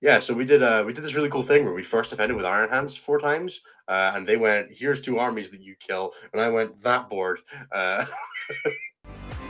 [0.00, 2.36] Yeah, so we did uh we did this really cool thing where we first defended
[2.36, 6.14] with Iron Hands four times, uh, and they went, "Here's two armies that you kill,"
[6.32, 7.40] and I went that board.
[7.70, 8.06] Uh,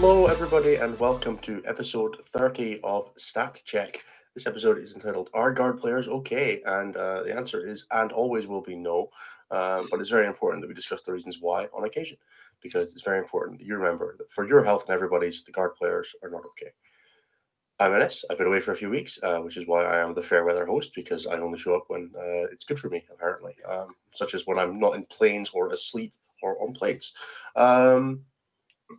[0.00, 3.98] Hello, everybody, and welcome to episode 30 of Stat Check.
[4.32, 6.62] This episode is entitled Are Guard Players Okay?
[6.66, 9.10] And uh, the answer is, and always will be no.
[9.50, 12.16] Um, but it's very important that we discuss the reasons why on occasion,
[12.62, 15.74] because it's very important that you remember that for your health and everybody's, the guard
[15.74, 16.70] players are not okay.
[17.80, 18.24] I'm Innes.
[18.30, 20.44] I've been away for a few weeks, uh, which is why I am the fair
[20.44, 23.96] weather host because I only show up when uh, it's good for me, apparently, um,
[24.14, 27.14] such as when I'm not in planes or asleep or on planes.
[27.56, 28.20] Um,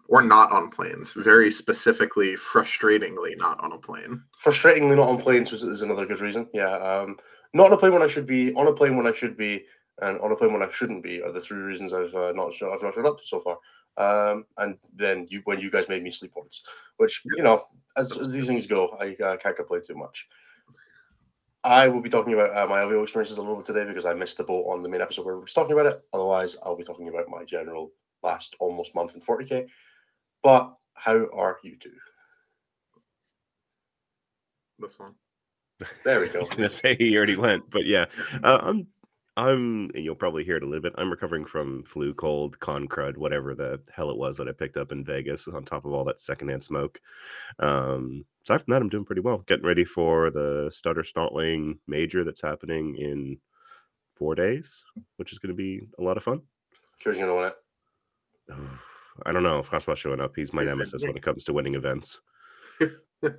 [0.07, 1.13] or not on planes.
[1.13, 4.23] Very specifically, frustratingly not on a plane.
[4.43, 6.47] Frustratingly not on planes was, is another good reason.
[6.53, 7.17] Yeah, um,
[7.53, 9.65] not on a plane when I should be, on a plane when I should be,
[10.01, 12.53] and on a plane when I shouldn't be are the three reasons I've uh, not
[12.53, 13.57] show, I've not showed up so far.
[13.97, 16.61] Um, and then you when you guys made me sleep once,
[16.97, 17.63] which you know
[17.97, 20.27] as, as these things go, I uh, can't complain too much.
[21.63, 24.13] I will be talking about uh, my LVO experiences a little bit today because I
[24.13, 26.01] missed the boat on the main episode where we were talking about it.
[26.13, 27.91] Otherwise, I'll be talking about my general
[28.23, 29.67] last almost month in 40k.
[30.43, 31.91] But how are you two?
[34.79, 35.15] This one.
[36.03, 36.33] There we go.
[36.35, 38.05] I was gonna say he already went, but yeah,
[38.43, 38.87] uh, I'm.
[39.37, 39.91] I'm.
[39.95, 40.93] You'll probably hear it a little bit.
[40.97, 44.75] I'm recovering from flu, cold, con crud, whatever the hell it was that I picked
[44.75, 45.47] up in Vegas.
[45.47, 46.99] On top of all that secondhand smoke.
[47.59, 49.39] Um, aside from that, I'm doing pretty well.
[49.47, 53.37] Getting ready for the stutter snartling major that's happening in
[54.15, 54.83] four days,
[55.15, 56.41] which is going to be a lot of fun.
[57.03, 57.55] Who's gonna win it?
[59.25, 59.61] I don't know.
[59.63, 60.33] Francois showing up.
[60.35, 62.21] He's my nemesis when it comes to winning events.
[62.81, 63.35] uh,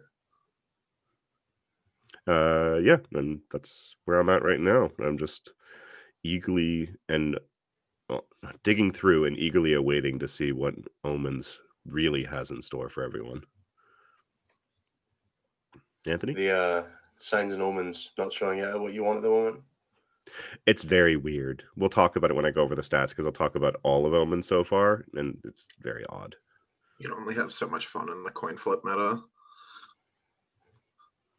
[2.27, 4.91] yeah, and that's where I'm at right now.
[5.03, 5.53] I'm just
[6.23, 7.39] eagerly and
[8.09, 8.27] well,
[8.63, 13.43] digging through and eagerly awaiting to see what Omens really has in store for everyone.
[16.07, 16.83] Anthony, The uh,
[17.19, 19.63] signs and omens not showing yet what you want at the moment.
[20.67, 21.63] It's very weird.
[21.77, 24.07] We'll talk about it when I go over the stats because I'll talk about all
[24.07, 26.37] of Omens so far, and it's very odd.
[26.99, 29.21] You can only have so much fun in the coin flip meta.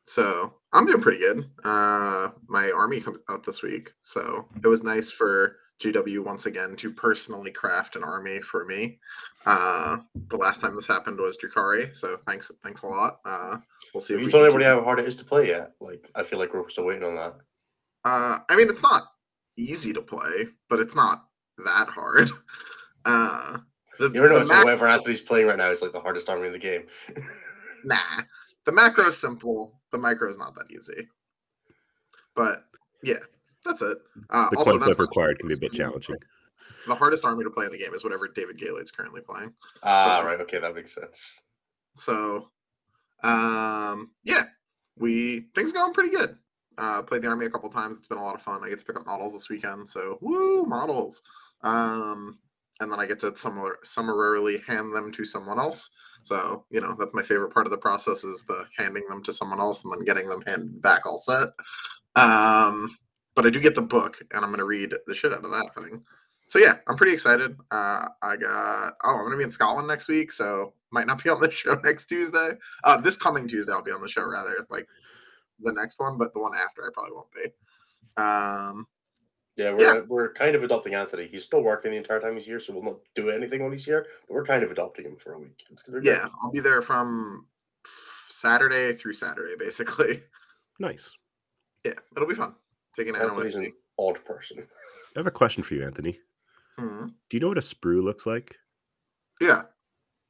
[0.03, 1.49] So I'm doing pretty good.
[1.63, 6.75] Uh, my army comes out this week, so it was nice for GW once again
[6.77, 8.99] to personally craft an army for me.
[9.45, 9.97] Uh,
[10.29, 13.19] the last time this happened was Drukhari, so thanks, thanks a lot.
[13.25, 13.57] Uh,
[13.93, 14.13] we'll see.
[14.13, 15.71] Have if you we told can everybody how hard it is to play yet?
[15.79, 17.35] Like, I feel like we're still waiting on that.
[18.03, 19.03] Uh, I mean, it's not
[19.57, 21.25] easy to play, but it's not
[21.65, 22.29] that hard.
[23.03, 23.57] Uh,
[23.97, 25.99] the, You ever the notice mac- that whatever Anthony's playing right now is like the
[25.99, 26.83] hardest army in the game.
[27.83, 27.97] nah,
[28.65, 29.81] the macro is simple.
[29.91, 31.07] The micro is not that easy.
[32.35, 32.63] But
[33.01, 33.15] yeah,
[33.65, 33.97] that's it.
[34.29, 36.15] Uh, The also, coin that's required can be a bit challenging.
[36.85, 39.51] The hardest army to play in the game is whatever David Gale's currently playing.
[39.81, 40.39] ah, So- right.
[40.41, 41.41] Okay, that makes sense.
[41.95, 42.51] So,
[43.23, 44.43] um, yeah,
[44.95, 46.37] we things going pretty good.
[46.77, 47.97] Uh, played the army a couple times.
[47.97, 48.61] It's been a lot of fun.
[48.63, 51.21] I get to pick up models this weekend, so woo models.
[51.63, 52.39] Um,
[52.79, 53.33] and then I get to
[53.83, 55.91] summarily hand them to someone else.
[56.23, 59.33] So you know that's my favorite part of the process is the handing them to
[59.33, 61.49] someone else and then getting them handed back all set.
[62.15, 62.95] Um,
[63.35, 65.51] but I do get the book, and I'm going to read the shit out of
[65.51, 66.03] that thing.
[66.47, 67.55] So yeah, I'm pretty excited.
[67.71, 71.29] Uh, I got oh, I'm gonna be in Scotland next week, so might not be
[71.29, 72.51] on the show next Tuesday.
[72.83, 74.85] Uh, this coming Tuesday, I'll be on the show rather, like
[75.63, 78.21] the next one, but the one after I probably won't be.
[78.21, 78.87] Um,
[79.57, 79.99] Yeah, we're Yeah.
[80.07, 81.27] we're kind of adopting Anthony.
[81.27, 83.83] He's still working the entire time he's here, so we'll not do anything while he's
[83.85, 84.07] here.
[84.27, 85.61] But we're kind of adopting him for a week.
[85.69, 87.47] It's gonna be yeah, I'll be there from
[88.29, 90.23] Saturday through Saturday, basically.
[90.79, 91.11] Nice.
[91.83, 92.55] Yeah, it'll be fun.
[92.95, 93.65] Taking Anna with Anthony's me.
[93.67, 94.67] an odd person.
[95.15, 96.19] I have a question for you, Anthony.
[96.79, 97.13] Mhm.
[97.29, 98.55] Do you know what a sprue looks like?
[99.41, 99.63] Yeah,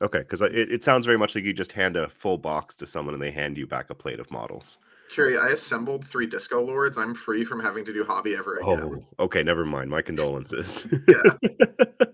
[0.02, 2.88] Okay, because it, it sounds very much like you just hand a full box to
[2.88, 4.80] someone and they hand you back a plate of models.
[5.12, 6.98] Curie, I assembled three Disco Lords.
[6.98, 9.06] I'm free from having to do hobby ever again.
[9.20, 9.90] Oh, okay, never mind.
[9.90, 10.86] My condolences.
[11.08, 11.50] Yeah.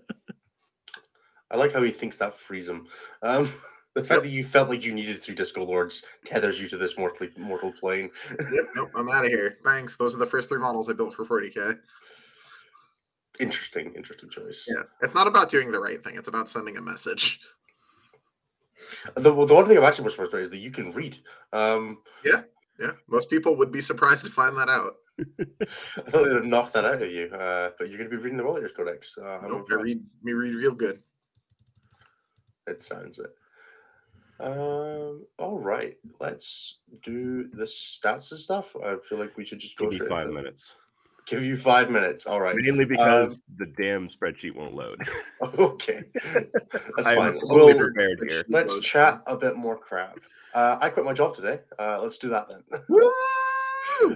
[1.50, 2.86] I like how he thinks that frees him.
[3.22, 3.50] Um,
[3.94, 6.98] the fact that you felt like you needed three disco lords tethers you to this
[6.98, 8.10] mortal mortal plane.
[8.52, 9.56] yep, nope, I'm out of here.
[9.64, 9.96] Thanks.
[9.96, 11.78] Those are the first three models I built for 40k.
[13.40, 14.66] interesting, interesting choice.
[14.68, 16.16] Yeah, it's not about doing the right thing.
[16.16, 17.40] It's about sending a message.
[19.14, 21.18] The, the one thing I'm actually more surprised by is that you can read.
[21.52, 22.42] Um, Yeah,
[23.08, 24.94] most people would be surprised to find that out.
[25.18, 28.22] I thought they'd have knocked that out of you, uh, but you're going to be
[28.22, 29.14] reading the Warriors Codex.
[29.20, 31.00] Uh, I'm Nope, I read me read real good.
[32.66, 33.34] It sounds it.
[34.40, 35.26] Um.
[35.38, 35.96] All right.
[36.20, 38.76] Let's do the stats and stuff.
[38.84, 40.76] I feel like we should just go Give me straight five minutes.
[41.26, 42.24] Give you five minutes.
[42.26, 42.54] All right.
[42.56, 45.02] Mainly because the damn spreadsheet won't load.
[45.58, 46.02] Okay.
[46.32, 47.32] That's I'm fine.
[47.34, 48.44] totally We'll, prepared here.
[48.48, 50.18] let's chat a bit more crap.
[50.54, 51.60] Uh, I quit my job today.
[51.78, 52.62] Uh, let's do that then.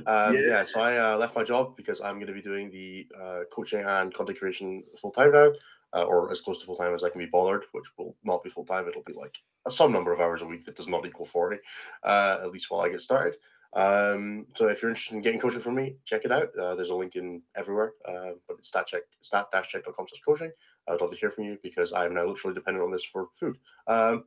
[0.06, 0.40] Um, Yeah.
[0.46, 0.64] yeah.
[0.64, 3.80] so I uh, left my job because I'm going to be doing the uh, coaching
[3.84, 5.50] and content creation full time now,
[5.92, 8.44] uh, or as close to full time as I can be bothered, which will not
[8.44, 8.86] be full time.
[8.86, 9.36] It'll be like
[9.66, 11.58] a some number of hours a week that does not equal 40,
[12.04, 13.36] uh, at least while I get started.
[13.74, 16.50] Um, so if you're interested in getting coaching from me, check it out.
[16.56, 20.52] Uh, there's a link in everywhere, uh, but it's stat check, stat-check.com slash coaching.
[20.88, 23.56] I'd love to hear from you because I'm now literally dependent on this for food.
[23.86, 24.24] Um,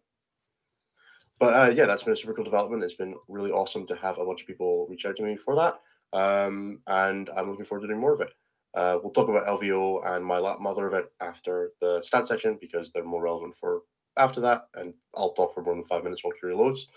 [1.39, 2.83] but uh, yeah, that's been a super cool development.
[2.83, 5.55] It's been really awesome to have a bunch of people reach out to me for
[5.55, 5.79] that.
[6.13, 8.29] Um, and I'm looking forward to doing more of it.
[8.73, 12.91] Uh, we'll talk about LVO and my lap mother event after the stat section because
[12.91, 13.81] they're more relevant for
[14.17, 14.67] after that.
[14.75, 16.87] And I'll talk for more than five minutes while Curie loads.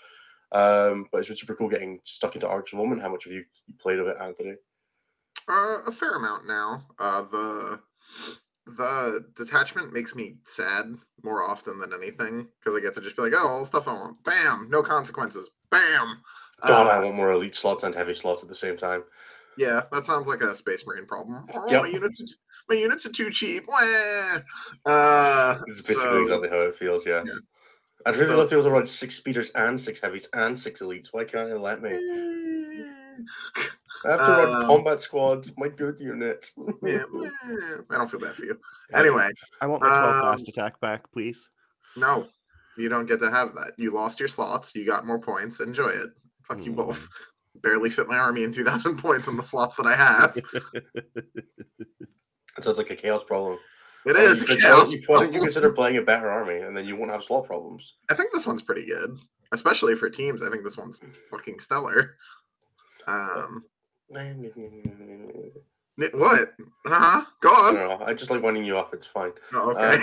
[0.53, 3.01] Um, but it's been super cool getting stuck into Arks of Omen.
[3.01, 3.45] How much have you
[3.79, 4.55] played of it, Anthony?
[5.49, 6.83] Uh, a fair amount now.
[6.99, 7.81] Uh, the
[8.77, 13.23] the detachment makes me sad more often than anything because I get to just be
[13.23, 16.19] like, oh, all the stuff I want, bam, no consequences, bam.
[16.67, 19.05] God, Uh, I want more elite slots and heavy slots at the same time.
[19.57, 21.47] yeah, that sounds like a Space Marine problem.
[21.55, 21.83] Oh, Yep.
[21.83, 22.27] my units, are,
[22.69, 23.65] my units are too cheap.
[23.69, 24.39] Wah.
[24.87, 27.27] Uh, This is basically so- exactly how it feels, yes.
[27.27, 27.35] Yeah.
[28.07, 30.57] I'd really So- love to be able to run six speeders and six heavies and
[30.59, 31.09] six elites.
[31.13, 31.91] Why can't it let me?
[34.05, 36.51] I have to run Um, combat squads, my good unit.
[36.85, 37.05] yeah,
[37.91, 38.59] I don't feel bad for you.
[38.95, 39.29] Anyway,
[39.61, 41.51] I want my 12 Um, fast attack back, please.
[41.97, 42.27] no,
[42.77, 43.73] you don't get to have that.
[43.77, 44.75] You lost your slots.
[44.75, 45.61] You got more points.
[45.61, 46.11] Enjoy it.
[46.45, 46.77] Fuck you Hmm.
[46.77, 47.09] both.
[47.61, 50.37] Barely fit my army in 2,000 points in the slots that I have.
[52.57, 53.59] It sounds like a chaos problem.
[54.07, 54.45] It Why is.
[54.45, 57.11] don't you- chaos Why don't you consider playing a better army and then you won't
[57.11, 57.95] have slot problems?
[58.11, 59.19] I think this one's pretty good,
[59.53, 60.43] especially for teams.
[60.43, 61.01] I think this one's
[61.31, 62.17] fucking stellar.
[63.09, 63.65] Um,
[66.13, 66.55] what?
[66.87, 67.25] Uh huh.
[67.41, 67.75] Go I on.
[67.75, 68.03] don't.
[68.03, 68.95] I just like winding you off.
[68.95, 69.33] It's fine.
[69.53, 69.99] Oh, okay.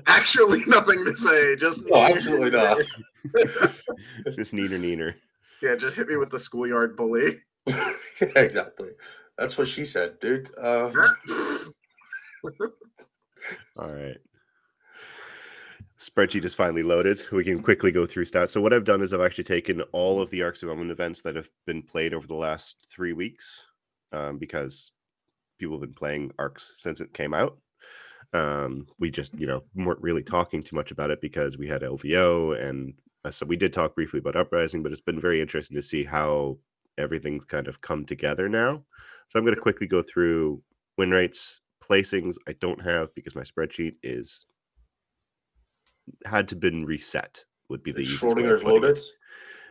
[0.06, 1.56] Actually, nothing to say.
[1.56, 2.78] Just No, absolutely not.
[4.36, 5.14] Just neener neener.
[5.62, 7.40] Yeah, just hit me with the schoolyard bully.
[8.20, 8.90] exactly.
[9.38, 10.50] That's what she said, dude.
[10.58, 10.90] Uh,
[13.78, 14.16] All right.
[16.02, 17.22] Spreadsheet is finally loaded.
[17.30, 18.50] We can quickly go through stats.
[18.50, 21.22] So what I've done is I've actually taken all of the Arks of Omen events
[21.22, 23.62] that have been played over the last three weeks,
[24.10, 24.90] um, because
[25.60, 27.56] people have been playing Arks since it came out.
[28.32, 31.82] Um, we just, you know, weren't really talking too much about it because we had
[31.82, 32.94] LVO, and
[33.24, 36.02] uh, so we did talk briefly about Uprising, but it's been very interesting to see
[36.02, 36.58] how
[36.98, 38.82] everything's kind of come together now.
[39.28, 40.60] So I'm going to quickly go through
[40.98, 42.36] win rates, placings.
[42.48, 44.46] I don't have because my spreadsheet is
[46.24, 47.44] had to been reset.
[47.68, 48.82] Would be the Schrodinger's putting it.
[48.82, 48.98] loaded.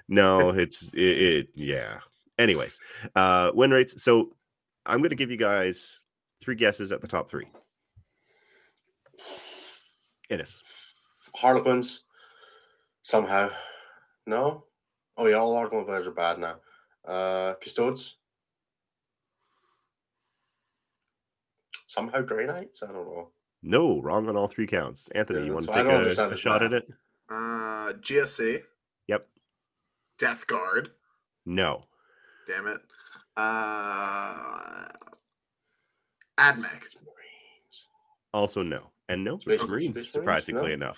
[0.07, 1.99] No, it's it, it yeah.
[2.39, 2.79] Anyways,
[3.15, 4.03] uh win rates.
[4.03, 4.35] So
[4.85, 5.99] I'm going to give you guys
[6.41, 7.47] three guesses at the top three.
[10.29, 10.63] Innes.
[11.35, 12.01] Harlequins.
[13.03, 13.51] Somehow.
[14.25, 14.65] No?
[15.17, 16.55] Oh, yeah, all Harlequin players are bad now.
[17.05, 18.17] Uh, Custodes.
[21.87, 22.83] Somehow Grey Knights?
[22.83, 23.29] I don't know.
[23.63, 25.07] No, wrong on all three counts.
[25.13, 26.87] Anthony, Yeah, you want to take why I don't a, a this shot at it?
[27.29, 28.63] Uh, GSC,
[29.07, 29.27] Yep.
[30.17, 30.91] Death Guard.
[31.45, 31.83] No.
[32.47, 32.79] Damn it.
[33.37, 34.87] Uh,
[36.37, 36.83] Admech.
[37.05, 37.87] Marines.
[38.33, 38.89] Also no.
[39.09, 39.37] And no.
[39.39, 40.11] Space- Marines, Space Marines?
[40.11, 40.73] surprisingly No?
[40.73, 40.97] enough.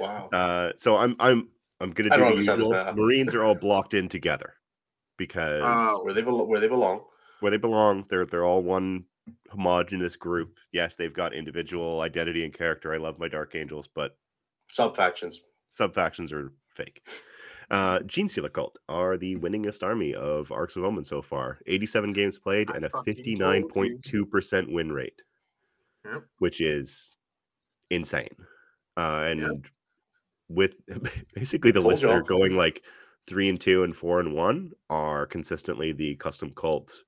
[0.00, 0.28] Wow.
[0.32, 1.48] Uh, so I'm I'm
[1.80, 2.94] I'm gonna do the usual.
[2.94, 4.54] Marines are all blocked in together
[5.16, 7.04] because Oh, where they belo- where they belong.
[7.40, 9.04] where they belong, they're they're all one
[9.50, 10.56] homogenous group.
[10.72, 12.92] Yes, they've got individual identity and character.
[12.92, 14.16] I love my Dark Angels, but
[14.70, 15.40] Sub factions.
[15.70, 17.06] sub factions are fake.
[17.70, 21.58] Uh, Genestealer Cult are the winningest army of Arks of Omen so far.
[21.66, 25.22] 87 games played I and a 59.2% win rate,
[26.04, 26.24] Yep.
[26.38, 27.16] which is
[27.90, 28.34] insane.
[28.96, 29.50] Uh, and Yep.
[30.48, 30.76] with
[31.34, 32.22] basically the Told list that are y'all.
[32.26, 32.82] going like
[33.26, 37.02] three and two and four and one are consistently the custom cult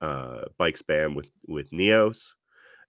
[0.00, 2.28] uh bike spam with with neos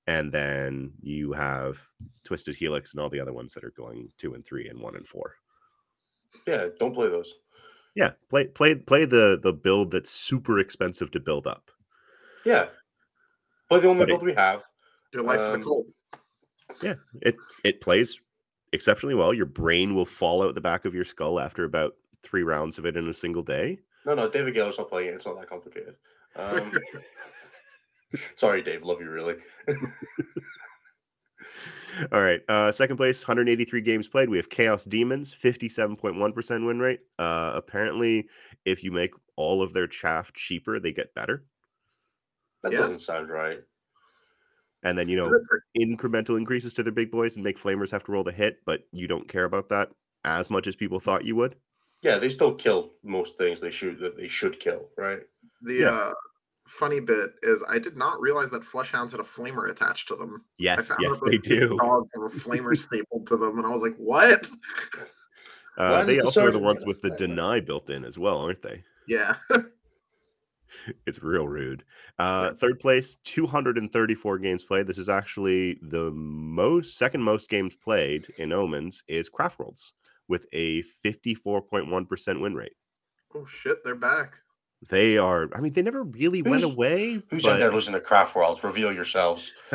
[0.07, 1.79] and then you have
[2.25, 4.95] twisted helix and all the other ones that are going two and three and one
[4.95, 5.35] and four
[6.45, 7.33] Yeah, don't play those.
[7.95, 11.71] yeah play play play the the build that's super expensive to build up
[12.45, 12.67] Yeah.
[13.69, 14.63] Play the only But it- build we have.
[15.13, 15.87] your life for Um, the cult.
[16.81, 18.19] yeah it it plays
[18.73, 22.43] exceptionally well your brain will fall out the back of your skull after about three
[22.43, 25.15] rounds of it in a single day No, no, David Geller's not playing it.
[25.15, 25.95] It's not that complicated.
[26.37, 26.71] Um,
[28.35, 28.83] sorry, Dave.
[28.83, 29.35] Love you, really.
[32.11, 32.41] All right.
[32.47, 34.29] Uh, second place, 183 games played.
[34.29, 36.99] We have Chaos Demons, 57.1% win rate.
[37.17, 38.27] Uh, apparently,
[38.65, 41.45] if you make all of their chaff cheaper, they get better.
[42.61, 42.81] That Yes.
[42.81, 43.59] doesn't sound right.
[44.83, 45.31] And then, you know,
[45.77, 48.87] incremental increases to their big boys and make flamers have to roll the hit, but
[48.91, 49.89] you don't care about that
[50.23, 51.55] as much as people thought you would.
[52.03, 55.21] Yeah, they still kill most things they shoot that they should kill, right?
[55.63, 55.89] The Yeah.
[55.89, 56.13] uh,
[56.67, 60.15] funny bit is I did not realize that flesh hounds had a flamer attached to
[60.15, 60.43] them.
[60.45, 61.77] I Yes, found yes, they do.
[61.77, 64.49] Dogs have a flamer stapled to them, and I was like, "What?"
[65.77, 67.17] Uh, they does the also are the ones with the flamer?
[67.17, 68.83] deny built in as well, aren't they?
[69.07, 69.35] Yeah,
[71.05, 71.83] It's real rude.
[72.19, 74.87] Uh, third place, 234 games played.
[74.87, 79.93] This is actually the most second most games played in Omens is Craft Worlds
[80.27, 82.73] with a 54.1% win rate.
[83.35, 84.39] oh shit, they're back.
[84.89, 87.21] They are, I mean, they never really went away.
[87.29, 88.63] Who's but out there losing to Craft Worlds?
[88.63, 89.51] Reveal yourselves.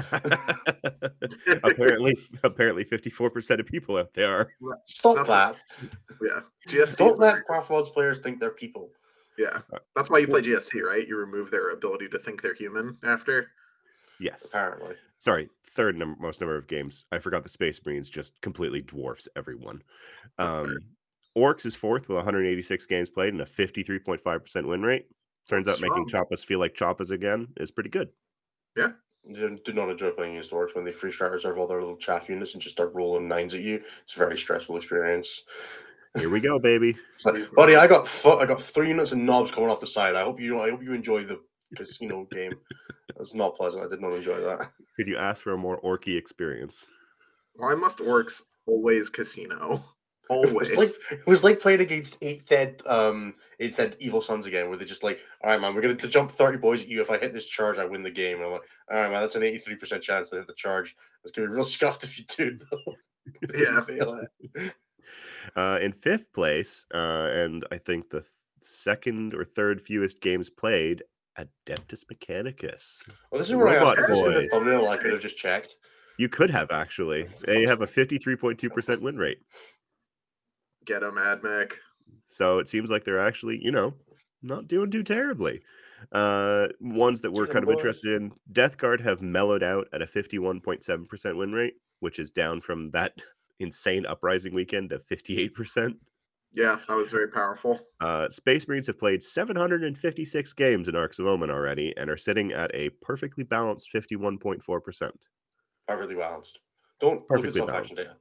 [1.65, 4.79] apparently, apparently, 54% of people out there are.
[4.87, 5.91] Stop That's that.
[6.23, 6.99] Yeah, GSC.
[6.99, 8.91] Don't let Craft Worlds players think they're people.
[9.37, 9.59] Yeah,
[9.97, 11.07] that's why you play GSC, right?
[11.07, 13.51] You remove their ability to think they're human after.
[14.21, 14.47] Yes.
[14.47, 14.95] Apparently.
[15.19, 17.07] Sorry, third number, most number of games.
[17.11, 19.83] I forgot the Space Marines just completely dwarfs everyone.
[20.39, 20.65] That's fair.
[20.65, 20.79] Um,
[21.37, 25.07] Orks is fourth with 186 games played and a 53.5% win rate.
[25.49, 26.25] Turns out That's making strong.
[26.25, 28.09] Choppas feel like Choppas again is pretty good.
[28.77, 28.93] Yeah.
[29.33, 31.97] Do, do not enjoy playing against orks when they free start reserve all their little
[31.97, 33.83] chaff units and just start rolling nines at you.
[34.03, 35.43] It's a very stressful experience.
[36.19, 36.97] Here we go, baby.
[37.25, 40.17] Like, buddy, I got fo- I got three units and knobs coming off the side.
[40.17, 41.41] I hope you I hope you enjoy the
[41.77, 42.53] casino game.
[43.21, 43.85] It's not pleasant.
[43.85, 44.73] I did not enjoy that.
[44.97, 46.85] Could you ask for a more orky experience?
[47.55, 49.85] Why must orks always casino?
[50.43, 54.47] It was like it was like playing against eighth ed um eighth ed Evil Sunz
[54.47, 57.01] again, where they're just like, all right, man, we're gonna jump thirty boys at you.
[57.01, 58.39] If I hit this charge, I win the game.
[58.39, 60.55] And I'm like, all right, man, that's an eighty three percent chance to hit the
[60.55, 60.97] charge.
[61.25, 62.95] It's gonna be real scuffed if you do though.
[63.57, 63.81] Yeah.
[63.83, 64.21] fail
[64.55, 64.75] it.
[65.57, 68.25] Uh, in fifth place, uh, and I think the
[68.61, 71.03] second or third fewest games played,
[71.39, 73.03] Adeptus Mechanicus.
[73.31, 74.11] Well, this is where I Robot asked.
[74.11, 74.89] Is this in the thumbnail?
[74.89, 75.77] I could have just checked.
[76.19, 77.27] You could have actually.
[77.45, 79.39] They have a 53.2% win rate.
[80.85, 81.75] Get them, Admech.
[82.29, 83.95] So it seems like they're actually, you know,
[84.43, 85.63] not doing too terribly.
[86.11, 87.75] Uh, ones that we're Get 'em, kind of boys.
[87.79, 92.61] interested in, Death Guard have mellowed out at a 51.7% win rate, which is down
[92.61, 93.15] from that
[93.61, 95.95] insane uprising weekend of 58%.
[96.55, 97.81] Yeah, that was very powerful.
[98.01, 102.53] Uh, Space Marines have played 756 games in Arks of Omen already and are sitting
[102.53, 105.13] at a perfectly balanced 51.4%.
[105.89, 106.61] Perfectly balanced.
[107.01, 108.17] Don't look Perfectly at sub faction data.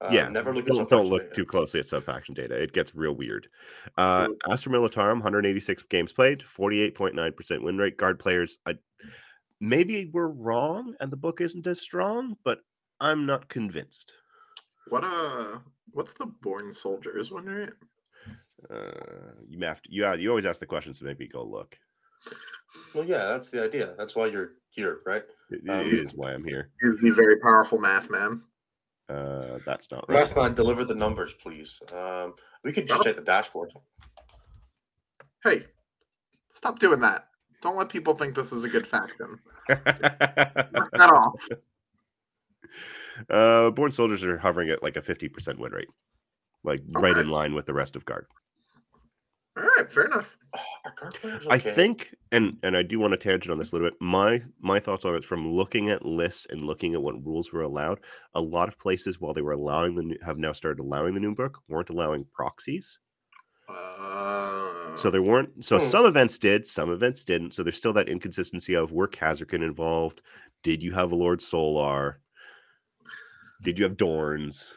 [0.00, 1.34] Uh, yeah, never look don't, don't look data.
[1.34, 2.54] too closely at sub-faction data.
[2.54, 3.48] It gets real weird.
[3.96, 4.28] Uh.
[4.50, 7.96] Astra Militarum, 186 games played, 48.9% win rate.
[7.96, 8.74] Guard players, I,
[9.60, 12.58] maybe we're wrong and the book isn't as strong, but
[13.00, 14.12] I'm not convinced.
[14.88, 15.58] What uh
[15.92, 17.70] what's the born soldiers one rate?
[18.70, 21.76] Uh, you have to, you, you always ask the question, so maybe go look.
[22.94, 23.94] Well, yeah, that's the idea.
[23.96, 25.22] That's why you're here, right?
[25.50, 26.70] It, it Um, is why I'm here.
[26.82, 28.42] He's the very powerful math man.
[29.08, 30.28] Uh, that's not right.
[30.28, 31.80] Mathman, deliver the numbers, please.
[31.92, 32.34] Um,
[32.64, 33.72] we could just Well- check the dashboard.
[35.44, 35.66] Hey,
[36.50, 37.28] stop doing that.
[37.62, 39.38] Don't let people think this is a good faction.
[39.68, 39.80] Knock
[40.92, 41.48] that off.
[43.30, 45.88] uh, born soldiers are hovering at like a 50% win rate,
[46.64, 48.26] like right in line with the rest of guard.
[49.56, 50.36] All right, fair enough.
[50.54, 53.72] Oh, are guard players I think, and and I do want to tangent on this
[53.72, 53.98] a little bit.
[54.00, 57.62] My my thoughts on it's from looking at lists and looking at what rules were
[57.62, 58.00] allowed.
[58.34, 61.20] A lot of places, while they were allowing the new, have now started allowing the
[61.20, 62.98] new book, weren't allowing proxies.
[63.68, 65.64] Uh, So there weren't.
[65.64, 65.84] So Hmm.
[65.86, 67.54] some events did, some events didn't.
[67.54, 70.22] So there's still that inconsistency of were Kasrkin involved?
[70.62, 72.20] Did you have a Lord Solar?
[73.62, 74.72] Did you have Dorns?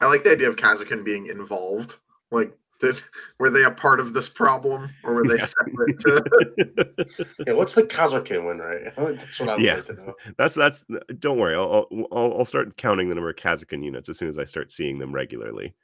[0.00, 1.96] I like the idea of Kasrkin being involved.
[2.30, 3.00] Like, did
[3.38, 5.44] were they a part of this problem, or were they Yeah.
[5.46, 5.98] separate?
[6.00, 8.92] To, Yeah, what's the Kasrkin win rate?
[8.96, 9.74] That's what I would Yeah.
[9.76, 10.14] like to know.
[10.38, 10.84] that's that's.
[11.18, 14.28] Don't worry, I'll I'll, I'll I'll start counting the number of Kasrkin units as soon
[14.28, 15.74] as I start seeing them regularly.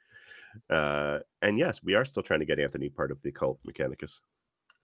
[0.69, 4.21] Uh, and yes, we are still trying to get Anthony part of the cult Mechanicus.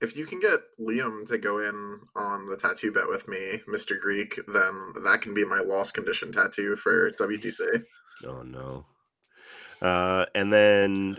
[0.02, 3.96] if you can get Liam to go in on the tattoo bet with me, Mister
[3.96, 7.84] Greek, then that can be my loss condition tattoo for WTC.
[8.28, 8.86] Oh no.
[9.82, 11.18] Uh, and then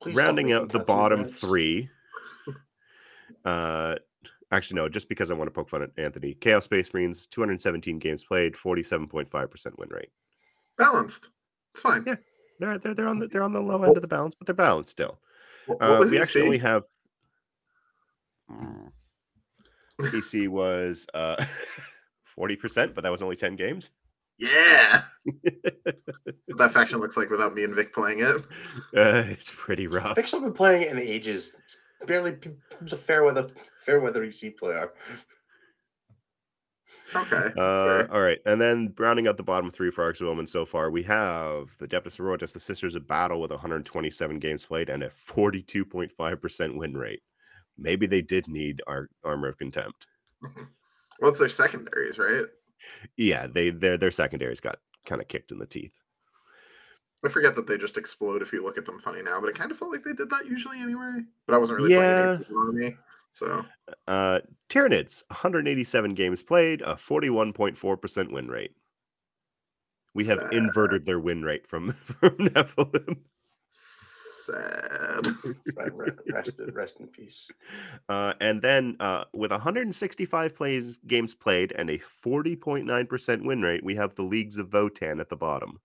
[0.00, 1.88] Please rounding out the bottom three.
[3.44, 3.96] Uh,
[4.52, 6.34] actually, no, just because I want to poke fun at Anthony.
[6.34, 10.10] Chaos Space Marines, 217 games played, 47.5% win rate.
[10.76, 11.30] Balanced.
[11.72, 12.04] It's fine.
[12.06, 12.16] Yeah.
[12.60, 14.54] They're, they're, they're on the they're on the low end of the balance, but they're
[14.54, 15.18] balanced still.
[15.66, 16.82] What, what Uh, we actually only have.
[20.00, 21.44] PC was uh,
[22.38, 23.90] 40%, but that was only 10 games.
[24.38, 25.02] Yeah.
[25.32, 28.36] what that faction looks like without me and Vic playing it.
[28.96, 30.16] Uh, it's pretty rough.
[30.16, 31.54] Vic's not been playing it in ages.
[31.58, 31.76] It's
[32.06, 33.48] barely becomes a fair weather
[33.84, 34.92] fair weather EC player.
[37.14, 37.36] Okay.
[37.36, 38.12] Uh, sure.
[38.12, 40.90] all right, and then rounding out the bottom three for Arks of Omen so far,
[40.90, 45.10] we have the Adepta Sororitas, the Sisters of Battle, with 127 games played and a
[45.26, 47.22] 42.5% win rate.
[47.78, 50.06] Maybe they did need our Armor of Contempt.
[51.20, 52.44] Well, it's their secondaries, right?
[53.16, 55.92] Yeah, they their their secondaries got kind of kicked in the teeth.
[57.24, 59.58] I forget that they just explode if you look at them funny now, but it
[59.58, 61.22] kind of felt like they did that usually anyway.
[61.46, 62.36] But I wasn't really Yeah.
[62.36, 62.96] playing army,
[63.32, 63.64] so
[64.06, 68.74] Uh, Tyranids, 187 games played, a 41.4% win rate.
[70.14, 70.52] We have Sad.
[70.52, 73.18] inverted their win rate from, from Nephilim.
[74.48, 75.26] Sad.
[76.32, 77.48] Rest, rest in peace.
[78.08, 83.94] Uh, and then uh, with 165 plays games played and a 40.9% win rate, we
[83.96, 85.80] have the Leagues of Votann at the bottom.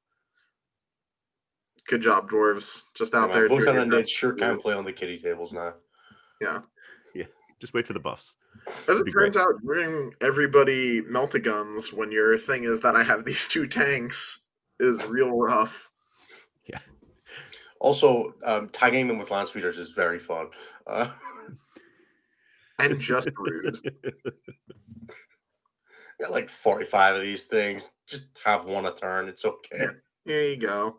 [1.87, 2.83] Good job, dwarves.
[2.93, 3.49] Just out Yeah, there.
[3.49, 4.09] Votann and.
[4.09, 5.73] Sure can play on the kitty tables now.
[6.39, 6.61] Yeah.
[7.13, 7.25] Yeah.
[7.59, 8.35] Just wait for the buffs.
[8.87, 9.33] As it be great.
[9.33, 14.41] turns out, bringing everybody meltaguns when your thing is that I have these two tanks
[14.79, 15.89] is real rough.
[17.83, 20.47] Also, um, tagging them with land speeders is very fun.
[20.87, 21.09] Uh,
[22.79, 23.77] And just rude.
[26.19, 27.93] got like 45 of these things.
[28.07, 29.29] Just have one a turn.
[29.29, 29.85] It's okay.
[30.25, 30.97] Here you go.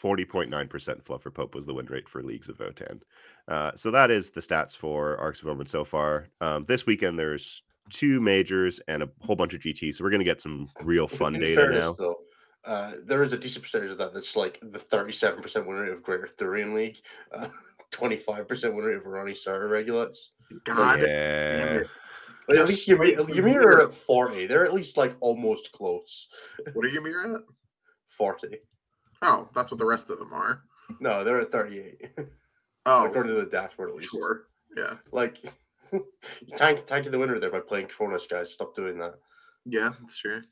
[0.00, 3.00] 40.9% Fluffer Pope was the win rate for Leagues of Votann.
[3.48, 6.28] Uh, so that is the stats for Arks of Omen so far.
[6.42, 9.94] Um, this weekend, there's two majors and a whole bunch of GTs.
[9.94, 11.92] So we're going to get some real fun data fairness, now.
[11.94, 12.16] though,
[12.66, 16.02] uh, there is a decent percentage of that that's like the 37% win rate of
[16.02, 16.98] Greater Thurian League,
[17.32, 17.48] uh,
[17.92, 20.32] 25% win rate of Urani-Surtr Regulates.
[20.64, 21.82] God damn yeah.
[22.48, 23.84] Like, at least your, wait, your wait, mirror wait.
[23.84, 24.46] are at 40.
[24.46, 26.28] They're at least like almost close.
[26.74, 27.42] What are your mirror at?
[28.08, 28.58] 40.
[29.22, 30.62] Oh, that's what the rest of them are.
[31.00, 32.10] No, they're at 38.
[32.88, 34.12] Oh, According to the dashboard, at least.
[34.12, 34.44] sure.
[34.76, 34.94] Yeah.
[35.10, 35.38] Like,
[35.92, 36.04] you
[36.56, 38.52] tank, tank the winner there by playing Kronus, guys.
[38.52, 39.14] Stop doing that.
[39.64, 40.42] Yeah, that's true.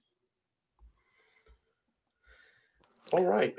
[3.13, 3.57] All right.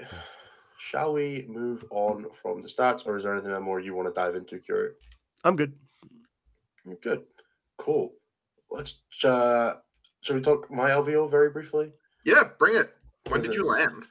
[0.77, 4.13] Shall we move on from the stats, or is there anything more you want to
[4.13, 4.91] dive into, Curie?
[5.43, 5.73] I'm good.
[7.01, 7.23] Good.
[7.77, 8.13] Cool.
[8.69, 8.95] Let's.
[9.23, 9.75] Uh,
[10.21, 11.91] shall we talk my LVO very briefly?
[12.25, 12.93] Yeah, bring it.
[13.29, 14.05] When did you land?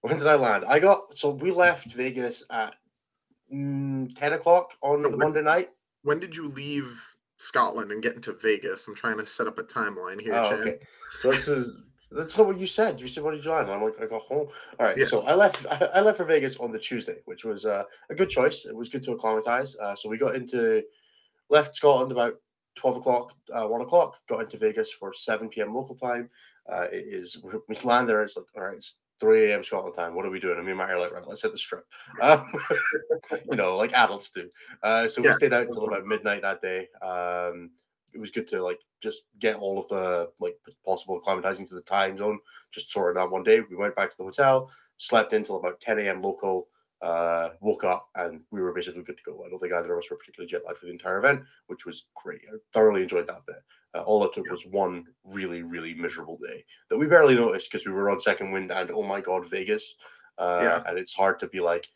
[0.00, 0.64] When did I land?
[0.66, 2.74] I got so we left Vegas at
[3.52, 5.70] mm, ten o'clock on No, when- Monday night.
[6.02, 7.00] When did you leave
[7.38, 8.86] Scotland and get into Vegas?
[8.86, 10.60] I'm trying to set up a timeline here, Oh, Chan.
[10.60, 10.78] okay.
[11.20, 11.72] So this is
[12.10, 13.00] that's not what you said.
[13.00, 13.70] You said what did you land?
[13.70, 14.48] I'm like I got home.
[14.78, 14.96] All right.
[14.96, 15.04] Yeah.
[15.04, 15.66] So I left.
[15.70, 18.64] I, left for Vegas on the Tuesday, which was uh, a good choice.
[18.64, 19.76] It was good to acclimatize.
[19.76, 20.82] Uh, so we got into
[21.50, 22.34] left Scotland about
[22.74, 24.18] twelve o'clock, uh, one o'clock.
[24.28, 25.74] Got into Vegas for seven p.m.
[25.74, 26.30] local time.
[26.70, 28.22] Uh, it is we we land there.
[28.22, 28.76] It's like all right.
[28.76, 29.64] It's 3 a.m.
[29.64, 30.14] Scotland time.
[30.14, 30.58] What are we doing?
[30.58, 31.84] I mean, my hair like, right, let's hit the strip.
[32.20, 32.46] Um,
[33.50, 34.48] you know, like adults do.
[34.82, 35.34] Uh, so we Yeah.
[35.34, 36.88] stayed out until about midnight that day.
[37.02, 37.70] Um,
[38.12, 41.80] it was good to like just get all of the like possible acclimatizing to the
[41.82, 42.38] time zone,
[42.72, 43.60] just sorted that one day.
[43.60, 46.22] We went back to the hotel, slept until about 10 a.m.
[46.22, 46.68] local,
[47.02, 49.44] uh, woke up, and we were basically good to go.
[49.44, 51.86] I don't think either of us were particularly jet lagged for the entire event, which
[51.86, 52.40] was great.
[52.52, 53.62] I thoroughly enjoyed that bit.
[53.94, 54.52] Uh, all it took Yeah.
[54.52, 58.50] was one really, really miserable day that we barely noticed because we were on second
[58.50, 59.94] wind and oh my god, Vegas.
[60.36, 60.82] Uh, Yeah.
[60.86, 61.88] And it's hard to be like,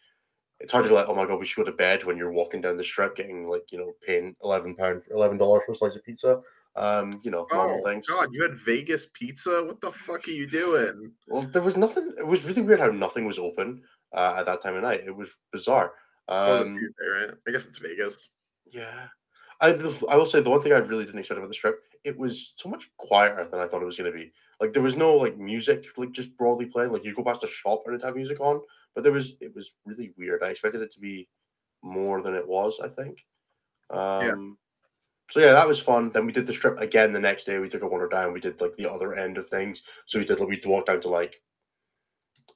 [0.61, 2.33] it's hard to be like, oh my god, we should go to bed when you're
[2.33, 5.75] walking down the strip, getting like you know, paying eleven pound, eleven dollars for a
[5.75, 6.41] slice of pizza.
[6.75, 7.85] Um, you know, normal things.
[7.85, 8.07] Oh things.
[8.09, 9.63] God, you had Vegas pizza?
[9.65, 11.13] What the fuck are you doing?
[11.29, 12.15] Well, there was nothing.
[12.19, 13.83] It was really weird how nothing was open
[14.13, 15.03] uh, at that time of night.
[15.07, 15.93] It was bizarre.
[16.29, 17.35] Um, Tuesday, right?
[17.47, 18.29] I guess it's Vegas.
[18.73, 19.09] yeah,
[19.61, 19.69] I
[20.11, 22.55] I will say the one thing I really didn't expect about the strip, it was
[22.57, 24.33] so much quieter than I thought it was going to be.
[24.61, 26.93] Like there was no like music like just broadly playing.
[26.93, 28.61] Like you go past a shop and it have music on,
[28.95, 30.43] but there was it was really weird.
[30.43, 31.29] I expected it to be
[31.83, 32.81] more than it was.
[32.81, 33.25] I think.
[33.91, 34.57] Um,
[35.33, 36.11] So yeah, that was fun.
[36.11, 37.59] Then we did the strip again the next day.
[37.59, 38.35] We took a wander down.
[38.35, 39.81] We did like the other end of things.
[40.05, 41.41] So we did we walked down to like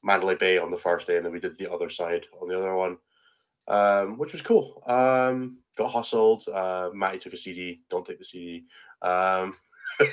[0.03, 2.59] Mandalay Bay on the first day, and then we did the other side on the
[2.59, 2.99] other one,
[3.67, 4.83] um, which was cool.
[4.87, 6.45] Um, got hustled.
[6.53, 7.81] Uh, Matty took a CD.
[7.89, 8.67] Don't take the CD.
[9.01, 9.57] Um,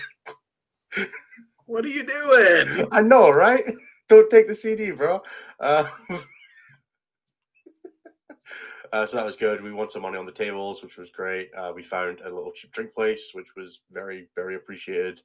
[1.65, 2.87] What are you doing?
[2.91, 3.63] I know, right?
[4.09, 5.21] Don't take the CD, bro.
[5.59, 5.87] Um,
[8.93, 9.63] uh, so that was good.
[9.63, 11.49] We won some money on the tables, which was great.
[11.57, 15.19] Uh, we found a little cheap drink place, which was very, very appreciated.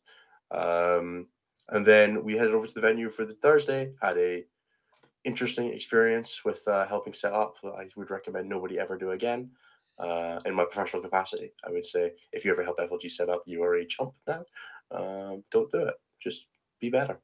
[0.50, 1.26] Um,
[1.68, 3.92] and then we headed over to the venue for the Thursday.
[4.00, 4.46] Had a
[5.24, 9.50] interesting experience with uh, helping set up that I would recommend nobody ever do again.
[9.98, 13.42] Uh, in my professional capacity, I would say if you ever help FLG set up,
[13.44, 14.44] you are a chump now.
[14.90, 15.94] Um, don't do it.
[16.22, 16.46] Just
[16.80, 17.20] be better.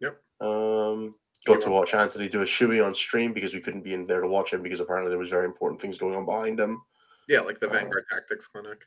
[0.00, 0.16] Yep.
[0.40, 1.16] Um,
[1.46, 4.20] got to watch Anthony do a shoey on stream because we couldn't be in there
[4.20, 6.80] to watch him because apparently there was very important things going on behind him.
[7.28, 7.72] Yeah, like the Oh.
[7.72, 8.84] Vanguard Tactics Clinic.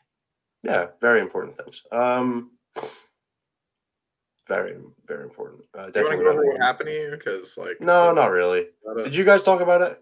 [0.64, 1.84] Yeah, very important things.
[1.92, 2.52] Um,
[4.48, 5.64] very, very important.
[5.78, 7.12] Uh, Do you want to go over what happened to you?
[7.12, 8.68] Because like, No, not really.
[9.04, 10.02] Did you guys talk about it?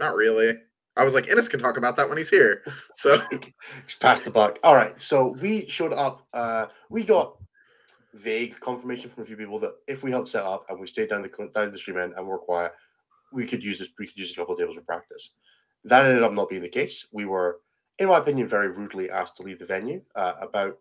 [0.00, 0.54] not really.
[0.96, 2.64] I was like, Innes can talk about that when he's here.
[2.94, 3.16] So
[4.00, 4.58] pass the buck.
[4.64, 5.00] All right.
[5.00, 6.26] So we showed up.
[6.32, 7.36] Uh, we got
[8.14, 11.10] vague confirmation from a few people that if we helped set up and we stayed
[11.10, 12.72] down the down the stream end and were quiet,
[13.32, 13.88] we could use this.
[13.98, 15.30] We could use a couple of tables for practice.
[15.84, 17.06] That ended up not being the case.
[17.12, 17.60] We were,
[17.98, 20.78] in my opinion, very rudely asked to leave the venue uh, about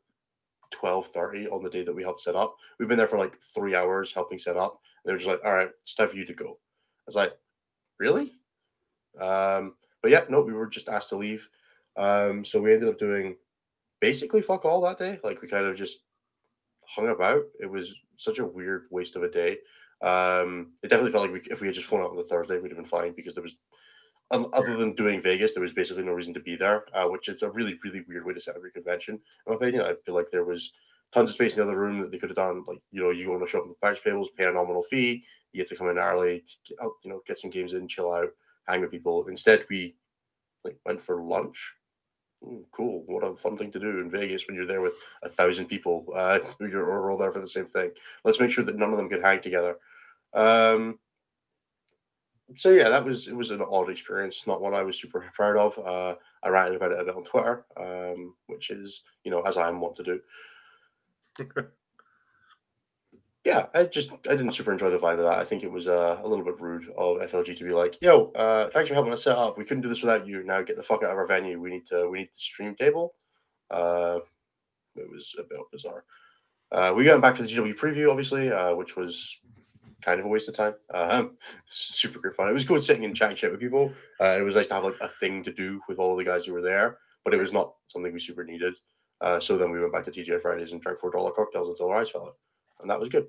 [0.72, 2.56] twelve thirty on the day that we helped set up.
[2.80, 4.80] We've been there for like three hours helping set up.
[5.04, 7.16] And they were just like, "All right, it's time for you to go." I was
[7.16, 7.34] like,
[8.00, 8.34] "Really?"
[9.20, 11.48] Um, but yeah, no, we were just asked to leave.
[11.96, 13.36] Um, so we ended up doing
[14.00, 15.20] basically fuck all that day.
[15.24, 16.00] Like we kind of just
[16.88, 17.44] hung about.
[17.60, 19.58] It was such a weird waste of a day.
[20.02, 22.60] Um, it definitely felt like we, if we had just flown out on the Thursday,
[22.60, 23.56] we'd have been fine because there was,
[24.32, 27.42] other than doing Vegas, there was basically no reason to be there, uh, which is
[27.44, 29.16] a really, really weird way to set up your convention.
[29.16, 30.74] In my opinion, I feel like there was
[31.14, 32.64] tons of space in the other room that they could have done.
[32.68, 35.24] Like, you know, you want to show up with patch tables, pay a nominal fee,
[35.54, 38.30] you get to come in early, you know, get some games in, chill out,
[38.68, 39.26] hang with people.
[39.28, 39.96] Instead, we
[40.64, 41.74] like went for lunch.
[42.72, 43.04] Cool.
[43.08, 46.06] What a fun thing to do in Vegas when you're there with a thousand people.
[46.16, 47.92] Uh, you're all there for the same thing.
[48.24, 49.78] Let's make sure that none of them can hang together.
[50.34, 51.00] Um,
[52.56, 55.58] so yeah, that was it was an odd experience, not one I was super proud
[55.58, 55.78] of.
[55.80, 59.58] Uh, I ranted about it a bit on Twitter, um, which is you know as
[59.58, 60.22] I am wont to do.
[63.48, 65.38] yeah, I just I didn't super enjoy the vibe of that.
[65.38, 68.30] I think it was uh, a little bit rude of FLG to be like, "Yo,
[68.36, 69.58] uh, thanks for helping us set up.
[69.58, 70.44] We couldn't do this without you.
[70.44, 71.58] Now get the fuck out of our venue.
[71.58, 73.14] We need to we need the stream table."
[73.72, 74.20] Uh,
[74.98, 76.04] it was a bit bizarre.
[76.74, 79.38] Uh, we got back to the GW preview, obviously, uh, which was
[80.02, 80.74] kind of a waste of time.
[80.94, 81.38] Um,
[81.70, 82.50] super great fun.
[82.50, 83.94] It was good sitting and chatting shit with people.
[84.20, 86.46] Uh, it was nice to have like a thing to do with all the guys
[86.46, 88.74] who were there, but it was not something we super needed.
[89.40, 92.02] So then we went back to TGI Fridays and drank four dollar cocktails until our
[92.02, 92.36] eyes fell out,
[92.82, 93.28] and that was good.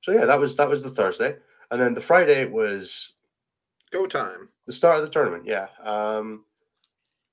[0.00, 1.36] So yeah, that was that was the Thursday,
[1.70, 3.12] and then the Friday was
[3.90, 4.48] go time.
[4.66, 5.44] the start of the tournament.
[5.46, 6.44] Yeah, um,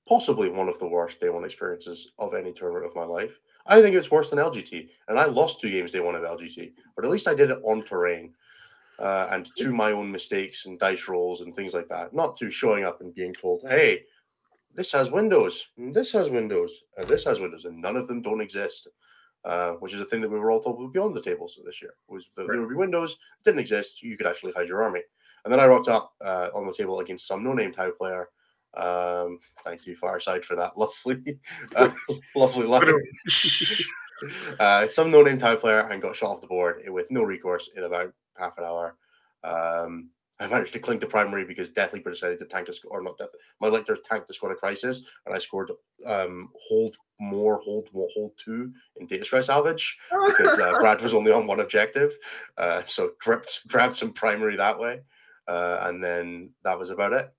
[0.08, 3.40] possibly one of the worst day one experiences of any tournament of my life.
[3.68, 6.74] I think it's worse than LGT, and I lost two games day one of LGT,
[6.96, 8.34] but at least I did it on terrain.
[9.00, 12.50] Uh, and to my own mistakes and dice rolls and things like that, not to
[12.50, 14.06] showing up and being told, "Hey,
[14.74, 18.24] this has windows, and this has windows, and this has windows, and none of them
[18.24, 18.88] don't exist."
[19.48, 21.58] Uh, which is a thing that we were all told would be on the tables
[21.64, 21.94] this year.
[22.10, 25.00] Was that there would be windows didn't exist, you could actually hide your army.
[25.46, 28.28] And then I rocked up uh, on the table against some no-name Tau player.
[28.74, 31.40] Um, thank you, Fireside, for that lovely,
[31.78, 31.90] uh,
[32.36, 32.92] lovely line.
[34.60, 37.86] uh, some no-name Tau player and got shot off the board with no recourse in
[37.86, 38.98] about half an hour.
[39.46, 42.92] Um, I managed to cling to primary because Death Leaper decided to tank a sc-
[42.92, 43.30] or not Death.
[43.60, 45.72] My lictor tanked the squad of crisis, and I scored
[46.06, 49.98] um, hold more, hold more, hold two in Data Scry-Salvage
[50.28, 52.14] because uh, Brad was only on one objective.
[52.58, 55.02] Uh, so grabbed, grabbed some primary that way.
[55.48, 57.34] Uh, and then that was about it.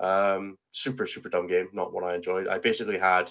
[0.00, 1.68] Um, super, super dumb game.
[1.72, 2.48] Not one I enjoyed.
[2.48, 3.30] I basically had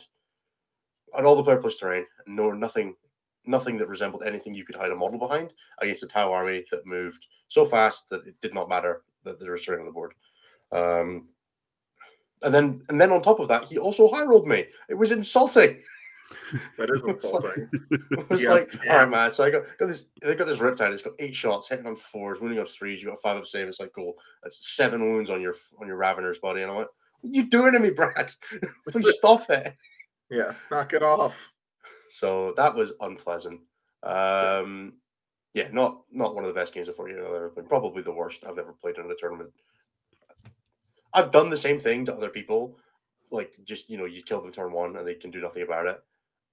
[1.14, 2.96] on all the player plus terrain, no nothing
[3.46, 6.86] nothing that resembled anything you could hide a model behind against a Tau army that
[6.86, 10.14] moved so fast that it did not matter that there was terrain on the board.
[10.72, 11.28] Um,
[12.44, 14.66] and then and then on top of that, he also high rolled me.
[14.90, 15.82] It was insulting.
[16.78, 17.70] That is like- insulting.
[17.92, 19.32] It was Yeah, like, all right, man.
[19.34, 20.06] So I got, got this.
[20.22, 20.94] They got this Riptide.
[20.94, 23.02] It's got eight shots, hitting on fours, winning on threes.
[23.04, 23.68] You got five up save.
[23.68, 24.14] It's like, cool.
[24.42, 26.62] That's seven wounds on your on your Ravener's body.
[26.62, 26.88] And I went,
[27.20, 28.32] what are you doing to me, Brad?
[28.90, 29.76] Please stop it.
[30.30, 31.52] Yeah, knock it off.
[32.08, 33.60] So that was unpleasant.
[34.04, 34.94] Um,
[35.54, 37.70] yeah, not not one of the best games of 40 I've ever played.
[37.70, 39.52] Probably the worst I've ever played in a tournament.
[41.14, 42.78] I've done the same thing to other people,
[43.32, 45.88] like just you know, you kill them turn one and they can do nothing about
[45.88, 46.02] it.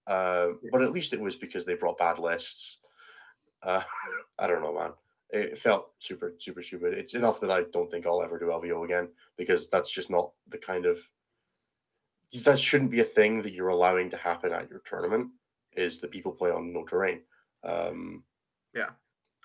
[0.06, 2.78] Uh, but at least it was because they brought bad lists.
[3.62, 3.82] Uh,
[4.38, 4.92] I don't know, man.
[5.30, 6.94] It felt super super stupid.
[6.94, 10.32] It's enough that I don't think I'll ever do LVO again because that's just not
[10.48, 10.98] the kind of
[12.42, 15.30] that shouldn't be a thing that you're allowing to happen at your tournament
[15.74, 17.20] is the people play on no terrain.
[17.64, 18.22] Um,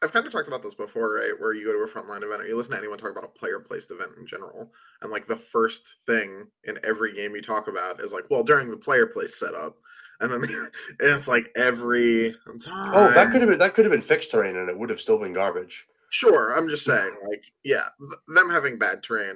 [0.03, 1.31] I've kind of talked about this before, right?
[1.39, 3.39] Where you go to a frontline event or you listen to anyone talk about a
[3.39, 4.71] player placed event in general.
[5.01, 8.69] And like the first thing in every game you talk about is like, well, during
[8.69, 9.77] the player place setup.
[10.19, 12.91] And then and it's like every time.
[12.93, 14.99] oh, that could have been that could have been fixed terrain and it would have
[14.99, 15.85] still been garbage.
[16.09, 19.35] Sure, I'm just saying, like, yeah, th- them having bad terrain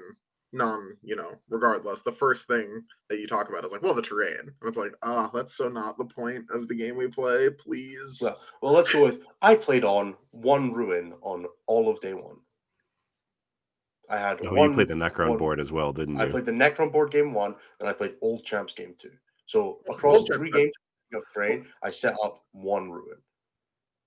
[0.53, 4.01] non, you know, regardless, the first thing that you talk about is like, well, the
[4.01, 4.37] terrain.
[4.39, 7.49] And it's like, ah, that's so not the point of the game we play.
[7.49, 8.19] Please.
[8.21, 12.37] Well, well, let's go with I played on one ruin on all of day one.
[14.09, 14.69] I had Oh, one.
[14.69, 16.21] you played the Necron one- board as well, didn't you?
[16.21, 19.11] I played the Necron board game one, and I played Old Champs game two.
[19.45, 20.73] So across Old three Champs- games
[21.13, 23.17] of terrain, I set up one ruin.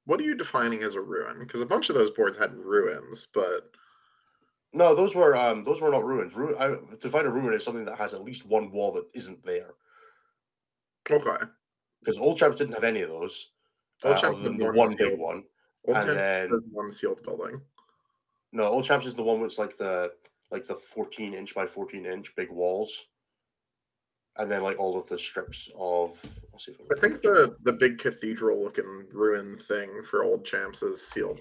[0.06, 1.38] What are you defining as a ruin?
[1.40, 3.70] Because a bunch of those boards had ruins, but
[4.72, 6.36] No, those were um those were not ruins.
[6.36, 9.04] Ru- I, to find a ruin is something that has at least one wall that
[9.14, 9.74] isn't there.
[11.10, 11.44] okay.
[12.02, 13.48] Because Old Champs didn't have any of those.
[14.04, 15.42] Old uh, Champs other than had the one sealed- big one.
[15.86, 17.60] Old and then one sealed building.
[18.52, 20.12] no, Old Champs is the one with like the
[20.50, 23.06] like the 14 inch by 14 inch big walls.
[24.36, 26.18] And then like all of the strips of
[26.52, 30.82] I'll see if I think the the big cathedral looking ruin thing for old champs
[30.82, 31.40] is sealed.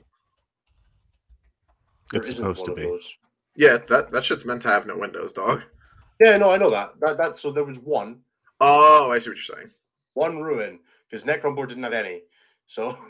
[2.12, 2.84] There it's supposed to be.
[2.84, 3.14] those.
[3.56, 5.66] Yeah, that that shit's meant to have no windows, dog.
[6.20, 7.00] Yeah, no, I know that.
[7.00, 8.20] That that so there was one
[8.62, 9.72] Oh, I see what you're saying.
[10.14, 12.24] one ruin because Necron board didn't have any.
[12.68, 12.98] So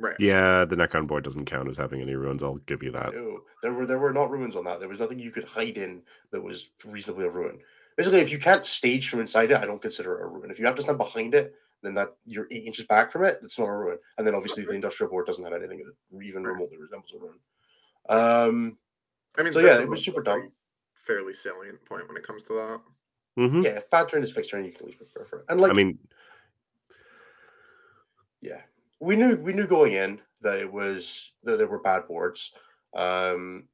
[0.00, 0.16] Right.
[0.18, 2.42] Yeah, the Necron board doesn't count as having any ruins.
[2.42, 3.14] I'll give you that.
[3.14, 4.80] no, there were there were not ruins on that.
[4.80, 7.60] There was nothing you could hide in that was reasonably a ruin.
[7.96, 10.50] Basically, if you can't stage from inside it, I don't consider it a ruin.
[10.50, 13.38] If you have to stand behind it, then that you're eight inches back from it.
[13.42, 13.98] It's not a ruin.
[14.18, 17.38] And then obviously the industrial board doesn't have anything that even remotely resembles a ruin.
[18.08, 18.78] Um,
[19.36, 20.52] I mean, So, yeah, it was super dumb.
[20.94, 22.80] Fairly salient point when it comes to that.
[23.36, 25.46] hmm yeah, if bad turn is fixed turn, you can at least prepare for it.
[25.48, 25.98] And like, I mean,
[28.40, 28.62] yeah,
[29.00, 32.52] we knew we knew going in that it was that there were bad boards.
[32.94, 33.68] Um,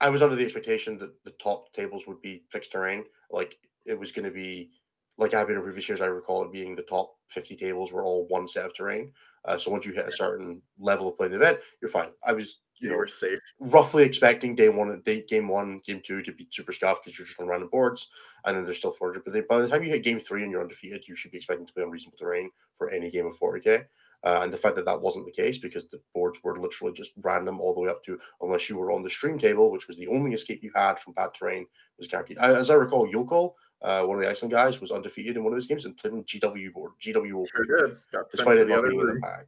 [0.00, 3.98] I was under the expectation that the top tables would be fixed terrain, like it
[3.98, 4.70] was going to be
[5.18, 6.00] like I've been in previous years.
[6.00, 9.12] I recall it being the top fifty tables were all one set of terrain.
[9.44, 12.10] Uh, so once you hit a certain level of playing the event, you're fine.
[12.24, 13.38] I was you You know were safe.
[13.60, 17.26] roughly expecting day one, day game one, game two to be super scuffed because you're
[17.26, 18.08] just on random boards,
[18.44, 19.24] and then there's still 400.
[19.24, 21.38] But they, by the time you hit game three and you're undefeated, you should be
[21.38, 23.84] expecting to play on reasonable terrain for any game of 40k.
[24.24, 27.10] Uh, and the fact that that wasn't the case because the boards were literally just
[27.22, 29.96] random all the way up to unless you were on the stream table, which was
[29.96, 31.66] the only escape you had from bad terrain,
[31.98, 32.38] was guaranteed.
[32.38, 35.52] I, as I recall, Yoko, uh, one of the Iceland guys, was undefeated in one
[35.52, 37.96] of his games and played on GW board, GW board Sure did.
[38.30, 39.46] Despite it not other being in the pack.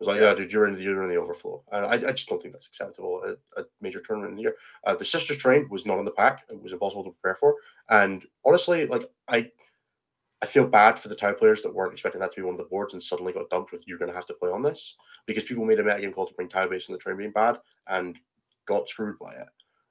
[0.00, 1.62] Was like, yeah, dude, you're in the you're in the overflow.
[1.72, 4.54] And I, I just don't think that's acceptable at a major tournament in the year.
[4.84, 6.44] Uh, the sisters train was not in the pack.
[6.48, 7.54] It was impossible to prepare for.
[7.90, 9.50] And honestly, like I
[10.42, 12.58] I feel bad for the town players that weren't expecting that to be one of
[12.58, 15.44] the boards and suddenly got dumped with you're gonna have to play on this because
[15.44, 17.58] people made a metagame call to bring tile based and the train being bad
[17.88, 18.16] and
[18.64, 19.48] got screwed by it.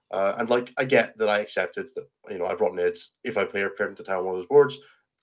[0.10, 3.10] Uh, and like I get that I accepted that you know I brought nids.
[3.24, 4.80] If I play prepared to on one of those boards,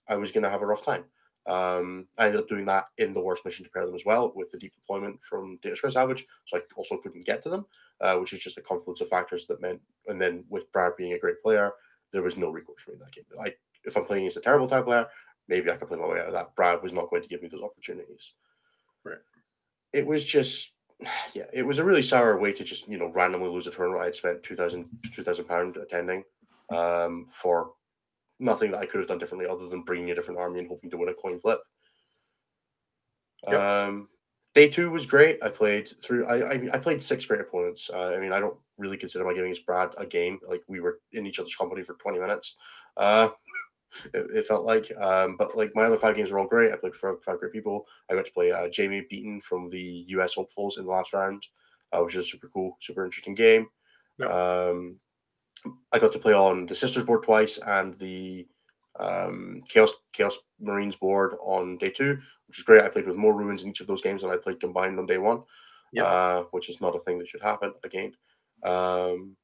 [0.08, 1.04] I was gonna have a rough time.
[1.46, 4.32] Um, I ended up doing that in the worst mission to pair them as well
[4.34, 7.66] with the deep deployment from Data Scry-Salvage, so I also couldn't get to them,
[8.00, 9.80] uh, which is just a confluence of factors that meant.
[10.08, 11.72] And then with Brad being a great player,
[12.12, 13.24] there was no recourse for me in that game.
[13.40, 13.54] I,
[13.84, 15.06] if I'm playing against a terrible type player,
[15.48, 16.54] maybe I can play my way out of that.
[16.56, 18.32] Brad was not going to give me those opportunities.
[19.04, 19.18] Right.
[19.92, 20.72] It was just,
[21.34, 24.02] yeah, it was a really sour way to just you know randomly lose a tournament
[24.02, 26.24] I had spent 2,000 2000 pound attending
[26.70, 27.70] um, for
[28.38, 30.90] nothing that I could have done differently other than bringing a different army and hoping
[30.90, 31.60] to win a coin flip.
[33.48, 33.60] Yep.
[33.60, 34.08] Um,
[34.54, 35.38] day two was great.
[35.42, 36.26] I played through.
[36.26, 37.90] I I, I played six great opponents.
[37.92, 40.38] Uh, I mean, I don't really consider my giving Brad a game.
[40.48, 42.56] Like we were in each other's company for twenty minutes.
[42.96, 43.28] Uh,
[44.14, 44.90] it, it felt like.
[44.98, 46.72] Um, but like my other five games were all great.
[46.72, 47.86] I played for five great people.
[48.10, 51.46] I got to play uh, Jamie Beaton from the US Hopefuls in the last round,
[51.92, 53.68] uh, which is a super cool, super interesting game.
[54.18, 54.30] Yep.
[54.30, 54.98] Um,
[55.92, 58.46] I got to play on the Sisters board twice and the
[58.98, 62.82] um, Chaos Chaos Marines board on day two, which is great.
[62.82, 65.06] I played with more ruins in each of those games than I played combined on
[65.06, 65.42] day one,
[65.92, 66.06] Yep.
[66.06, 68.12] uh, which is not a thing that should happen again.
[68.62, 69.36] Um,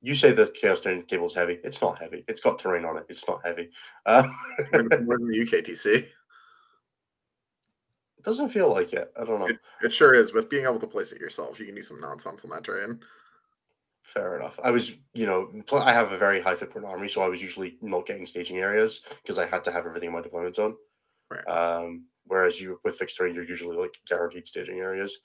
[0.00, 1.60] you say the Chaos Terrain table is heavy.
[1.62, 2.24] It's not heavy.
[2.26, 3.06] It's got terrain on it.
[3.08, 3.70] It's not heavy.
[4.04, 4.26] Uh,
[4.72, 5.86] more than the UKTC.
[5.96, 6.08] it
[8.24, 9.12] doesn't feel like it.
[9.20, 9.46] I don't know.
[9.46, 10.32] It, it sure is.
[10.32, 12.98] With being able to place it yourself, you can do some nonsense on that terrain.
[14.02, 14.58] Fair enough.
[14.62, 17.40] I was, you know, pl- I have a very high footprint army, so I was
[17.40, 20.74] usually not getting staging areas because I had to have everything in my deployment zone.
[21.30, 21.44] Right.
[21.48, 25.18] Um, whereas you with fixed terrain, you're usually like guaranteed staging areas.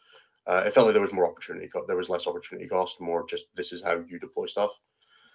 [0.45, 1.67] Uh, it felt like there was more opportunity.
[1.67, 4.71] Co- there was less opportunity cost, more just this is how you deploy stuff.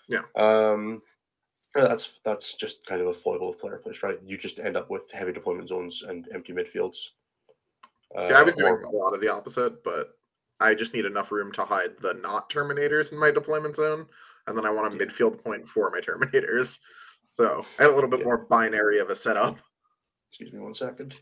[0.09, 0.23] Yeah.
[0.37, 1.03] Um,
[1.75, 4.19] that's that's just kind of a foible of player place, right?
[4.25, 7.09] You just end up with heavy deployment zones and empty midfields.
[8.23, 10.19] See, I was Uh, doing or- a lot of the opposite, but
[10.63, 14.07] I just need enough room to hide the not terminators in my deployment zone,
[14.47, 15.05] and then I want a Yeah.
[15.05, 16.79] midfield point for my terminators.
[17.33, 18.27] So I had a little bit Yeah.
[18.27, 19.59] more binary of a setup.
[20.31, 21.21] Excuse me one second.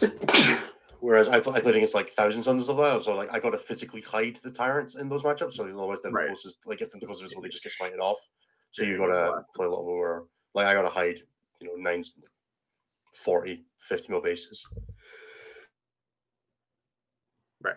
[1.00, 3.50] Whereas I, pl- I played against like Thousand Sons of that, so like I got
[3.50, 5.54] to physically hide the tyrants in those matchups.
[5.54, 6.24] So otherwise, then Right.
[6.24, 8.18] the closest, like if the closest visible, they just get smited off.
[8.70, 10.26] So you got gotta to play a lot more.
[10.54, 11.22] Like I got to hide,
[11.60, 12.04] you know, nine,
[13.14, 14.66] 40, 50 mil bases.
[17.62, 17.76] Right.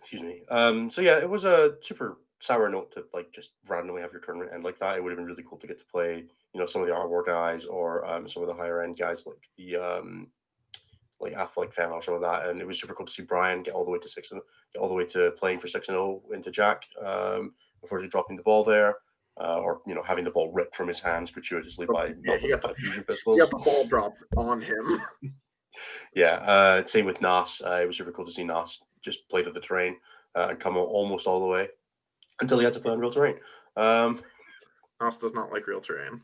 [0.00, 0.42] Excuse me.
[0.50, 0.90] Um.
[0.90, 4.50] So yeah, it was a super sour note to like just randomly have your tournament
[4.52, 4.96] end like that.
[4.96, 6.94] It would have been really cool to get to play, you know, some of the
[6.94, 10.28] artwork guys or um, some of the higher end guys like the um,
[11.20, 12.48] like Athletic fan or some of that.
[12.48, 14.40] And it was super cool to see Brian get all the way to six and
[14.72, 16.84] get all the way to playing for six and zero into Jack.
[17.02, 18.96] Um, unfortunately, dropping the ball there.
[19.40, 22.48] Uh, or you know, having the ball ripped from his hands gratuitously by Yeah, he
[22.50, 23.40] got the- fusion He pistols.
[23.40, 25.00] got the ball dropped on him.
[26.14, 27.60] Yeah, uh, same with Nas.
[27.66, 29.96] Uh, it was super cool to see Nas just play to the terrain
[30.34, 31.68] uh, and come almost all the way
[32.40, 33.36] until he had to play on real terrain.
[33.76, 34.20] Um,
[35.02, 36.20] Nas does not like real terrain.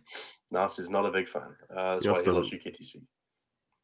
[0.50, 1.54] Nas is not a big fan.
[1.74, 3.02] Uh, that's He why also he loves doesn't- UKTC.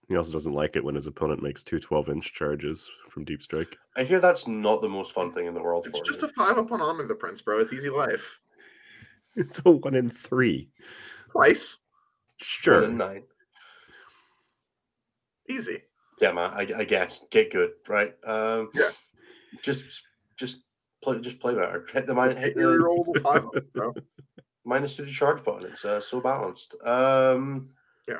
[0.08, 3.42] He also doesn't like it when his opponent makes two 12 inch charges from deep
[3.42, 3.76] strike.
[3.96, 6.28] I hear that's not the most fun thing in the world It's for just me.
[6.28, 7.58] a five up on Honor the Prince, bro.
[7.58, 8.40] It's easy life.
[9.38, 10.70] It's a one in three.
[11.32, 11.76] Twice.
[11.78, 12.82] One Sure.
[12.84, 13.24] in nine.
[15.48, 15.82] Easy.
[16.20, 16.50] Yeah, man.
[16.52, 18.14] I, I guess get good, right?
[18.24, 18.90] Um, Yeah.
[19.62, 20.02] Just,
[20.36, 20.62] just
[21.02, 21.86] play, just play better.
[21.92, 23.94] Hit the minus, hit your the rollable five bro.
[24.64, 25.70] minus to the charge button.
[25.70, 26.74] It's uh, so balanced.
[26.84, 27.70] Um,
[28.08, 28.18] Yeah.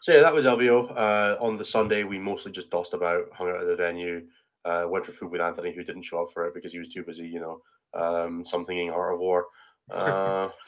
[0.00, 0.92] So yeah, that was LVO.
[0.96, 4.26] Uh, on the Sunday, we mostly just dossed about, hung out at the venue,
[4.64, 6.88] uh, went for food with Anthony, who didn't show up for it because he was
[6.88, 7.26] too busy.
[7.26, 7.60] You know,
[7.94, 9.46] um, something in Art of War.
[9.90, 10.48] Uh,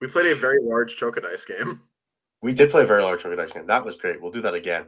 [0.00, 1.80] We played a very large Chocodice game.
[2.42, 3.68] we did play a very large Chocodice game.
[3.68, 4.20] That was great.
[4.20, 4.86] We'll do that again.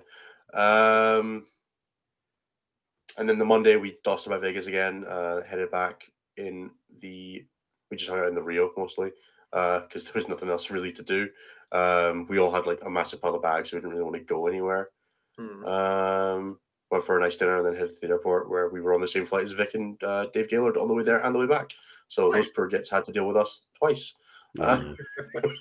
[0.52, 1.46] Um,
[3.16, 5.04] and then the Monday, we dossed about Vegas again.
[5.04, 6.04] Uh, headed back
[6.36, 7.44] in the.
[7.90, 9.12] We just hung out in the Rio mostly
[9.52, 11.28] uh, because there was nothing else really to do.
[11.70, 14.16] Um, we all had like a massive pile of bags, so we didn't really want
[14.16, 14.90] to go anywhere.
[15.38, 15.64] Hmm.
[15.64, 16.58] Um,
[16.90, 19.00] went for a nice dinner and then headed to the airport where we were on
[19.00, 21.38] the same flight as Vic and uh, Dave Gaylord on the way there and the
[21.38, 21.70] way back.
[22.08, 22.44] So Nice.
[22.44, 24.14] those poor gits had to deal with us twice.
[24.60, 24.96] Uh, Mm.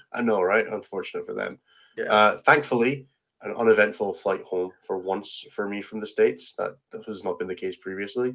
[0.13, 0.67] I know, right?
[0.67, 1.57] Unfortunate for them.
[1.97, 2.05] Yeah.
[2.05, 3.07] Uh, thankfully,
[3.43, 6.53] an uneventful flight home for once for me from the states.
[6.57, 8.33] That that has not been the case previously.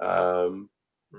[0.00, 0.68] Um,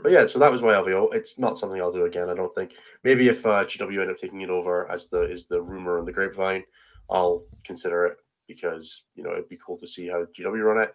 [0.03, 1.13] but yeah, so that was my LVO.
[1.13, 2.29] It's not something I'll do again.
[2.29, 2.73] I don't think.
[3.03, 6.05] Maybe if uh, GW end up taking it over as the is the rumor on
[6.05, 6.63] the grapevine,
[7.09, 10.93] I'll consider it because you know it'd be cool to see how GW run it.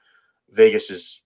[0.50, 1.22] Vegas is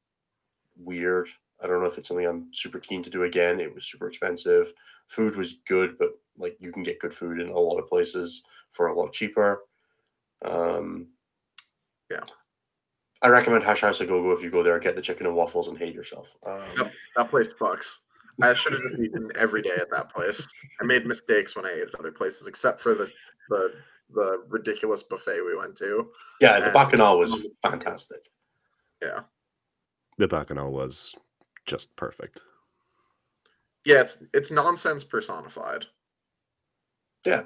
[0.79, 1.29] weird.
[1.63, 3.61] I don't know if it's something I'm super keen to do again.
[3.61, 4.73] It was super expensive.
[5.09, 8.43] Food was good, but like you can get good food in a lot of places
[8.73, 9.63] for a lot cheaper.
[10.45, 11.09] Um,
[12.11, 12.25] Yeah.
[13.23, 15.35] I recommend Hash House a Go Go if you go there, get the chicken and
[15.35, 16.37] waffles and hate yourself.
[16.45, 16.93] Um, Yep.
[17.17, 17.99] That place fucks.
[18.43, 20.47] I should have just eaten every day at that place.
[20.81, 23.11] I made mistakes when I ate at other places, except for the
[23.49, 23.73] the
[24.11, 26.13] the ridiculous buffet we went to.
[26.41, 28.31] Yeah, the And- Bacchanal was fantastic.
[29.03, 29.21] Yeah,
[30.19, 31.15] the Bacchanal was
[31.65, 32.43] just perfect.
[33.85, 35.87] Yeah, it's it's nonsense personified.
[37.25, 37.45] Yeah.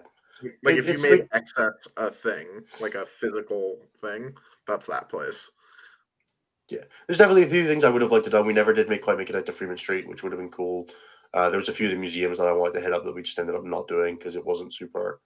[0.63, 5.09] Like It- if you made like- excess a thing, like a physical thing, that's that
[5.09, 5.51] place.
[6.69, 8.43] Yeah, there's definitely a few things I would have liked to do.
[8.43, 10.51] We never did make quite make it out to Fremont Street, which would have been
[10.51, 10.89] cool.
[11.35, 13.15] Uh, there was a few of the museums that I wanted to hit up that
[13.15, 15.21] we just ended up not doing because it wasn't super.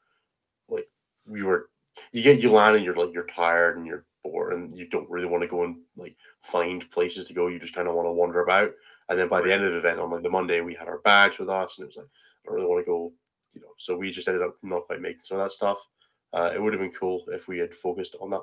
[0.69, 0.89] Like
[1.27, 1.69] we were,
[2.13, 5.09] you get you land and you're like you're tired and you're bored and you don't
[5.11, 7.49] really want to go and like find places to go.
[7.49, 8.73] You just kind of want to wander about.
[9.11, 10.99] And then by the end of the event on like the Monday, we had our
[11.01, 13.13] bags with us, and it was like I don't really want to go,
[13.55, 13.75] you know.
[13.79, 15.85] So we just ended up not quite making some of that stuff.
[16.33, 18.43] Uh, it would have been cool if we had focused on that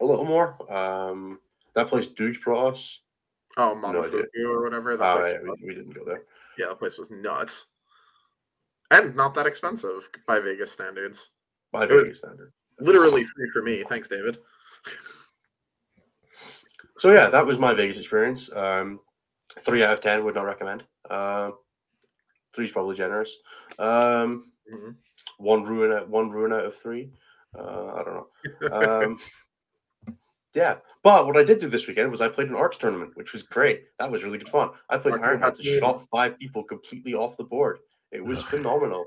[0.00, 0.56] a little more.
[0.72, 1.40] Um,
[1.74, 3.00] that place Dooge brought us.
[3.56, 4.24] Oh, No idea.
[4.46, 4.96] Or whatever.
[4.96, 6.22] That Oh, we, we didn't go there.
[6.56, 7.66] yeah, the place was nuts.
[8.90, 11.30] And not that expensive by Vegas standards.
[11.72, 13.84] By It Vegas standards, Literally free for me.
[13.88, 14.38] Thanks, David.
[16.98, 18.50] So yeah, that was my Vegas experience.
[18.52, 19.00] Um,
[19.60, 20.84] three out of ten would not recommend.
[21.08, 21.54] Um,
[22.54, 23.36] three's probably generous.
[23.78, 24.96] Um, Mhm.
[25.38, 27.12] one ruin out one ruin out of three.
[27.58, 28.28] Uh, I don't know.
[28.72, 29.18] Um,
[30.54, 33.32] yeah, but what I did do this weekend was I played an Arks tournament, which
[33.32, 33.84] was great.
[33.98, 34.70] That was really good fun.
[34.88, 37.78] I played Iron Hands to shot five people completely off the board.
[38.12, 39.06] It was phenomenal.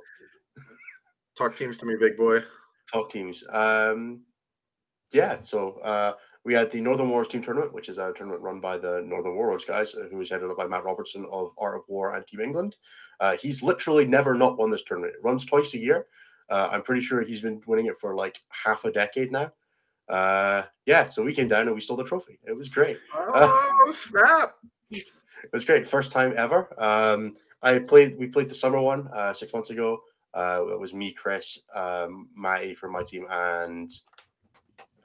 [1.36, 2.44] Talk teams to me, big boy.
[2.91, 3.44] Talk teams.
[3.50, 4.21] Um,
[5.13, 6.13] yeah, so uh,
[6.46, 9.35] we had the Northern Wars Team Tournament, which is a tournament run by the Northern
[9.35, 12.27] Warlords guys, uh, who is headed up by Matt Robertson of Art of War and
[12.27, 12.75] Team England.
[13.19, 15.13] Uh, he's literally never not won this tournament.
[15.15, 16.08] It runs twice a year.
[16.50, 19.52] Uh, I'm pretty sure he's been winning it for like half a decade now.
[20.10, 22.39] Uh, yeah, so we came down and we stole the trophy.
[22.46, 23.00] It was great.
[23.13, 24.56] Oh, snap.
[25.44, 25.85] It was great.
[25.85, 26.73] First time ever.
[26.77, 28.17] Um, I played.
[28.17, 30.02] We played the summer one uh, six months ago.
[30.33, 33.91] Uh, it was me, Chris, um, Matty from my team, and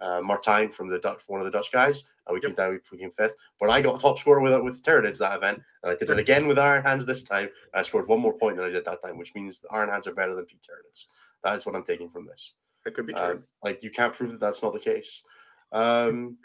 [0.01, 2.96] uh, Martijn from the Dutch, one of the Dutch guys, and we came down, we
[2.96, 3.34] became fifth.
[3.59, 6.46] But I got top scorer with with Tyranids that event, and I did it again
[6.46, 7.49] with Iron Hands this time.
[7.74, 10.14] I scored one more point than I did that time, which means Iron Hands are
[10.14, 11.07] better than Pete Tyranids.
[11.42, 12.55] That's what I'm taking from this.
[12.84, 13.22] That could be true.
[13.22, 15.22] Um, like you can't prove that that's not the case.
[15.70, 16.38] Um,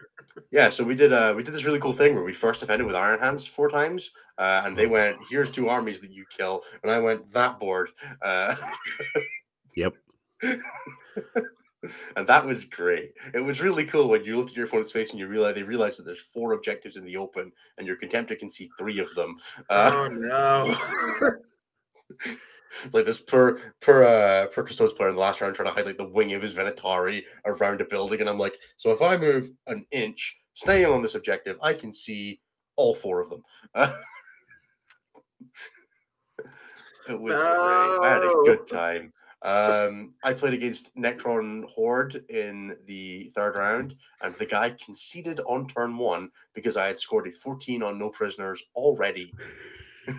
[0.51, 2.86] yeah, so we did uh, we did this really cool thing where we first defended
[2.86, 6.64] with Iron Hands four times, uh, and they went, "Here's two armies that you kill,"
[6.82, 7.91] and I went that board.
[8.22, 8.56] Uh,
[9.76, 9.95] Yep.
[12.16, 13.14] and that was great.
[13.34, 15.64] It was really cool when you look at your opponent's face and you realize they
[15.64, 19.14] realize that there's four objectives in the open, and your contemptor can see three of
[19.16, 19.38] them.
[19.70, 20.78] Uh, oh
[21.22, 21.38] no.
[22.84, 25.74] It's like this per per uh per Custodes player in the last round trying to
[25.74, 29.02] hide like the wing of his Venatari around a building, and I'm like, so if
[29.02, 32.40] I move an inch, staying on this objective, I can see
[32.76, 33.44] all four of them.
[33.76, 33.94] Uh,
[37.10, 38.08] it was great.
[38.08, 39.14] I had a good time.
[39.44, 45.68] Um, I played against Necron Horde in the third round, and the guy conceded on
[45.68, 49.34] turn one because I had scored a 14 on no prisoners already.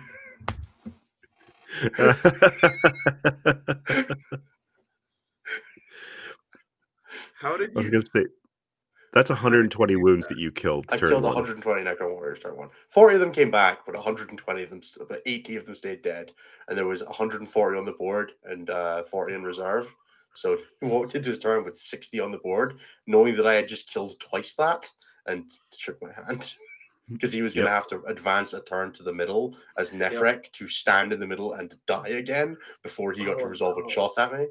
[7.39, 7.91] How did I was you?
[7.91, 8.25] gonna say
[9.15, 10.85] that's 120 wounds that you killed.
[10.89, 11.33] I turn killed one.
[11.33, 12.69] 120 Necron Warriors turn one.
[12.89, 16.31] 40 of them came back, but 120 of them, but 80 of them stayed dead.
[16.67, 19.91] And there was 140 on the board and uh, 40 in reserve.
[20.33, 23.69] So he walked into his turn with 60 on the board, knowing that I had
[23.69, 24.91] just killed twice that,
[25.25, 26.53] and shook my hand.
[27.09, 27.75] Because he was going to Yep.
[27.75, 31.53] have to advance a turn to the middle as Nephrekh to stand in the middle
[31.53, 33.85] and die again before he got to Oh, resolve no.
[33.85, 34.47] a shot at me.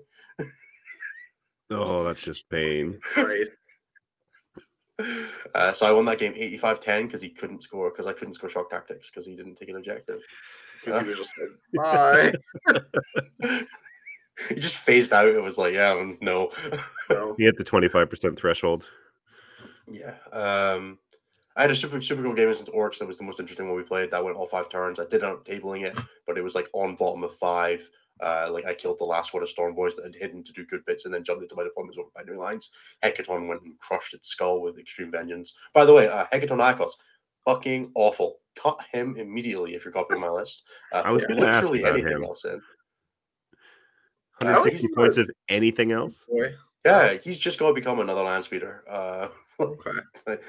[1.71, 2.99] Oh, that's just pain.
[3.03, 3.51] Christ.
[5.55, 8.35] Uh, so I won that game 85 10 because he couldn't score, because I couldn't
[8.35, 10.21] score shock tactics because he didn't take an objective.
[10.85, 12.35] 'Cause he was just like,
[13.49, 13.65] bye.
[14.49, 15.27] he just phased out.
[15.27, 16.51] It was like, yeah, no.
[17.11, 17.35] No.
[17.39, 18.87] He hit the 25% threshold.
[19.91, 20.15] yeah.
[20.33, 20.99] Um,
[21.57, 22.99] I had a super super cool game against Orks.
[22.99, 24.11] That was the most interesting one we played.
[24.11, 24.99] That went all five turns.
[24.99, 27.89] I did end up tabling it, but it was like on bottom of five.
[28.25, 30.85] Uh, like I killed the last one of Stormboyz that had hidden to do good
[30.87, 32.71] bits, and then jumped into my opponent's over by new lines.
[33.05, 35.53] Hecaton went and crushed its skull with extreme vengeance.
[35.75, 36.93] By the way, uh, Hecaton Aiakos,
[37.45, 38.41] fucking awful.
[38.57, 40.63] Cut him immediately if you're copying my list.
[40.93, 42.25] Uh, I was gonna ask literally about anything him.
[42.25, 42.61] else in.
[44.39, 45.31] 160 points good.
[45.31, 46.27] of anything else.
[46.85, 48.85] Yeah, he's just going to become another land speeder.
[48.89, 49.29] Uh,
[49.61, 49.93] Okay.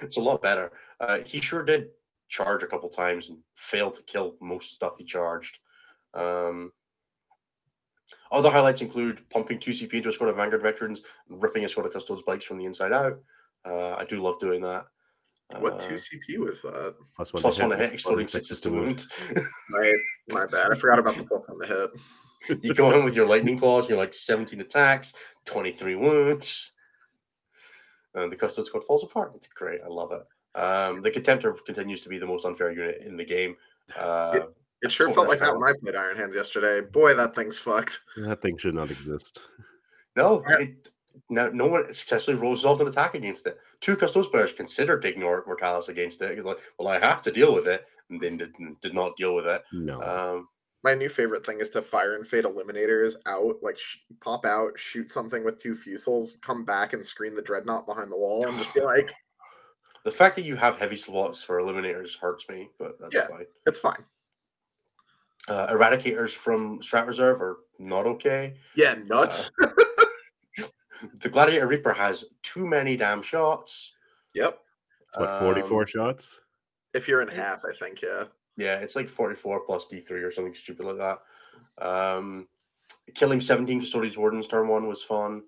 [0.01, 0.71] it's a lot better.
[0.99, 1.89] Uh, he sure did
[2.27, 5.59] charge a couple times and failed to kill most stuff he charged.
[6.15, 6.71] Um,
[8.31, 11.69] other highlights include pumping 2 CP into a squad of Vanguard veterans and ripping a
[11.69, 13.19] squad of Custodes bikes from the inside out.
[13.65, 14.85] Uh, I do love doing that.
[15.59, 16.95] What Uh, two CP was that?
[17.15, 19.05] Plus one, plus to one to hit, hit, exploding sixes to wound.
[19.69, 19.93] My
[20.29, 20.71] my bad.
[20.71, 22.63] I forgot about the plus on the hit.
[22.63, 25.13] you go in with your lightning claws, and you're like 17 attacks,
[25.45, 26.71] 23 wounds.
[28.15, 29.33] And the custode squad falls apart.
[29.35, 29.81] It's great.
[29.83, 30.23] I love it.
[30.59, 33.55] Um, the contemptor continues to be the most unfair unit in the game.
[33.95, 34.39] Uh,
[34.81, 35.59] It sure Oh, felt like that fine.
[35.61, 36.81] when I played Iron Hands yesterday.
[36.81, 37.99] Boy, that thing's fucked.
[38.17, 39.41] That thing should not exist.
[40.15, 40.89] no, it,
[41.29, 43.57] no, no one successfully resolved an attack against it.
[43.81, 46.31] Two custodes players considered taking Mortalis against it.
[46.37, 49.33] It's like, well, I have to deal with it, and then did, did not deal
[49.33, 49.63] with it.
[49.73, 50.01] No.
[50.01, 50.47] Um,
[50.83, 54.77] My new favorite thing is to fire and fade eliminators out, like sh- pop out,
[54.77, 58.57] shoot something with two fusils, come back and screen the dreadnought behind the wall, and
[58.57, 59.11] just be like,
[60.05, 63.27] the fact that you have heavy slots for eliminators hurts me, but that's Yeah.
[63.27, 63.45] fine.
[63.65, 64.03] it's fine.
[65.47, 68.55] Uh, eradicators from Strat Reserve are not okay.
[68.75, 69.51] Yeah, nuts.
[71.21, 73.93] The Gladiator Reaper has too many damn shots.
[74.33, 74.59] yep.
[75.07, 76.39] It's what 44 um, shots?
[76.93, 78.23] If you're in half, I think, yeah.
[78.57, 81.85] Yeah, it's like 44 plus D3 or something stupid like that.
[81.85, 82.47] Um,
[83.13, 85.43] killing 17 Custodians Wardens turn one was fun.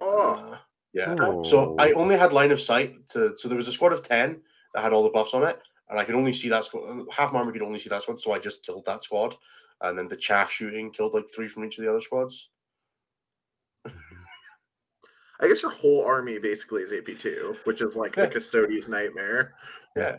[0.00, 0.58] Oh, Uh,
[0.92, 1.14] yeah.
[1.44, 2.00] So I Oh.
[2.00, 3.36] only had line of sight to.
[3.36, 4.42] So there was a squad of 10
[4.74, 5.60] that had all the buffs on it,
[5.90, 7.04] and I could only see that squad.
[7.10, 9.36] Half my army could only see that squad, so I just killed that squad.
[9.82, 12.48] And then the chaff shooting killed like three from each of the other squads.
[13.86, 18.26] I guess your whole army basically is AP2, which is like Yeah.
[18.26, 19.54] the custodian's nightmare.
[19.96, 20.18] Yeah.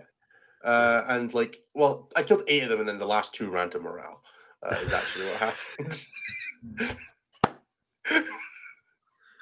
[0.63, 3.69] Uh, and like, well, I killed eight of them, and then the last two ran
[3.71, 4.21] to morale.
[4.63, 6.05] Uh, is actually what happened.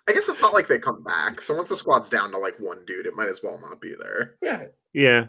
[0.08, 1.40] I guess it's not like they come back.
[1.42, 3.96] So once the squad's down to like one dude, it might as well not be
[4.00, 4.36] there.
[4.42, 4.66] yeah.
[4.94, 5.28] Yeah.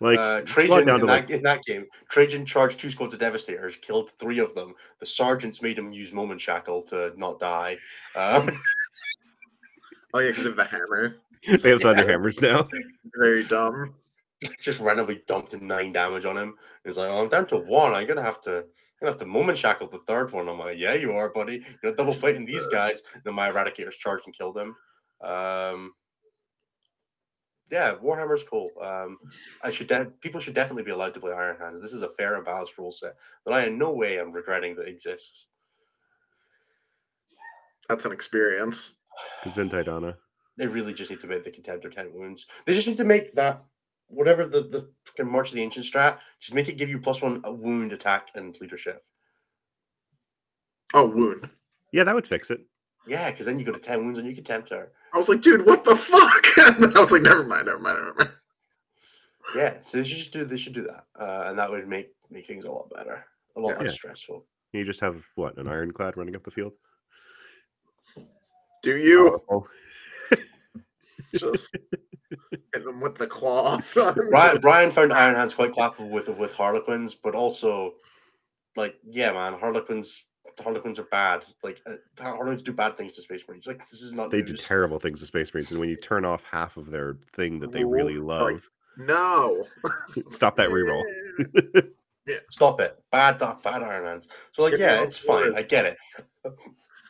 [0.00, 4.10] Like, uh, Trajan in that, in that game, Trajan charged two squads of Devastators, killed
[4.18, 4.74] three of them.
[4.98, 7.78] The sergeants made him use Moment Shackle to not die.
[8.14, 8.50] Um,
[10.16, 11.16] Oh yeah, because of the hammer.
[11.46, 12.12] they have thunder yeah.
[12.12, 12.66] hammers now.
[13.18, 13.94] Very dumb.
[14.60, 16.54] just randomly dumped nine damage on him.
[16.84, 17.92] He's like, oh, I'm down to one.
[17.92, 18.60] I'm gonna have to.
[18.60, 18.64] I'm
[19.00, 20.48] gonna have to moment shackle the third one.
[20.48, 21.62] I'm like, yeah, you are, buddy.
[21.82, 23.02] You're double fighting these guys.
[23.24, 24.74] Then my eradicators charged and killed him.
[25.20, 25.92] Um,
[27.70, 28.70] yeah, Warhammer's cool.
[28.80, 29.18] Um,
[29.62, 31.80] I should de- people should definitely be allowed to play Iron Hands.
[31.80, 34.76] This is a fair and balanced rule set that I in no way am regretting
[34.76, 35.46] that exists.
[37.88, 38.94] That's an experience.
[39.44, 40.16] Gesundheit, Donna.
[40.56, 42.46] They really just need to make the contemptor ten wounds.
[42.64, 43.62] They just need to make that
[44.08, 46.18] whatever the the fucking March of the Ancient strat.
[46.40, 49.04] Just make it give you plus one a wound, attack, and leadership.
[50.94, 51.50] Oh, wound.
[51.92, 52.60] Yeah, that would fix it.
[53.06, 54.90] Yeah, because then you go to ten wounds and you can tempt her.
[55.14, 56.44] I was like, dude, what the fuck?
[56.66, 58.30] And then I was like, never mind, never mind, never mind.
[59.54, 62.10] Yeah, so they should just do they should do that, uh, and that would make
[62.30, 63.24] make things a lot better,
[63.56, 63.82] a lot Yeah.
[63.82, 63.96] less Yeah.
[63.96, 64.44] stressful.
[64.72, 66.72] You just have what an ironclad running up the field.
[68.82, 69.66] Do you Oh,
[71.34, 71.70] just
[72.72, 73.86] hit them with the claws?
[73.94, 74.18] son?
[74.30, 77.94] Brian, Brian found Iron Hands quite clappable with with Harlequins, but also
[78.74, 80.24] like yeah, man, Harlequins
[80.62, 81.44] Harlequins are bad.
[81.62, 83.66] Like uh, Harlequins do bad things to Space Marines.
[83.66, 86.24] Like this is not they do terrible things to Space Marines, and when you turn
[86.24, 88.62] off half of their thing that they really love,
[88.96, 89.64] no.
[90.28, 91.02] stop that reroll.
[92.50, 93.00] Stop it.
[93.12, 94.28] Bad doc, bad Iron Hands.
[94.52, 95.54] So like yeah, it's fine.
[95.54, 95.96] I get it.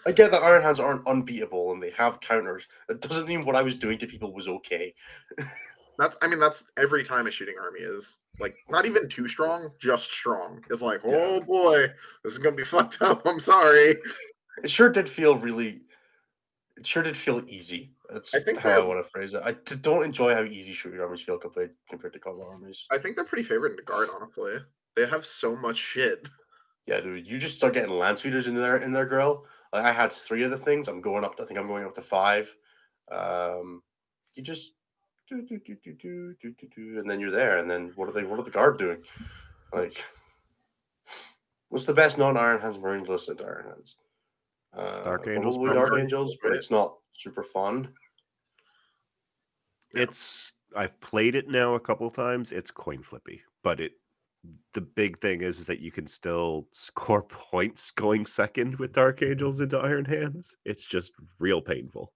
[0.07, 2.69] I get that Iron Hands aren't unbeatable and they have counters.
[2.89, 4.95] It doesn't mean what I was doing to people was okay.
[5.99, 9.71] That's I mean that's every time a shooting army is like not even too strong,
[9.81, 10.63] just strong.
[10.71, 11.17] It's like, Yeah.
[11.19, 11.87] oh boy,
[12.23, 13.23] this is gonna be fucked up.
[13.27, 13.95] I'm sorry.
[14.63, 15.83] It sure did feel really.
[16.77, 17.93] It sure did feel easy.
[18.11, 19.41] That's I think how I want to phrase it.
[19.45, 22.87] I d- don't enjoy how easy shooting armies feel compared compared to combat armies.
[22.93, 24.57] I think they're pretty favored in the guard, honestly.
[24.95, 26.29] They have so much shit.
[26.87, 29.45] Yeah, dude, you just start getting land speeders in there in their grill.
[29.73, 30.87] Like, I had three of the things.
[30.87, 31.37] I'm going up.
[31.37, 32.55] To, I think I'm going up to five.
[33.11, 33.83] Um,
[34.35, 34.73] you just
[35.29, 37.59] do do do do do do do do, and then you're there.
[37.59, 38.25] And then what are they?
[38.25, 38.99] What are the guard doing?
[39.73, 40.03] Like,
[41.69, 43.41] what's the best non-Iron Hands Marines listed?
[43.41, 43.97] Iron Hands.
[44.77, 45.99] Uh, Dark Angels, probably Dark.
[45.99, 47.89] Angels, but it's not super fun.
[49.93, 52.53] It's I've played it now a couple times.
[52.53, 53.93] It's coin flippy, but it
[54.75, 59.61] the big thing is that you can still score points going second with Dark Angels
[59.61, 60.57] into Iron Hands.
[60.65, 62.13] It's just real painful.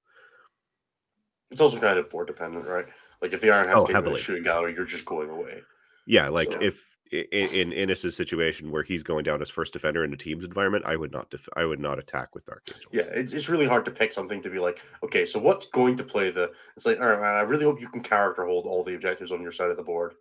[1.51, 2.87] It's also kind of board dependent, right?
[3.21, 5.63] Like if the Iron Hands Oh, get in a shooting gallery, you're just going away.
[6.07, 9.73] Yeah, like So- if i- i- in Innes's situation where he's going down as first
[9.73, 12.63] defender in a team's environment, I would not def- I would not attack with Dark
[12.69, 12.87] Angels.
[12.93, 15.97] Yeah, it, it's really hard to pick something to be like, okay, so what's going
[15.97, 16.53] to play the?
[16.77, 19.33] It's like, all right, man, I really hope you can character hold all the objectives
[19.33, 20.15] on your side of the board.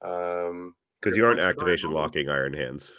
[0.00, 2.92] Um, because you aren't points for Dark activation locking Iron Hands.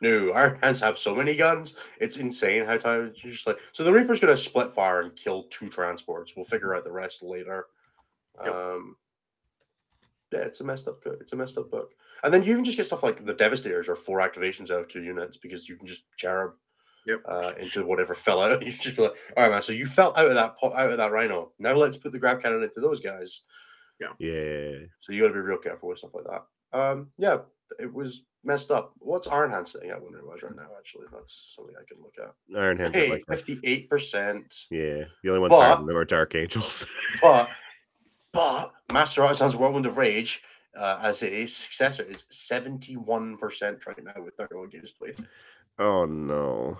[0.00, 3.58] No, Iron Hands have so many guns, it's insane how time you're just like.
[3.72, 6.34] So the Reaper's gonna split fire and kill two transports.
[6.36, 7.66] We'll figure out the rest later.
[8.44, 8.54] Yep.
[8.54, 8.96] Um,
[10.32, 11.02] yeah, it's a messed up.
[11.02, 11.94] co- It's a messed up book.
[12.22, 14.88] And then you even just get stuff like the Devastators are four activations out of
[14.88, 16.52] two units because you can just cherub
[17.06, 17.22] Yep.
[17.26, 18.62] uh, into whatever fell out.
[18.66, 19.62] You just be like, all right, man.
[19.62, 21.52] So you fell out of that po- out of that Rhino.
[21.58, 23.40] Now let's put the grav cannon into those guys.
[23.98, 24.12] Yeah.
[24.18, 24.72] Yeah.
[25.00, 26.78] So you got to be real careful with stuff like that.
[26.78, 27.38] Um, yeah,
[27.80, 28.92] it was messed up.
[28.98, 30.68] What's Iron Hand sitting at Wonder Wise right now?
[30.78, 32.58] Actually, that's something I can look at.
[32.58, 34.54] Iron Hands Hey, fifty-eight percent.
[34.70, 35.04] Yeah.
[35.22, 36.86] The only ones higher than them are Dark Angels.
[37.22, 37.48] But
[38.32, 40.42] but Master Artisan's Whirlwind of Rage
[40.76, 45.16] uh, as a successor is seventy-one percent right now with thirty-one games played.
[45.78, 46.78] Oh no.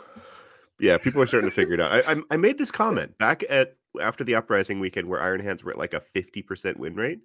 [0.81, 1.93] Yeah, people are starting to figure it out.
[1.93, 5.63] I, I I made this comment back at after the uprising weekend where Iron Hands
[5.65, 7.21] were at like a fifty percent win rate.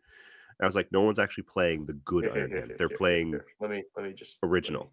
[0.62, 2.70] I was like, no one's actually playing the good Here, here, Iron here, Hands.
[2.72, 3.46] here, They're here, playing here.
[3.60, 4.92] Let me let me just let me- original.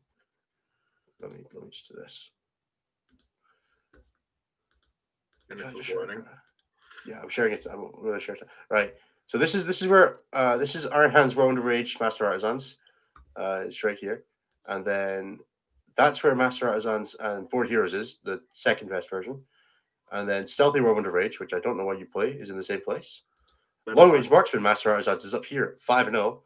[1.20, 2.30] Let me let me just do this.
[5.50, 6.24] And this is share.
[7.06, 7.66] Yeah, I'm sharing it.
[7.70, 8.48] I'm going to share it.
[8.70, 8.94] Right.
[9.26, 12.24] So this is this is where uh this is Iron Hands Round of Rage Master
[12.26, 12.76] Artisans.
[13.36, 14.24] Uh it's right here.
[14.66, 15.38] And then
[15.96, 19.42] that's where Master Artisans and Board Heroes is, the second best version.
[20.12, 22.56] And then Stealthy Whirlwind of Rage, which I don't know why you play, is in
[22.56, 23.22] the same place.
[23.86, 26.42] Then Long Range Marksman Master Artisans is up here, 5 and 0.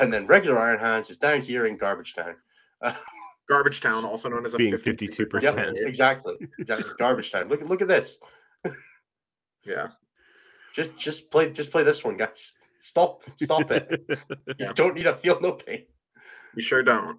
[0.00, 2.34] And then regular Iron Hands is down here in Garbage Town.
[2.82, 2.96] like
[3.48, 5.28] Garbage Town, also known as a Being 52%.
[5.28, 5.42] 52%.
[5.42, 6.34] Yep, exactly.
[6.58, 6.90] Exactly.
[6.98, 7.48] Garbage Town.
[7.48, 8.16] Look at look at this.
[9.66, 9.88] Yeah.
[10.74, 12.52] Just just play just play this one, guys.
[12.80, 13.88] Stop stop it.
[14.08, 14.72] You Yeah.
[14.74, 15.86] don't need to feel no pain.
[16.54, 17.18] You sure don't.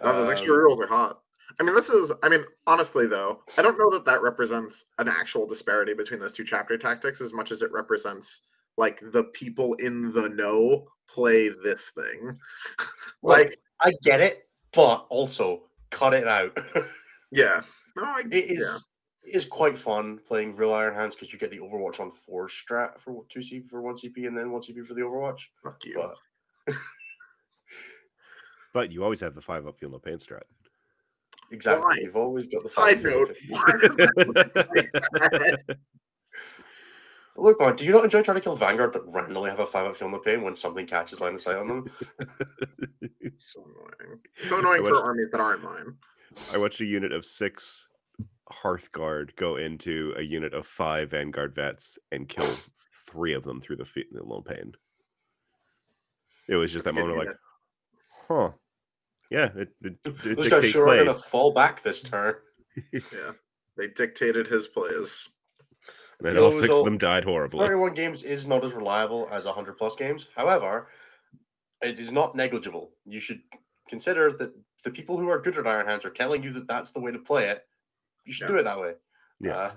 [0.00, 1.20] Oh, those extra Um, rules are hot.
[1.58, 2.12] I mean, this is.
[2.22, 6.32] I mean, honestly, though, I don't know that that represents an actual disparity between those
[6.32, 8.42] two chapter tactics as much as it represents
[8.76, 12.38] like the people in the know play this thing.
[13.22, 16.56] Well, like, I get it, but also cut it out.
[17.30, 17.60] yeah,
[17.94, 18.86] no, I, it is
[19.26, 19.30] yeah.
[19.30, 22.48] it is quite fun playing real Iron Hands because you get the Overwatch on four
[22.48, 25.42] strat for two CP for one CP and then one CP for the Overwatch.
[25.62, 26.02] Fuck you.
[26.66, 26.74] But
[28.72, 30.44] but you always have the five up feel no pain strat.
[31.50, 31.98] Exactly, Why?
[32.02, 33.28] you've always got the Side note.
[33.28, 33.46] fifty.
[33.52, 35.78] why does that look like that?
[37.36, 39.86] Look, man, do you not enjoy trying to kill Vanguard that randomly have a five
[39.86, 41.90] up field in the pain when something catches line of sight on them?
[43.36, 44.20] So annoying.
[44.46, 45.94] So annoying for armies that aren't mine.
[46.52, 47.86] I watched a unit of six
[48.52, 52.48] Hearthguard go into a unit of five Vanguard vets and kill
[53.06, 54.74] three of them through the, fe- the lone pain.
[56.48, 57.36] It was just That's that moment of like,
[58.28, 58.50] huh.
[59.30, 62.34] Yeah, it, it, it Those guys dictates sure are going to fall back this turn.
[62.92, 63.32] Yeah.
[63.76, 65.28] They dictated his plays.
[66.18, 67.60] And then all six all- of them died horribly.
[67.60, 70.26] 31 games is not as reliable as 100 plus games.
[70.36, 70.88] However,
[71.82, 72.90] it is not negligible.
[73.06, 73.40] You should
[73.88, 74.52] consider that
[74.84, 77.12] the people who are good at Iron Hands are telling you that that's the way
[77.12, 77.64] to play it.
[78.26, 78.54] You should Yeah.
[78.54, 78.92] do it that way.
[79.40, 79.56] Yeah.
[79.56, 79.70] Uh,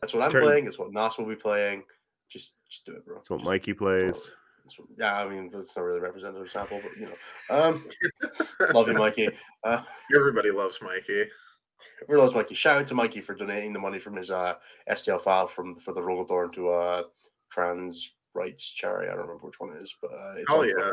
[0.00, 0.66] that's what I'm Turn- playing.
[0.66, 1.82] It's what Nas will be playing.
[2.30, 3.16] Just, just do it, bro.
[3.16, 4.30] That's what Just Mikey plays.
[4.70, 7.84] That's what- yeah, I mean that's not really a representative sample, but you know, um,
[8.74, 9.28] love you, Mikey.
[9.64, 9.82] Uh,
[10.14, 11.24] Everybody loves Mikey.
[12.08, 12.54] we loves Mikey.
[12.54, 14.54] Shout out to Mikey for donating the money from his uh,
[14.88, 17.02] STL file from for the Rogal Dorn to uh,
[17.50, 19.08] trans rights charity.
[19.08, 20.90] I don't remember which one it is, but uh, it's Hell yeah.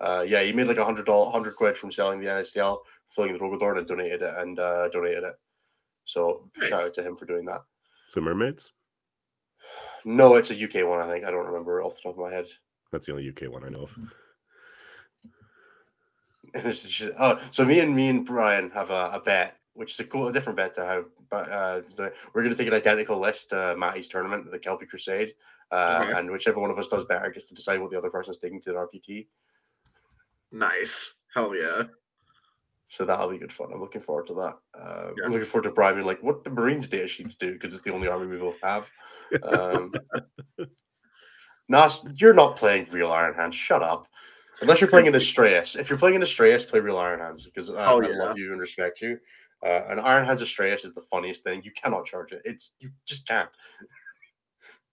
[0.00, 2.78] Uh, yeah, he made like a hundred dollar, hundred quid from selling the NSTL,
[3.08, 5.34] filling the Rogal Dorn, and donated it and uh, donated it.
[6.04, 7.62] So shout out to him for doing that.
[8.10, 8.72] So mermaids.
[10.04, 11.00] No, it's a UK one.
[11.00, 12.46] I think I don't remember off the top of my head.
[12.92, 13.90] That's the only UK one I know of.
[16.64, 17.14] This is shit.
[17.18, 20.28] oh, so me and me and Brian have a, a bet, which is a cool,
[20.28, 21.04] a different bet to have.
[21.30, 21.80] But uh,
[22.32, 25.34] we're going to take an identical list to Matty's tournament, the Kelpie Crusade,
[25.70, 26.18] uh, Okay.
[26.18, 28.62] and whichever one of us does better gets to decide what the other person's taking
[28.62, 29.26] to the RPT.
[30.50, 31.16] Nice.
[31.34, 31.82] Hell yeah.
[32.88, 33.68] So that'll be good fun.
[33.74, 34.56] I'm looking forward to that.
[34.80, 35.26] Um, Yeah.
[35.26, 37.82] I'm looking forward to Brian being like, "What the Marines data sheets do?" Because it's
[37.82, 38.90] the only army we both have.
[39.42, 39.92] Um,
[41.68, 43.54] Nas, you're not playing real Iron Hands.
[43.54, 44.06] Shut up.
[44.60, 45.78] Unless you're playing in Astraeus.
[45.78, 48.50] If you're playing in Astraeus, play real Iron Hands because I, Oh, I love you
[48.52, 49.18] and respect you.
[49.64, 51.62] Uh, and Iron Hands Astraeus is the funniest thing.
[51.64, 52.42] You cannot charge it.
[52.44, 53.48] It's you just can't.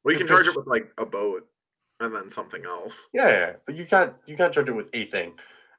[0.03, 1.47] Well, you can charge it with like a boat
[1.99, 3.07] and then something else.
[3.13, 5.33] Yeah, yeah, but you can't you can't charge it with a thing.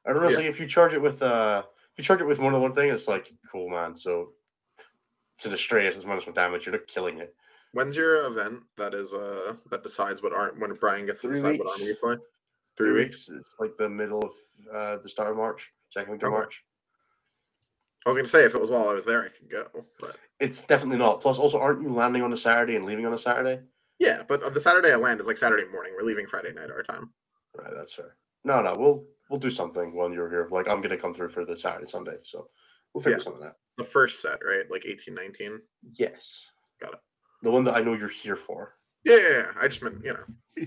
[0.05, 2.61] And honestly, if you charge it with uh if you charge it with more than
[2.61, 3.95] one thing, it's like cool man.
[3.97, 4.33] So
[5.37, 7.35] it's an Astraeus, it's minus one damage, you're not killing it.
[7.77, 11.37] When's your event that is uh that decides what arm when Brian gets to Three
[11.37, 11.73] decide what weeks.
[11.73, 12.17] army you play?
[12.79, 13.29] Three weeks.
[13.29, 14.31] It's like the middle of
[14.73, 16.39] uh the start of March, second week of Okay.
[16.39, 16.65] March.
[18.07, 19.67] I was gonna say if it was while I was there, I could go.
[20.01, 21.21] But It's definitely not.
[21.21, 23.61] Plus, also, aren't you landing on a Saturday and leaving on a Saturday?
[23.99, 25.93] yeah, but the Saturday I land is like Saturday morning.
[25.97, 27.13] We're leaving Friday night our time.
[27.55, 28.17] Right, that's fair.
[28.45, 30.49] No, no, we'll we'll do something when you're here.
[30.51, 32.49] Like I'm gonna come through for the Saturday, Sunday, so
[32.95, 33.25] we'll figure Yeah.
[33.25, 33.57] something out.
[33.77, 34.65] The first set, right?
[34.71, 35.61] Like eighteen, nineteen.
[35.93, 36.47] Yes.
[36.81, 37.01] Got it.
[37.47, 38.75] The one that I know you're here for.
[39.05, 39.47] Yeah, yeah, yeah.
[39.61, 40.25] I just meant you know.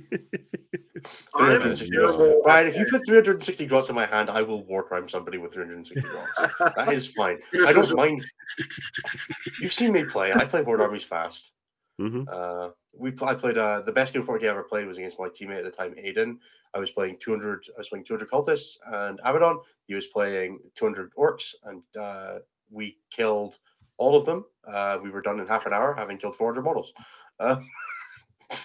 [1.36, 2.16] I'm 360 grots.
[2.44, 5.52] Brian, if you put 360 grots in my hand, I will war crime somebody with
[5.52, 6.40] 360 grots.
[6.40, 6.76] that.
[6.78, 7.40] That is fine.
[7.68, 8.26] I don't mind.
[9.60, 10.32] You've seen me play.
[10.32, 11.52] I play Horde armies fast.
[12.00, 14.98] hmm Uh, we I played uh, the best game 4 game I ever played was
[14.98, 16.38] against my teammate at the time, Aiden.
[16.74, 17.66] I was playing 200.
[17.76, 19.60] I was playing 200 cultists and Abaddon.
[19.88, 22.40] He was playing 200 orks, and uh,
[22.72, 23.60] we killed
[24.00, 24.46] all of them.
[24.68, 26.94] Uh, we were done in half an hour, having killed 400 models.
[27.40, 27.58] Uh,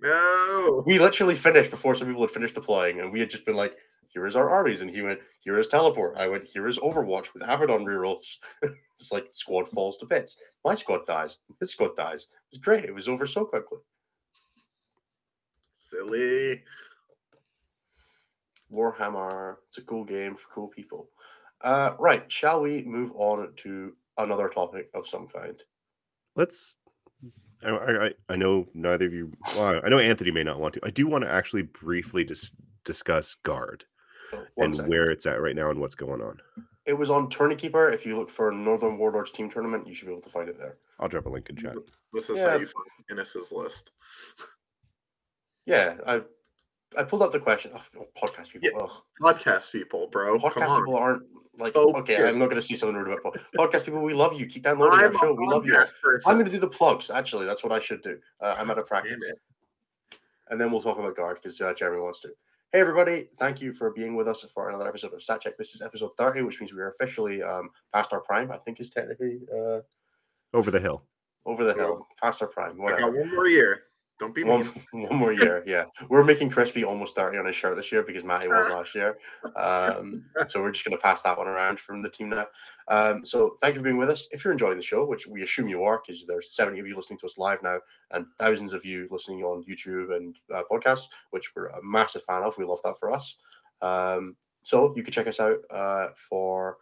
[0.00, 0.82] No.
[0.86, 3.74] we literally finished before some people had finished deploying, and we had just been like,
[4.08, 7.32] "Here is our armies," and he went, "Here is teleport." I went, "Here is Overwatch
[7.32, 10.36] with Abaddon rerolls." it's like squad falls to bits.
[10.62, 11.38] My squad dies.
[11.58, 12.24] His squad dies.
[12.24, 12.84] It was great.
[12.84, 13.78] It was over so quickly.
[15.72, 16.62] Silly.
[18.70, 19.56] Warhammer.
[19.68, 21.08] It's a cool game for cool people.
[21.64, 22.30] Uh, right.
[22.30, 25.56] Shall we move on to another topic of some kind?
[26.36, 26.76] Let's.
[27.64, 29.32] I, I, I- I know neither of you.
[29.56, 30.80] Well, I know Anthony may not want to.
[30.84, 32.50] I do want to actually briefly dis-
[32.84, 33.84] discuss guard
[34.30, 34.90] So, one and second.
[34.90, 36.38] where it's at right now and what's going on.
[36.84, 37.88] it was on Tourney Keeper.
[37.90, 40.58] If you look for Northern Warlords team tournament, you should be able to find it
[40.58, 40.76] there.
[41.00, 41.76] I'll drop a link in chat.
[42.12, 42.50] This is Yeah.
[42.50, 43.92] how you find Innes's list.
[45.64, 46.20] Yeah, I
[46.96, 47.72] I pulled up the question.
[47.74, 48.68] Oh, podcast people.
[48.72, 48.78] Yeah.
[48.82, 48.90] Ugh.
[49.20, 50.38] Podcast people, bro.
[50.38, 50.80] Come podcast on.
[50.82, 51.22] people aren't
[51.58, 52.14] like Oh, okay.
[52.18, 52.28] yeah.
[52.28, 53.40] I'm not going to see someone rude about pod-
[53.72, 54.02] podcast people.
[54.02, 54.46] We love you.
[54.46, 55.32] Keep downloading I'm our show.
[55.34, 55.74] We love you.
[55.74, 56.30] person.
[56.30, 57.10] I'm going to do the plugs.
[57.10, 58.18] Actually, that's what I should do.
[58.40, 59.32] Uh, I'm at a Damn practice,
[60.50, 62.28] and then we'll talk about guard because uh, Jeremy wants to.
[62.72, 63.28] Hey everybody!
[63.38, 65.56] Thank you for being with us for another episode of Stat Check.
[65.56, 68.50] This is episode 30, which means we are officially um, past our prime.
[68.50, 69.78] I think is technically uh,
[70.52, 71.04] Over the hill.
[71.46, 72.80] over the hill, past our prime.
[72.84, 73.84] I got one more year.
[74.24, 75.84] Don't be One, one more year, yeah.
[76.08, 79.18] We're making Crispy almost 30 on his shirt this year because Matty was last year.
[79.54, 82.46] Um, so we're just going to pass that one around from the team now.
[82.88, 84.26] Um, so thank you for being with us.
[84.30, 86.96] If you're enjoying the show, which we assume you are, because there's 70 of you
[86.96, 87.80] listening to us live now
[88.12, 92.42] and thousands of you listening on YouTube and uh, podcasts, which we're a massive fan
[92.44, 92.56] of.
[92.56, 93.36] We love that for us.
[93.82, 96.78] Um, so you can check us out uh, for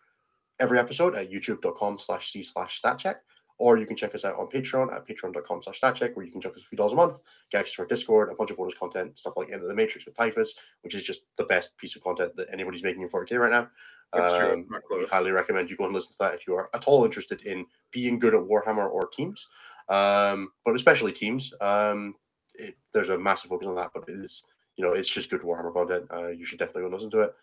[0.61, 3.22] every episode at youtube.com slash c slash stat check
[3.63, 6.41] or you can check us out on Patreon at patreon.com slash statcheck, where you can
[6.41, 7.21] check us a few dollars a month,
[7.53, 9.75] get access to our Discord, a bunch of bonus content, stuff like End of the
[9.75, 13.09] Matrix with Typhus, which is just the best piece of content that anybody's making in
[13.09, 13.71] 4K right now.
[14.15, 14.53] True.
[14.53, 16.85] Um, Not we highly recommend you go and listen to that if you are at
[16.87, 19.47] all interested in being good at Warhammer or teams,
[19.89, 21.55] um, but especially teams.
[21.61, 22.17] Um,
[22.55, 24.43] it, there's a massive focus on that, but it is,
[24.75, 26.07] you know, it's just good Warhammer content.
[26.13, 27.35] Uh, you should definitely go and listen to it.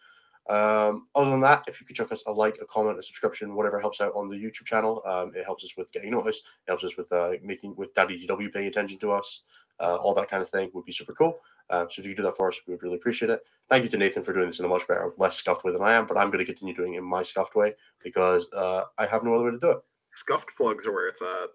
[0.47, 3.55] Um, other than that, if you could chuck us a like, a comment, a subscription,
[3.55, 6.43] whatever helps out on the YouTube channel, um, it helps us with getting noticed.
[6.67, 9.43] It helps us with uh, making with Daddy GW paying attention to us.
[9.79, 11.39] Uh, all that kind of thing would be super cool.
[11.69, 13.41] Um, so if you could do that for us, we would really appreciate it.
[13.69, 15.83] Thank you to Nathan for doing this in a much better, less scuffed way than
[15.83, 16.05] I am.
[16.07, 19.23] But I'm going to continue doing it in my scuffed way because uh, I have
[19.23, 19.77] no other way to do it.
[20.09, 21.49] Scuffed plugs are where it's at.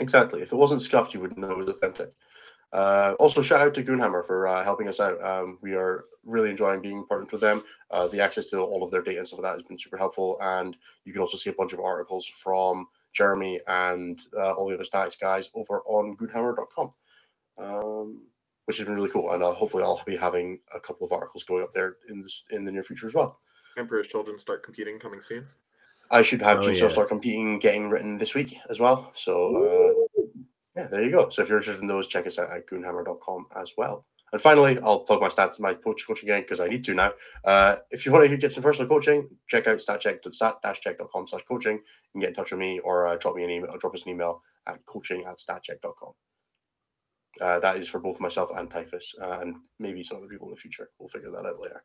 [0.00, 0.40] Exactly.
[0.40, 2.14] If it wasn't scuffed, you would know it was authentic.
[2.72, 5.22] Uh, also, shout out to Goonhammer for uh, helping us out.
[5.22, 7.62] Um, we are really enjoying being partnered with them.
[7.90, 9.96] Uh, the access to all of their data and stuff like that has been super
[9.96, 10.38] helpful.
[10.40, 14.74] And you can also see a bunch of articles from Jeremy and uh, all the
[14.74, 16.92] other stats guys over on goonhammer.com,
[17.58, 18.22] um,
[18.66, 19.32] which has been really cool.
[19.32, 22.44] And uh, hopefully, I'll be having a couple of articles going up there in this,
[22.50, 23.40] in the near future as well.
[23.76, 25.46] Emperor's Children start competing coming soon.
[26.10, 26.88] I should have Oh, GSO yeah.
[26.88, 29.10] start competing, getting written this week as well.
[29.14, 30.22] So uh,
[30.76, 31.28] yeah, there you go.
[31.28, 34.04] So if you're interested in those, check us out at goonhammer.com as well.
[34.32, 37.12] And finally, I'll plug my stats, my coach coaching again because I need to now.
[37.44, 41.74] Uh, if you want to get some personal coaching, check out statcheck.stat-check.com slash coaching.
[41.74, 44.04] You can get in touch with me or uh, drop me an email, drop us
[44.04, 46.12] an email at coaching at statcheck.com.
[47.40, 50.54] Uh, that is for both myself and Typhus, uh, and maybe some other people in
[50.54, 50.90] the future.
[50.98, 51.84] We'll figure that out later.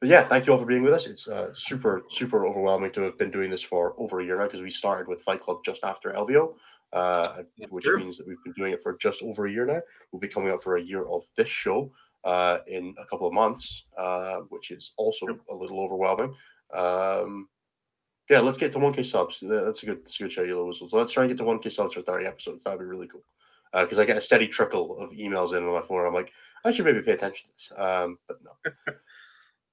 [0.00, 1.06] But yeah, thank you all for being with us.
[1.06, 4.44] It's uh, super, super overwhelming to have been doing this for over a year now
[4.44, 6.54] because we started with Fight Club just after LVO,
[6.92, 7.98] uh, which true.
[7.98, 9.80] means that we've been doing it for just over a year now.
[10.12, 11.90] We'll be coming up for a year of this show
[12.22, 16.32] uh, in a couple of months, uh, which is also a little overwhelming.
[16.72, 17.48] Um,
[18.30, 19.42] yeah, let's get to 1K subs.
[19.42, 20.88] That's a good, that's a good show, Yellow Whistle.
[20.88, 22.62] So let's try and get to 1K subs for 30 episodes.
[22.62, 23.24] That'd be really cool.
[23.72, 26.06] Because I get a steady trickle of emails in on my phone.
[26.06, 26.32] I'm like,
[26.64, 27.72] I should maybe pay attention to this.
[27.76, 28.94] Um, but no.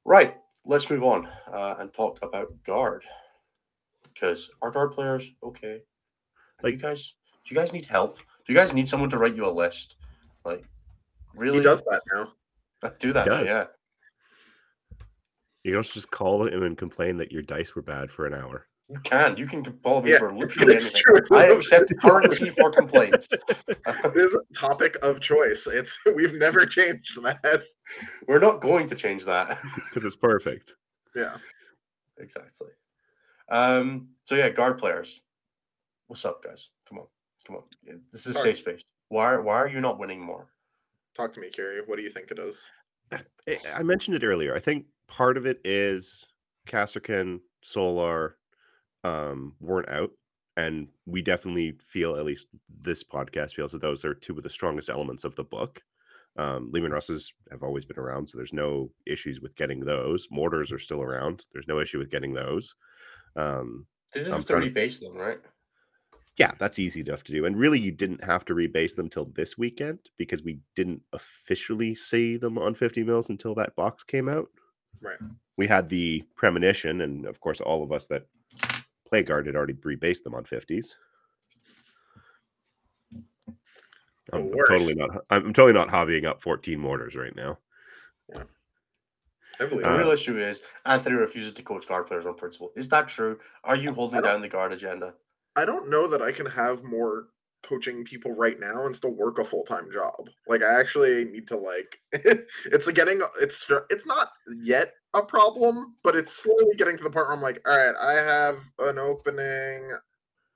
[0.06, 3.04] right, let's move on uh, and talk about guard.
[4.04, 5.82] Because our guard players, okay.
[6.64, 8.18] Like, you guys, do you guys need help?
[8.18, 9.98] Do you guys need someone to write you a list?
[10.46, 10.64] Like,
[11.36, 11.58] really?
[11.58, 12.32] He does that now.
[13.00, 13.28] do that.
[13.28, 13.66] now, yeah.
[15.64, 18.68] You don't just call him and complain that your dice were bad for an hour.
[18.90, 19.36] You can.
[19.38, 21.02] You can call me Yeah, for literally It's anything.
[21.28, 21.38] true.
[21.38, 23.28] I accept currency for complaints.
[23.32, 25.66] It is a topic of choice.
[25.66, 27.64] It's we've never changed that.
[28.28, 29.58] We're not going to change that.
[29.90, 30.76] Because it's perfect.
[31.16, 31.38] Yeah.
[32.18, 32.68] exactly.
[33.50, 35.22] Um, so yeah, guard players.
[36.08, 36.70] What's up, guys?
[36.88, 37.06] Come on,
[37.48, 37.64] come on.
[37.84, 38.50] Yeah, This is a Sorry.
[38.52, 38.82] safe space.
[39.10, 39.38] Why?
[39.38, 40.48] Why are you not winning more?
[41.16, 41.82] Talk to me, Carrie.
[41.86, 42.70] What do you think it is?
[43.12, 43.22] I-
[43.74, 44.54] I mentioned it earlier.
[44.56, 46.24] I think part of it is
[46.68, 48.38] Kasrkin, Solar
[49.06, 50.12] um, weren't out.
[50.58, 52.48] And we definitely feel, at least
[52.82, 55.82] this podcast feels, that those are two of the strongest elements of the book.
[56.38, 60.28] Um, Leman Russes have always been around, so there's no issues with getting those.
[60.32, 61.46] Mortars are still around.
[61.54, 62.74] There's no issue with getting those.
[63.36, 65.40] Um, They didn't have to- rebase them, right?
[66.38, 67.46] yeah, that's easy enough to do.
[67.46, 71.96] And really, you didn't have to rebase them till this weekend because we didn't officially
[71.96, 74.48] see them on 50 mils until that box came out.
[75.02, 75.18] Right.
[75.58, 78.26] We had the premonition, and of course, all of us that
[79.08, 80.96] play guard had already rebased them on 50s.
[84.34, 85.10] I'm, I'm totally not.
[85.30, 87.60] I'm totally not hobbying up 14 mortars right now.
[89.60, 90.00] I believe The Uh, it.
[90.00, 92.72] real issue is Anthony refuses to coach guard players on principle.
[92.76, 93.40] Is that true?
[93.64, 95.14] Are you holding down the guard agenda?
[95.56, 97.28] I don't know that I can have more
[97.64, 100.30] coaching people right now and still work a full time job.
[100.48, 104.30] Like I actually need to like it's a getting it's it's not
[104.62, 107.96] yet a problem, but it's slowly getting to the point where I'm like, all right,
[108.02, 109.92] I have an opening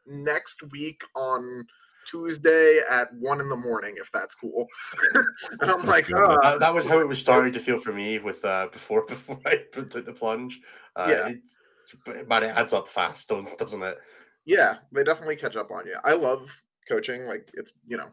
[0.05, 1.65] next week on
[2.05, 4.67] Tuesday at one in the morning, if that's cool.
[5.61, 8.19] and I'm like, uh, Uh, that was how it was starting to feel for me
[8.19, 10.59] with uh, before before I took the plunge.
[10.95, 11.29] Uh, Yeah.
[11.29, 11.59] it's,
[12.05, 13.97] but but it adds up fast, doesn't doesn't it?
[14.45, 15.95] yeah, they definitely catch up on you.
[16.03, 16.49] I love
[16.87, 17.25] coaching.
[17.25, 18.09] Like it's you know,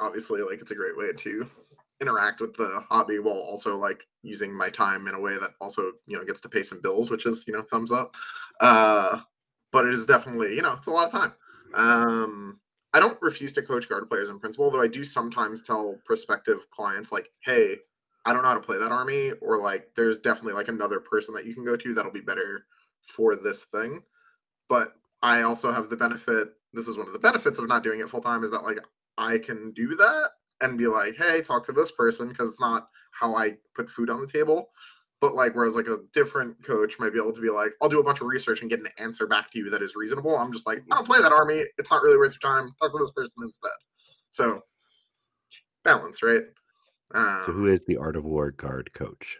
[0.00, 1.50] obviously like it's a great way to
[2.00, 5.92] interact with the hobby while also like using my time in a way that also
[6.06, 8.14] you know gets to pay some bills, which is you know thumbs up.
[8.60, 9.20] Uh,
[9.72, 11.32] but it is definitely you know it's a lot of time.
[11.74, 12.60] Um,
[12.94, 16.70] I don't refuse to coach guard players in principle, though I do sometimes tell prospective
[16.70, 17.76] clients like, hey.
[18.28, 21.32] I don't know how to play that army, or like, there's definitely like another person
[21.34, 22.66] that you can go to that'll be better
[23.06, 24.02] for this thing.
[24.68, 26.48] But I also have the benefit.
[26.72, 28.80] This is one of the benefits of not doing it full time is that like
[29.16, 30.30] I can do that
[30.60, 34.10] and be like, hey, talk to this person because it's not how I put food
[34.10, 34.70] on the table.
[35.20, 38.00] But like, whereas like a different coach might be able to be like, I'll do
[38.00, 40.36] a bunch of research and get an answer back to you that is reasonable.
[40.36, 41.64] I'm just like, I don't play that army.
[41.78, 42.70] It's not really worth your time.
[42.82, 43.70] Talk to this person instead.
[44.30, 44.60] So
[45.84, 46.42] balance, right?
[47.14, 49.38] Um, So who is the Art of War guard coach?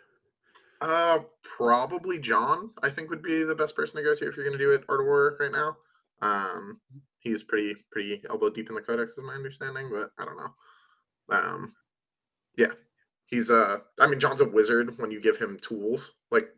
[0.81, 2.71] Uh, probably John.
[2.83, 4.73] I think would be the best person to go to if you're going to do
[4.73, 5.77] it Art of War right now.
[6.23, 6.81] Um,
[7.19, 10.55] he's pretty pretty elbow deep in the codex, is my understanding, but I don't know.
[11.31, 11.75] Um,
[12.57, 12.73] yeah,
[13.27, 16.15] he's uh, I mean, John's a wizard when you give him tools.
[16.31, 16.49] Like,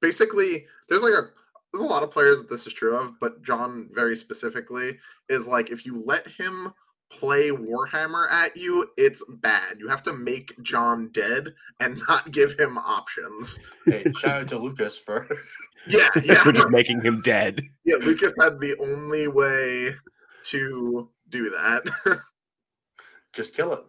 [0.00, 1.28] basically, there's like a
[1.72, 4.98] there's a lot of players that this is true of, but John very specifically
[5.28, 6.72] is like if you let him
[7.10, 9.78] play Warhammer at you, it's bad.
[9.78, 13.58] You have to make John dead and not give him options.
[13.84, 15.26] Hey, shout out to Lucas for
[15.88, 16.42] Yeah, yeah.
[16.46, 17.62] We're just making him dead.
[17.84, 19.94] yeah, Lucas had the only way
[20.44, 22.20] to do that.
[23.32, 23.80] just kill it.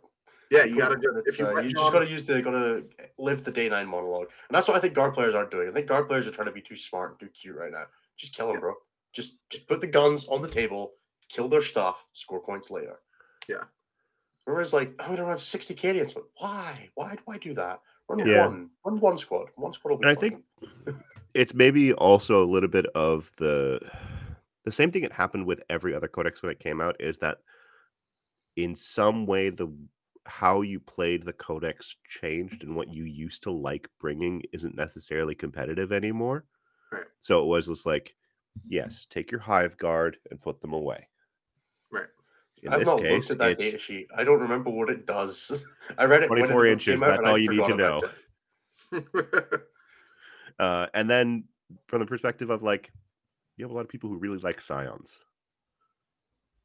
[0.52, 1.22] Yeah, you gotta Cool.
[1.24, 2.84] just if you, uh, you just gotta use the gotta
[3.18, 5.70] live the day nine monologue, and that's what I think guard players aren't doing.
[5.70, 7.86] I think guard players are trying to be too smart and too cute right now.
[8.18, 8.74] Just kill them, bro.
[9.14, 10.94] Just just put the guns on the table,
[11.30, 13.00] kill their stuff, score points later.
[13.48, 13.64] Yeah.
[14.46, 16.14] Whereas like I'm gonna run 60 Canadians.
[16.14, 16.90] but Why?
[16.96, 17.82] Why do I do that?
[18.08, 18.48] Run Yeah.
[18.48, 18.70] one.
[18.84, 19.50] Run one squad.
[19.56, 20.44] One squad will be And I think
[21.34, 23.80] it's maybe also a little bit of the
[24.66, 27.38] the same thing that happened with every other codex when it came out is that
[28.56, 29.68] in some way the
[30.30, 35.36] how you played the codex changed and what you used to like bringing isn't necessarily
[35.36, 36.46] competitive anymore
[36.92, 37.06] Right.
[37.20, 38.16] so it was just like
[38.68, 41.08] yes take your hive guard and put them away
[41.92, 42.08] Right.
[42.64, 44.08] in I've this not case looked at that data sheet.
[44.16, 45.64] I don't remember what it does.
[45.98, 46.28] I read it.
[46.28, 48.02] 24 book inches, that's I all you need to know.
[50.60, 51.46] uh, and then
[51.88, 52.92] from the perspective of like
[53.58, 55.20] you have a lot of people who really like scions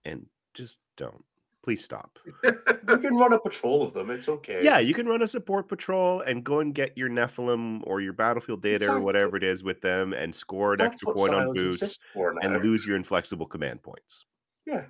[0.05, 1.25] and just don't
[1.65, 4.11] please stop You can run a patrol of them.
[4.11, 4.63] It's okay.
[4.63, 8.13] yeah you can run a support patrol and go and get your nephilim or your
[8.13, 11.55] battlefield data or whatever it is with them and score an that's extra point on
[11.55, 12.41] boots exists for now.
[12.43, 14.27] and lose your inflexible command points
[14.67, 14.85] Yeah.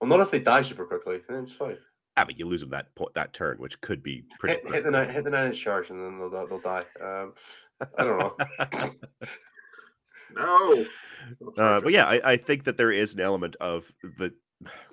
[0.00, 1.20] Well, not if they die super quickly.
[1.28, 1.76] Then it's fine.
[2.16, 4.84] ah, but you lose them that point that turn which could be pretty Hit, hit
[4.84, 6.84] the nine, hit the nine inch charge, and then they'll, they'll they'll die.
[7.00, 7.34] Um,
[7.98, 8.36] I don't know.
[10.36, 10.84] no.
[11.56, 14.32] Uh, but yeah, I, I think that there is an element of the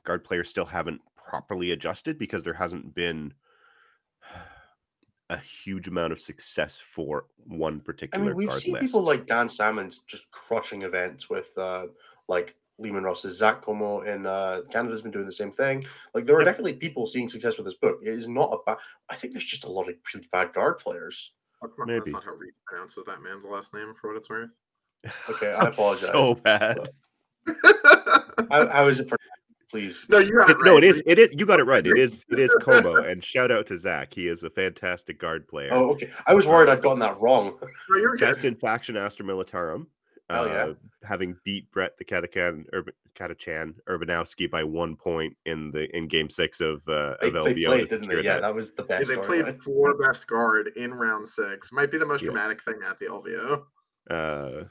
[0.04, 3.34] guard players still haven't properly adjusted because there hasn't been
[5.30, 8.24] a huge amount of success for one particular.
[8.26, 8.82] I mean, we've guard seen list.
[8.86, 11.86] people like Dan Salmons just crushing events with uh,
[12.28, 15.86] like Leman Russ's Zach Como in uh, Canada's been doing the same thing.
[16.16, 16.48] Like there are Yep.
[16.48, 18.00] definitely people seeing success with this book.
[18.02, 18.78] It is not a bad.
[19.10, 21.34] I think there's just a lot of really bad guard players.
[21.62, 22.00] That's not, Maybe.
[22.00, 24.50] that's not how Reed pronounces that man's last name for what it's worth.
[25.30, 26.00] Okay, I apologize.
[26.10, 26.78] So bad.
[28.52, 29.26] How, how is it pronounced?
[29.70, 30.06] Please.
[30.10, 30.84] no, you got It- it no, right.
[30.84, 30.98] it is.
[31.06, 31.06] Reed.
[31.08, 31.36] It is.
[31.38, 31.86] You got it right.
[31.86, 32.26] It is.
[32.30, 32.96] It is Como.
[33.04, 34.14] And shout out to Zach.
[34.14, 35.70] He is a fantastic guard player.
[35.72, 36.10] Oh, okay.
[36.28, 37.58] I was worried I'd gotten that wrong.
[37.90, 38.22] No, you're good.
[38.22, 39.86] Best in faction Astra Militarum.
[40.30, 40.54] Hell yeah.
[40.66, 46.08] uh, having beat Brett the Catachan Urban Catachan Urbanowski by one point in the in
[46.08, 48.16] game six of uh They, of they played, didn't they?
[48.22, 48.42] Yeah, that.
[48.44, 49.10] that was the Yeah, best.
[49.10, 49.26] they storyline.
[49.26, 51.72] played for best guard in round six.
[51.72, 52.28] Might be the most Yeah.
[52.28, 53.64] dramatic thing at the LVO.
[54.10, 54.66] Uh,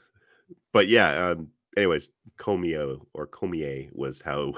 [0.73, 1.27] but yeah.
[1.29, 1.49] Um.
[1.77, 4.53] Anyways, Comio or Comier was how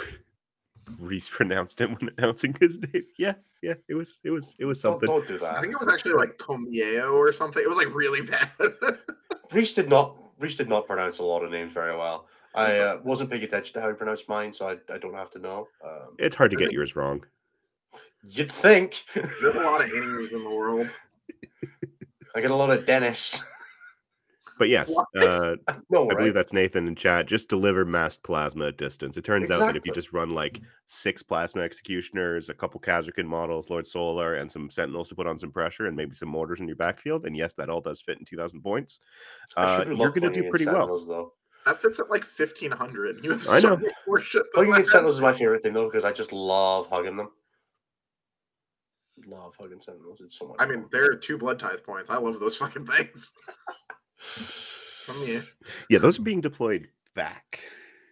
[1.00, 3.04] Reese pronounced him when announcing his name.
[3.18, 3.74] Yeah, yeah.
[3.88, 4.20] It was.
[4.24, 4.56] It was.
[4.60, 5.08] It was Don't, something.
[5.08, 5.58] don't do that.
[5.58, 7.62] I think it was actually like Comieo or something.
[7.64, 8.50] It was like really bad.
[9.52, 10.18] Reese did not.
[10.40, 12.28] Reese did not pronounce a lot of names very well.
[12.56, 15.30] I uh, wasn't paying attention to how he pronounced mine, so I, I don't have
[15.32, 15.68] to know.
[15.86, 17.24] Um, It's hard to get yours wrong.
[18.24, 19.04] you'd think.
[19.14, 20.90] There's a lot of enemies in the world.
[22.36, 23.44] I get a lot of Dennis.
[24.62, 25.56] But yes, uh,
[25.90, 26.18] no, I right?
[26.18, 27.26] believe that's Nathan in chat.
[27.26, 29.18] Just deliver mass plasma at distance.
[29.18, 33.26] It turns out that if you just run like six plasma executioners, a couple Kasrkin
[33.26, 36.60] models, Lord Solar, and some sentinels to put on some pressure, and maybe some mortars
[36.60, 39.00] in your backfield, and yes, that all does fit in 2,000 points.
[39.58, 41.04] Uh, you're going to do pretty well.
[41.08, 41.34] Though.
[41.66, 43.20] That fits at like 1500.
[43.24, 43.78] You have I so know.
[43.78, 44.84] much more shit than Playing.
[44.84, 47.30] Sentinels is my favorite thing though, because I just love hugging them.
[49.26, 50.22] Love hugging Sentinels.
[50.22, 50.58] It's so much.
[50.60, 50.90] I mean, fun.
[50.92, 52.12] there are two blood tithe points.
[52.12, 53.34] I love those fucking things.
[54.22, 55.44] From you.
[55.90, 57.60] Yeah, those are being deployed back.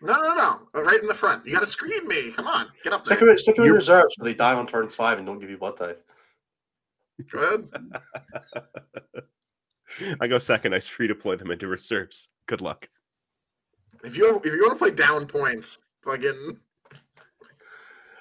[0.01, 0.59] No, no, no.
[0.75, 1.45] Uh, Right in the front.
[1.45, 2.31] You got to screen me.
[2.31, 2.67] Come on.
[2.83, 3.27] Get up stick there.
[3.27, 5.49] them, in- stick them in reserve so they die on turn five and don't give
[5.49, 5.97] you blood tithe.
[7.31, 7.69] Go ahead.
[10.21, 10.73] I go second.
[10.73, 12.29] I free deploy them into reserves.
[12.47, 12.87] Good luck.
[14.03, 16.57] If you if you want to play down points, fucking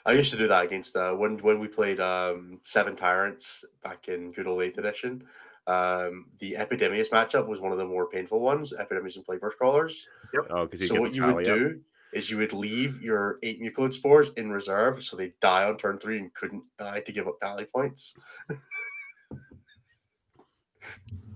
[0.04, 4.08] I used to do that against uh, when when we played um, Seven Tyrants back
[4.08, 5.22] in good old Eighth Edition.
[5.68, 8.72] Um, the Epidemius matchup was one of the more painful ones.
[8.72, 10.08] Epidemius and Plague Crawlers.
[10.50, 11.58] Oh, So what you would up.
[11.58, 11.80] do
[12.14, 15.98] is you would leave your eight Mucolid spores in reserve, so they die on turn
[15.98, 18.14] three and couldn't die to give up tally points.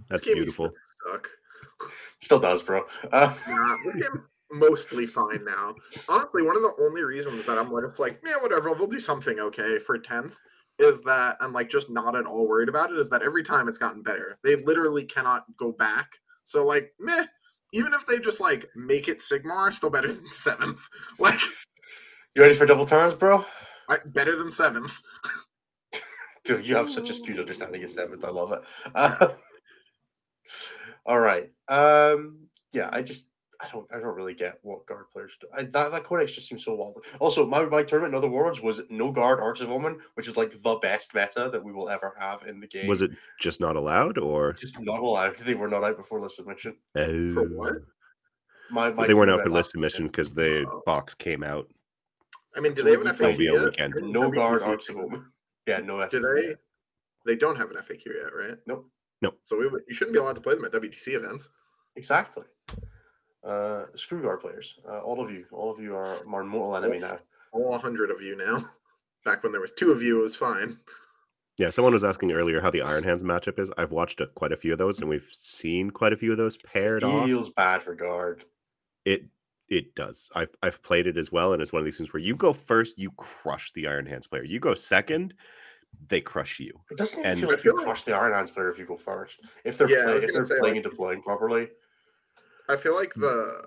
[0.09, 0.73] That's game used to beautiful.
[1.11, 1.29] Suck.
[2.21, 2.85] Still does, bro.
[3.13, 5.75] Uh, Yeah, this game's mostly fine now.
[6.09, 9.01] Honestly, one of the only reasons that I'm like, it's like, yeah, whatever, they'll do
[9.01, 10.37] something okay for 10th
[10.83, 12.99] is that I'm like just not at all worried about it.
[12.99, 16.19] Is that every time it's gotten better, they literally cannot go back.
[16.45, 17.25] So, like, meh,
[17.73, 20.81] even if they just like make it Sigmar, still better than 7th.
[21.19, 21.41] Like,
[22.35, 23.45] you ready for double turns, bro?
[23.89, 25.03] I, better than 7th.
[26.45, 28.25] Dude, you have such a skewed understanding of seventh.
[28.25, 28.63] I love it.
[28.95, 29.29] Uh,
[31.07, 31.51] all right.
[31.69, 33.29] Um, yeah, I just
[33.63, 35.47] I don't I don't really get what guard players do.
[35.55, 37.05] I, that that codex just seems so wild.
[37.21, 40.37] Also, my my tournament in other worlds was no guard Arks of Omen, which is
[40.37, 42.89] like the best meta that we will ever have in the game.
[42.89, 45.39] Was it just not allowed, or just not allowed?
[45.39, 46.77] They were not out before the submission.
[46.97, 47.35] Oh.
[47.35, 47.73] For what?
[47.77, 47.83] Oh.
[48.71, 50.83] My, my they weren't out for list submission because the Oh.
[50.87, 51.69] box came out.
[52.57, 53.65] I mean, do they have an It'll FAQ a yet?
[53.67, 53.95] weekend.
[53.95, 54.97] Didn't No guard WTC Arks of?
[54.97, 55.27] Omen.
[55.67, 56.07] Yeah, no.
[56.09, 56.49] Do they?
[56.49, 56.57] yet.
[57.27, 58.59] They don't have an FAQ yet, right?
[58.67, 58.89] Nope.
[59.21, 59.39] Nope.
[59.45, 61.51] So we you shouldn't be allowed to play them at WTC events.
[61.97, 62.45] Exactly.
[63.45, 64.79] Uh, screw guard players.
[64.89, 67.17] Uh, all of you, all of you are my mortal enemy now.
[67.53, 68.69] All 100 of you now.
[69.25, 70.79] Back when there was two of you, it was fine.
[71.59, 73.71] Yeah, someone was asking earlier how the Iron Hands matchup is.
[73.77, 76.39] I've watched a, quite a few of those, and we've seen quite a few of
[76.39, 77.27] those paired off.
[77.27, 78.45] Feels bad for guard.
[79.05, 79.25] It
[79.69, 80.31] it does.
[80.35, 82.53] I've I've played it as well, and it's one of these things where you go
[82.53, 84.43] first, you crush the Iron Hands player.
[84.45, 85.35] You go second,
[86.09, 86.73] they crush you.
[86.91, 88.97] It doesn't even And- feel like you crush the Iron Hands player if you go
[88.97, 89.41] first.
[89.65, 91.69] If they're, Yeah, play, if they're say, playing like- and deploying properly.
[92.73, 92.99] I feel Hmm.
[92.99, 93.65] like the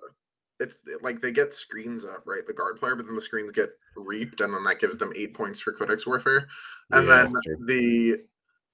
[0.59, 2.45] it's like they get screens up, right?
[2.47, 5.33] The guard player, but then the screens get reaped, and then that gives them eight
[5.33, 6.47] points for Codex Warfare.
[6.91, 7.33] And Yeah, then
[7.65, 8.17] the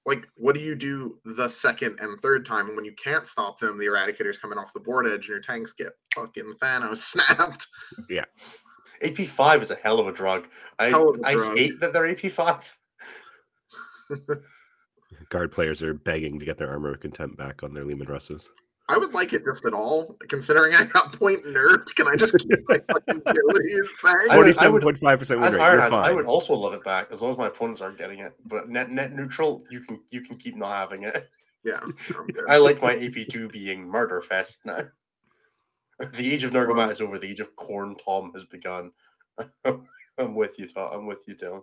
[0.06, 2.66] like, what do you do the second and third time?
[2.68, 5.40] And when you can't stop them, the Eradicator's coming off the board edge, and your
[5.40, 7.66] tanks get fucking Thanos snapped.
[8.08, 8.24] Yeah.
[9.02, 10.48] AP5 is a hell of a drug.
[10.78, 11.56] I, Hell of a I drug.
[11.58, 12.64] hate that they're AP5.
[15.30, 18.50] Guard players are begging to get their armor of contempt back on their Leman Russes.
[18.94, 21.94] I would like it just at all, considering I got point nerfed.
[21.94, 23.82] Can I just keep my fucking abilities?
[24.04, 24.24] I Thanks.
[24.28, 25.60] would- Forty-seven point five percent win rate.
[25.60, 28.34] Iron I would also love it back as long as my opponents aren't getting it.
[28.46, 31.28] But net net neutral, you can you can keep not having it.
[31.64, 31.92] Yeah, I'm
[32.32, 32.44] good.
[32.48, 34.78] I like my AP2 being murder fest now.
[36.14, 37.16] The age of Nergomat is over.
[37.16, 38.90] The age of Khorne Tom has begun.
[39.64, 40.90] I'm with you, Tom.
[40.92, 41.60] I'm with you, Dylan.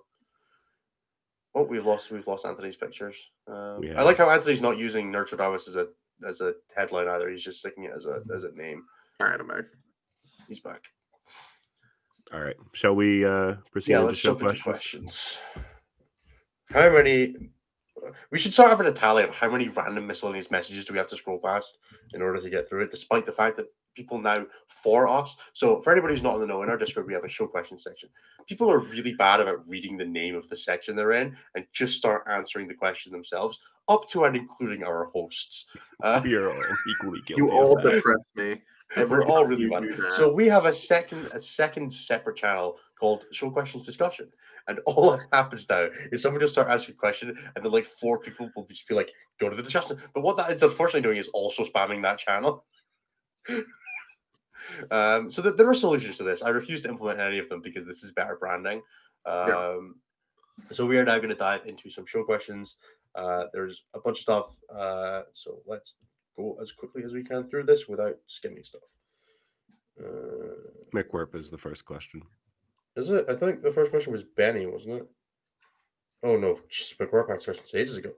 [1.55, 3.31] Oh, we've lost we've lost Anthony's pictures.
[3.47, 5.87] Um, We I like how Anthony's not using Nurtradamus as a
[6.27, 7.29] as a headline either.
[7.29, 8.83] He's just sticking it as a as a name.
[9.19, 9.65] All right, I'm back.
[10.47, 10.81] He's back.
[12.33, 12.55] All right.
[12.73, 15.37] Shall we uh proceed Yeah, let's show jump into questions?
[15.53, 15.65] questions.
[16.71, 17.35] How many?
[18.31, 21.07] We should start having a tally of how many random miscellaneous messages do we have
[21.09, 21.77] to scroll past
[22.13, 23.65] in order to get through it, despite the fact that
[23.95, 25.35] people now for us.
[25.53, 27.47] So, for anybody who's not in the know, in our Discord, we have a show
[27.47, 28.09] questions section.
[28.47, 31.97] People are really bad about reading the name of the section they're in and just
[31.97, 35.67] start answering the question themselves, up to and including our hosts.
[36.03, 37.43] Uh, We are all equally guilty.
[37.43, 37.91] You all that.
[37.91, 38.61] depress me.
[38.95, 39.93] Every we're all really you bad.
[40.15, 44.29] So we have a second a second separate channel called Show Questions Discussion.
[44.67, 47.85] And all that happens now is someone just start asking a question and then like
[47.85, 49.97] four people will just be like, go to the discussion.
[50.13, 52.65] But what that is unfortunately doing is also spamming that channel.
[54.91, 56.41] um, so th- there are solutions to this.
[56.41, 58.81] I refuse to implement any of them because this is better branding.
[59.25, 59.95] Um,
[60.71, 62.75] So we are now going to dive into some show questions.
[63.15, 64.57] Uh, there's a bunch of stuff.
[64.69, 65.95] Uh, so let's
[66.35, 68.81] go as quickly as we can through this without skimming stuff.
[69.99, 72.21] Uh, McWhirp is the first question.
[72.95, 73.25] is it?
[73.29, 75.07] I think the first question was Benny, wasn't it?
[76.23, 78.11] Oh no, just McWorp answered questions ages ago.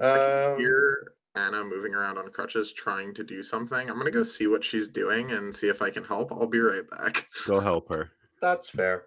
[0.00, 3.88] I can Um, hear Anna moving around on crutches trying to do something.
[3.88, 6.32] I'm gonna go see what she's doing and see if I can help.
[6.32, 7.28] I'll be right back.
[7.46, 8.10] Go help her.
[8.40, 9.04] that's fair.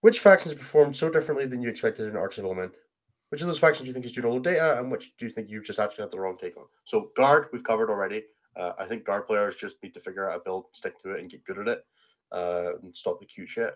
[0.00, 2.70] Which factions performed so differently than you expected in Arks of Omen?
[3.30, 5.26] Which of those factions do you think is due to old data, and which do
[5.26, 6.64] you think you've just actually had the wrong take on?
[6.84, 8.24] So guard, we've covered already.
[8.56, 11.20] Uh, I think guard players just need to figure out a build, stick to it,
[11.20, 11.84] and get good at it,
[12.32, 13.74] uh, and stop the cute shit.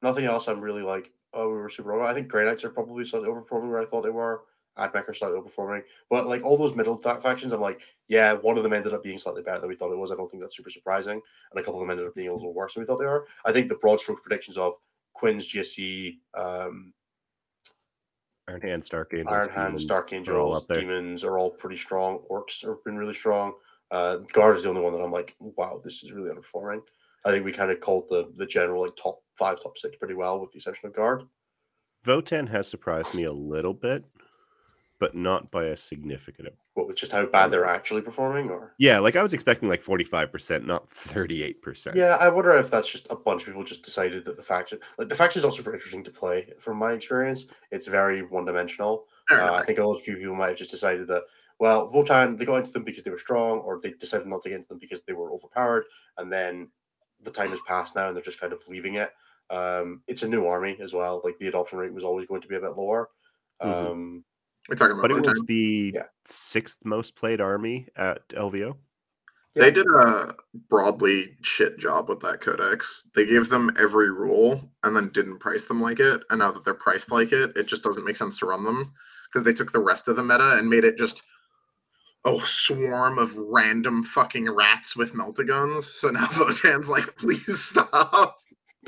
[0.00, 0.48] Nothing else.
[0.48, 2.06] I'm really like, oh, we were super wrong.
[2.06, 4.42] I think Grey Knights are probably slightly overperforming where I thought they were.
[4.78, 8.62] Admech slightly overperforming, but like all those middle fa- factions, I'm like, yeah, one of
[8.62, 10.10] them ended up being slightly better than we thought it was.
[10.10, 11.20] I don't think that's super surprising,
[11.50, 13.06] and a couple of them ended up being a little worse than we thought they
[13.06, 13.26] were.
[13.44, 14.74] I think the broad stroke predictions of
[15.14, 16.92] Quinn's GSC, um,
[18.48, 20.80] Iron Hand, Dark Angels, Iron Hand, Demons, Dark they're all Angels, there.
[20.80, 22.20] Demons are all pretty strong.
[22.30, 23.52] Orks have been really strong.
[23.90, 26.80] Uh, Guard is the only one that I'm like, wow, this is really underperforming.
[27.24, 30.14] I think we kind of called the the general like top five, top six pretty
[30.14, 31.24] well, with the exception of Guard.
[32.04, 34.04] Votann has surprised me a little bit,
[35.02, 36.46] but not by a significant.
[36.46, 36.60] Amount.
[36.74, 39.82] What with just how bad they're actually performing, or Yeah, like I was expecting like
[39.82, 41.96] forty five percent, not thirty eight percent.
[41.96, 44.78] yeah, I wonder if that's just a bunch of people just decided that the faction,
[44.98, 46.52] like the faction is also super interesting to play.
[46.60, 49.06] From my experience, it's very one dimensional.
[49.28, 51.24] Uh, I think a lot of people might have just decided that,
[51.58, 54.50] well, Votann, they got into them because they were strong, or they decided not to
[54.50, 55.86] get into them because they were overpowered,
[56.18, 56.68] and then
[57.22, 59.10] the time has passed now and they're just kind of leaving it.
[59.50, 61.20] Um, it's a new army as well.
[61.24, 63.08] Like the adoption rate was always going to be a bit lower.
[63.62, 63.90] Mhm.
[63.90, 64.24] Um,
[64.68, 65.28] We're talking about But it Votann.
[65.28, 66.06] was the Yeah.
[66.24, 68.76] sixth most played army at LVO.
[69.54, 70.34] They did a
[70.70, 73.10] broadly shit job with that codex.
[73.14, 76.22] They gave them every rule and then didn't price them like it.
[76.30, 78.94] And now that they're priced like it, it just doesn't make sense to run them
[79.26, 81.22] because they took the rest of the meta and made it just
[82.24, 85.82] a swarm of random fucking rats with meltaguns.
[85.82, 88.38] So now Votann's like, please stop.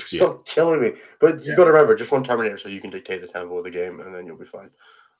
[0.03, 0.93] Stop killing me.
[1.21, 1.57] But you Yeah.
[1.57, 3.99] got to remember, just one Terminator so you can dictate the tempo of the game,
[3.99, 4.71] and then you'll be fine.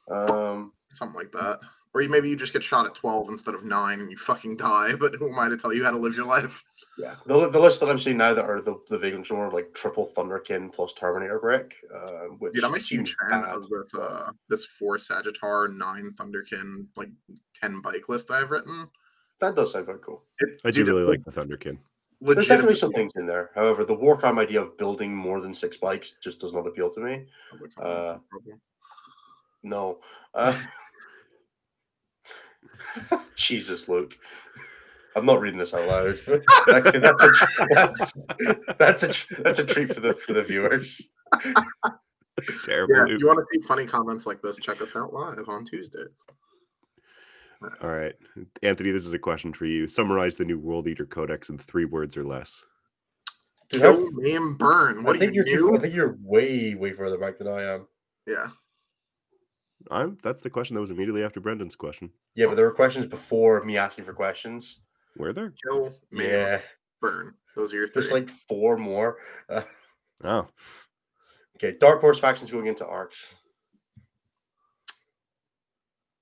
[0.10, 1.60] Um, Something like that.
[1.94, 4.58] Or you, maybe you just get shot at 12 instead of 9 and you fucking
[4.58, 6.64] die, but who am I to tell you how to live your life?
[6.98, 9.74] yeah, the, the list that I'm seeing now that are the the Vagrant are like
[9.74, 13.52] triple Thunderkyn plus Terminator brick, uh, which Dude, I'm a seems huge fan bad.
[13.52, 17.10] of this uh this four Sagitaur, nine Thunderkyn, like
[17.54, 18.88] ten bike list I've written.
[19.42, 20.24] That does sound quite cool.
[20.40, 21.78] It, I do dude, really it like the Thunderkyn.
[22.22, 23.52] There's definitely some things in there.
[23.56, 27.02] However, the Warcrime idea of building more than six bikes just does not appeal to
[27.02, 27.26] me.
[27.52, 28.62] sounds like something that's uh, a problem.
[29.66, 30.00] No.
[30.34, 30.58] Uh,
[33.36, 34.18] Jesus, Luke.
[35.16, 36.20] I'm not reading this out loud.
[36.68, 37.32] okay, that's a
[37.70, 38.14] that's
[38.78, 41.10] that's a that's a treat for the for the viewers.
[42.66, 43.08] Terrible.
[43.08, 45.66] Yeah, if you want to see funny comments like this, check us out live on
[45.66, 46.26] Tuesdays.
[47.82, 48.14] All right,
[48.62, 48.92] Anthony.
[48.92, 49.88] This is a question for you.
[49.88, 52.66] Summarize the new World Eater Codex in three words or less.
[53.70, 55.00] Dude, Kill, name, burn.
[55.00, 57.48] I What do think you you're too, I think you're way way further back than
[57.48, 57.88] I am.
[58.28, 58.48] Yeah.
[59.92, 60.18] I'm.
[60.24, 62.10] That's the question that was immediately after Brendan's question.
[62.36, 64.80] Yeah, but there were questions before me asking for questions.
[65.18, 65.54] Were there?
[65.70, 66.62] Kill, man, Yeah,
[67.02, 67.34] burn.
[67.56, 68.02] Those are your three.
[68.02, 69.18] there's like four more.
[69.50, 69.64] Uh,
[70.24, 70.48] Oh,
[71.58, 73.34] okay, Dark Horse factions going into Arks.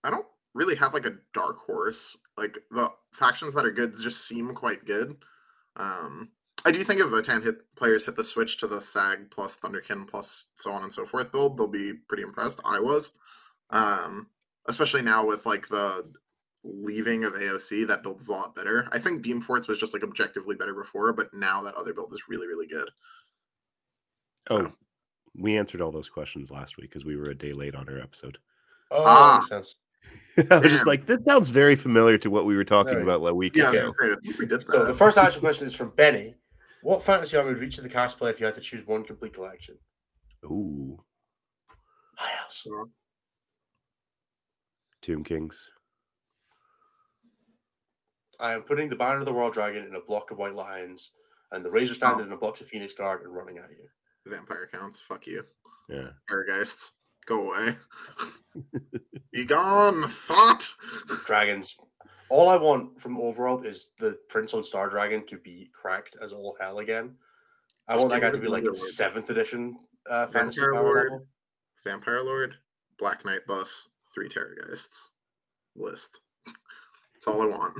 [0.03, 2.18] I don't really have like a dark horse.
[2.38, 5.16] Like the factions that are good just seem quite good.
[5.78, 6.30] Um,
[6.66, 10.07] I do think if Votann hit players hit the switch to the SAG plus Thunderkyn
[10.07, 12.59] plus so on and so forth build, they'll be pretty impressed.
[12.66, 13.11] I was,
[13.74, 14.28] um,
[14.67, 16.09] especially now with like the
[16.63, 18.88] leaving of AOC, that build is a lot better.
[18.93, 22.13] I think Beam Forts was just like objectively better before, but now that other build
[22.13, 22.89] is really really good.
[24.49, 24.71] oh.
[25.36, 27.97] We answered all those questions last week because we were a day late on our
[27.99, 28.38] episode.
[28.91, 29.38] Oh, Ah.
[29.39, 29.76] makes sense.
[30.51, 33.26] I was just like, this sounds very familiar to what we were talking Very- about
[33.28, 33.93] a week Yeah, ago.
[33.99, 36.36] okay, we did So the first actual question is from Benny.
[36.84, 39.34] What fantasy army would reach the cast play if you had to choose one complete
[39.34, 39.80] collection?
[40.45, 41.03] Ooh,
[42.15, 42.67] High House.
[45.04, 45.70] Tomb Kings.
[48.39, 51.12] I am putting the Banner of the World Dragon in a block of White Lions
[51.51, 53.88] and the Razor Standard in a block of Phoenix Guard and running at you.
[54.26, 55.01] Vampire counts.
[55.01, 55.43] Fuck you.
[55.89, 56.10] Yeah.
[56.30, 56.91] Parageists,
[57.26, 57.76] go away.
[59.34, 60.74] Be gone, thought.
[61.26, 61.76] Dragons.
[62.30, 66.16] All I want from Old World is the Prince on Star Dragon to be cracked
[66.22, 67.16] as all hell again.
[67.88, 68.76] I Just want that guy to be like Underlord.
[68.78, 69.78] seventh edition
[70.10, 71.12] uh, fantasy Vampire power Lord.
[71.12, 71.28] level.
[71.86, 72.56] Vampire Lord,
[72.97, 75.09] Black Knight Bus, three Terrorgeists.
[75.76, 76.22] List.
[76.45, 77.74] That's all I want.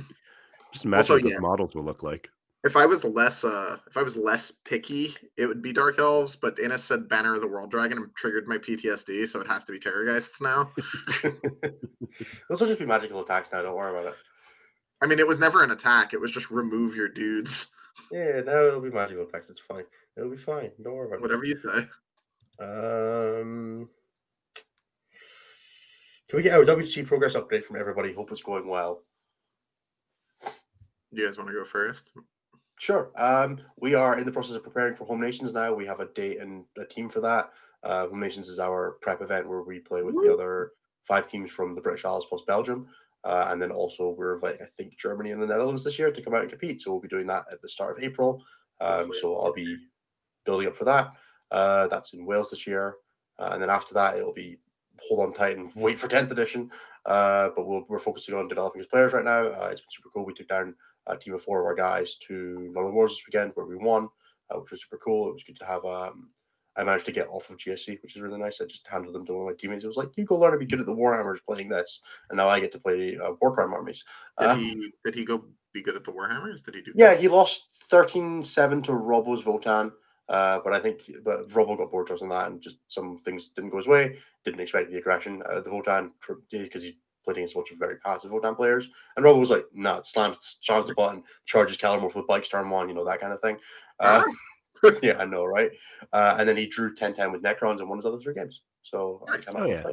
[0.72, 1.38] Just imagine Also, what those yeah.
[1.38, 2.28] models will look like.
[2.64, 6.34] If I was less uh if I was less picky, it would be Dark Elves,
[6.34, 9.64] but Innes said Banner of the World Dragon and triggered my PTSD, so it has
[9.66, 10.70] to be Terrorgeists now.
[12.48, 13.62] Those will just be magical attacks now.
[13.62, 14.18] Don't worry about it.
[15.02, 17.68] I mean, it was never an attack, it was just remove your dudes.
[18.10, 19.50] Yeah, no, it'll be magical attacks.
[19.50, 19.84] It's fine.
[20.16, 20.70] It'll be fine.
[20.82, 21.22] Don't worry about it.
[21.22, 21.86] Whatever you say.
[22.60, 23.88] Um,
[26.34, 28.12] can we get our WC progress update from everybody?
[28.12, 29.04] Hope it's going well.
[31.12, 32.10] You guys want to go first?
[32.76, 33.12] Sure.
[33.16, 35.72] Um, we are in the process of preparing for Home Nations now.
[35.72, 37.52] We have a date and a team for that.
[37.84, 40.72] Uh, Home Nations is our prep event where we play with the other
[41.04, 42.88] five teams from the British Isles plus Belgium.
[43.22, 46.20] Uh, and then also we're inviting, I think, Germany and the Netherlands this year to
[46.20, 46.82] come out and compete.
[46.82, 48.42] So we'll be doing that at the start of April.
[48.80, 49.76] Um, so I'll be
[50.44, 51.12] building up for that.
[51.52, 52.96] Uh, that's in Wales this year.
[53.38, 54.58] Uh, and then after that, it'll be
[55.00, 56.70] hold on tight and wait for 10th edition.
[57.06, 59.46] Uh, but we'll, we're focusing on developing as players right now.
[59.48, 60.24] Uh, it's been super cool.
[60.24, 60.74] We took down
[61.06, 64.08] a team of four of our guys to Northern Wars this weekend where we won,
[64.50, 65.28] uh, which was super cool.
[65.28, 65.84] It was good to have.
[65.84, 66.30] Um,
[66.76, 68.60] I managed to get off of GSC, which is really nice.
[68.60, 69.84] I just handed them to one of my teammates.
[69.84, 72.00] It was like, you go learn to be good at the Warhammers playing this,
[72.30, 74.02] and now I get to play uh, Warcrime armies.
[74.40, 76.64] Did Uh, he did he go be good at the Warhammers?
[76.64, 79.92] Did he do yeah, he lost 13-7 to Robo's Votann.
[80.28, 83.70] Uh, but I think but Robo got bored on that, and just some things didn't
[83.70, 84.16] go his way.
[84.44, 86.10] Didn't expect the aggression out of the Votann
[86.50, 88.88] because he played against a bunch of very passive Votann players.
[89.16, 92.70] And Robo was like, "No, it slams, slams the button, charges Calamorph with Bike Storm
[92.70, 93.58] one, you know that kind of thing."
[94.00, 94.24] Uh,
[95.02, 95.70] yeah, I know, right?
[96.12, 98.62] Uh, and then he drew 10-10 with Necrons and won his other three games.
[98.82, 99.48] So Nice.
[99.54, 99.84] Oh, yeah.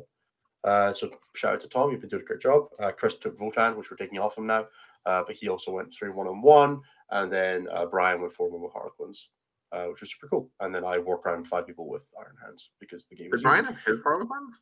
[0.63, 2.67] Uh, so shout out to Tom, you've been doing a great job.
[2.79, 4.67] Uh, Chris took Votann, which we're taking off him now,
[5.05, 8.49] uh, but he also went three one on one, and then uh, Brian went four
[8.49, 9.29] one with Harlequins,
[9.71, 10.49] uh, which was super cool.
[10.59, 13.43] And then I work around five people with Iron Hands because the game Did is
[13.43, 14.61] Brian have his Harlequins?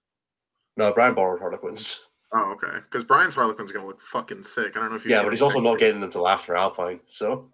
[0.78, 2.00] no Brian borrowed Harlequins.
[2.32, 2.78] Oh, okay.
[2.84, 4.78] Because Brian's Harlequins are gonna look fucking sick.
[4.78, 5.10] I don't know if you.
[5.10, 7.00] Yeah, but he's also not getting them till after Alpine.
[7.04, 7.50] So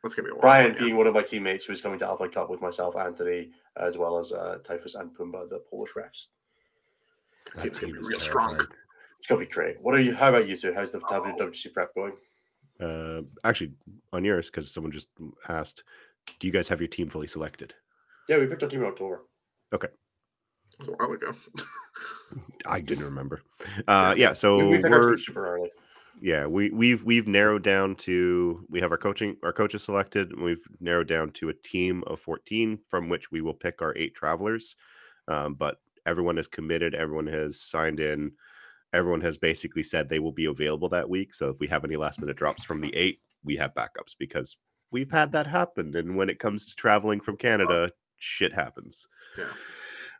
[0.00, 0.42] That's gonna be a while.
[0.42, 0.78] Brian yeah.
[0.78, 4.16] being one of my teammates who's coming to Alpine Cup with myself, Anthony, as well
[4.18, 6.26] as uh, Typhus and Pumba, the Polish refs.
[7.56, 8.60] That team's gonna be real strong.
[9.18, 9.80] It's gonna be great.
[9.80, 10.14] What are you?
[10.14, 10.72] How about you two?
[10.72, 12.12] How's the WWC prep going?
[12.80, 13.72] Uh, actually,
[14.12, 15.08] on yours, because someone just
[15.48, 15.84] asked,
[16.38, 17.74] do you guys have your team fully selected?
[18.28, 19.22] Yeah, we picked our team in October.
[19.72, 19.90] It
[20.78, 21.32] was a while ago.
[22.66, 23.42] I didn't remember.
[23.88, 25.70] Uh, yeah, so we, we we're super early.
[26.20, 30.32] yeah we we've we've narrowed down to we have our coaching our coaches selected.
[30.32, 33.96] and We've narrowed down to a team of fourteen from which we will pick our
[33.96, 34.76] eight travelers.
[35.28, 36.94] Um, but everyone is committed.
[36.94, 38.32] Everyone has signed in.
[38.96, 41.34] Everyone has basically said they will be available that week.
[41.34, 44.56] So if we have any last minute drops from the eight, we have backups because
[44.90, 45.94] we've had that happen.
[45.96, 49.06] And when it comes to traveling from Canada, shit happens.
[49.38, 49.44] Yeah.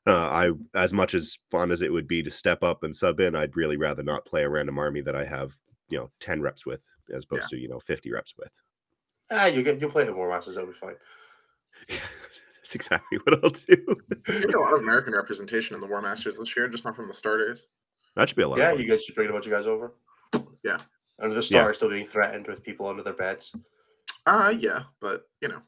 [0.06, 3.18] Uh, I, as much as fun as it would be to step up and sub
[3.18, 5.52] in, I'd really rather not play a random army that I have,
[5.88, 6.80] you know, ten reps with,
[7.12, 7.56] as opposed Yeah.
[7.56, 8.52] to you know fifty reps with.
[9.32, 10.54] Ah, you get you'll play the War Masters.
[10.54, 10.94] That'll be fine.
[11.88, 13.96] That's exactly what I'll do.
[14.26, 17.08] There's a lot of American representation in the War Masters this year, just not from
[17.08, 17.66] the starters.
[18.16, 18.58] That should be a lot.
[18.58, 19.92] Yeah, of you guys just bringing a bunch of guys over.
[20.64, 20.78] Yeah.
[21.20, 21.60] Under the Yeah.
[21.62, 23.54] star still being threatened with people under their beds.
[24.26, 25.62] Uh yeah, but you know.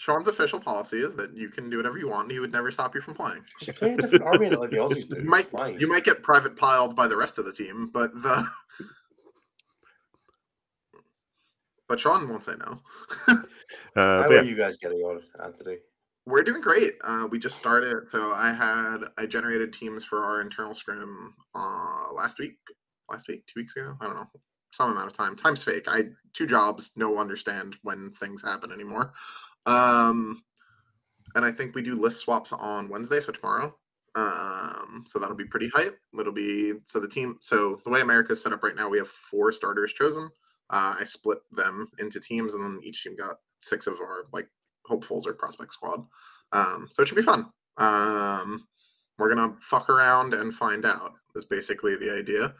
[0.00, 2.70] Sean's official policy is that you can do whatever you want and he would never
[2.70, 3.44] stop you from playing.
[3.60, 5.16] Just play a different army like the Aussies do.
[5.22, 5.78] You might fine.
[5.80, 8.46] you might get private piled by the rest of the team, but the
[11.88, 12.80] but Sean won't say no.
[13.96, 15.78] Uh, How yeah, are you guys getting on, Anthony?
[16.28, 16.92] We're doing great.
[17.02, 22.12] Uh, we just started, so I had I generated teams for our internal scrim uh,
[22.12, 22.58] last week,
[23.10, 23.96] last week, two weeks ago.
[23.98, 24.28] I don't know,
[24.70, 25.36] some amount of time.
[25.36, 25.86] Time's fake.
[25.88, 26.02] I
[26.34, 26.90] two jobs.
[26.96, 29.14] No understand when things happen anymore.
[29.64, 30.42] Um,
[31.34, 33.74] and I think we do list swaps on Wednesday, so tomorrow.
[34.14, 35.98] Um, so that'll be pretty hype.
[36.20, 37.38] It'll be so the team.
[37.40, 40.28] So the way America's set up right now, we have four starters chosen.
[40.68, 44.48] Uh, I split them into teams, and then each team got six of our like
[44.88, 46.04] hopefuls or prospect squad.
[46.52, 47.46] Um, so it should be fun.
[47.76, 48.66] Um,
[49.18, 51.12] we're gonna fuck around and find out.
[51.34, 52.54] Is basically the idea,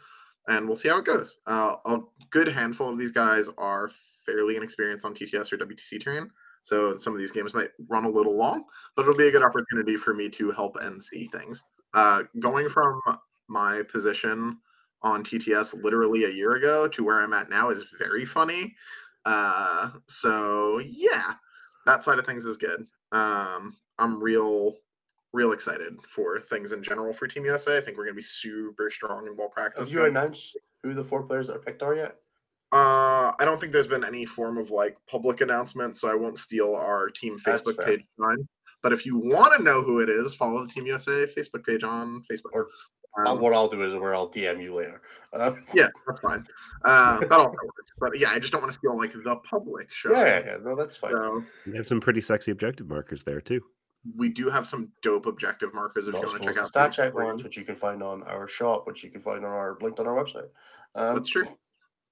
[0.47, 1.39] and we'll see how it goes.
[1.47, 1.99] Uh, a
[2.29, 3.89] good handful of these guys are
[4.25, 6.29] fairly inexperienced on TTS or WTC terrain,
[6.61, 8.63] so some of these games might run a little long,
[8.95, 11.63] but it'll be a good opportunity for me to help and see things.
[11.93, 13.01] Uh, going from
[13.49, 14.57] my position
[15.01, 18.75] on TTS literally a year ago to where I'm at now is very funny.
[19.25, 21.33] Uh, so yeah,
[21.89, 22.87] that side of things is good.
[23.11, 24.75] Um, I'm real,
[25.33, 27.77] real excited for things in general for Team USA.
[27.77, 29.89] I think we're gonna be super strong and well practice.
[29.89, 32.17] Have you announced who the four players that are picked are yet?
[32.71, 36.37] Uh, I don't think there's been any form of like public announcement, so I won't
[36.37, 38.03] steal our team Facebook page.
[38.17, 38.47] Line.
[38.81, 41.83] But if you want to know who it is, follow the Team USA Facebook page
[41.83, 42.53] on Facebook.
[42.53, 42.69] Or-
[43.25, 45.01] Um, what I'll do is where I'll DM you later.
[45.33, 46.43] Uh, yeah, that's fine.
[46.85, 47.91] Uh, that also works.
[47.99, 50.11] But yeah, I just don't want to steal like the public show.
[50.11, 51.15] yeah, yeah, yeah, no, that's fine.
[51.15, 53.61] So we have some pretty sexy objective markers there too.
[54.15, 56.67] we do have some dope objective markers if Not you want to check out.
[56.67, 59.43] stat check Team ones, which you can find on our shop, which you can find
[59.43, 60.47] on our linked on our website.
[60.95, 61.45] Um, That's true.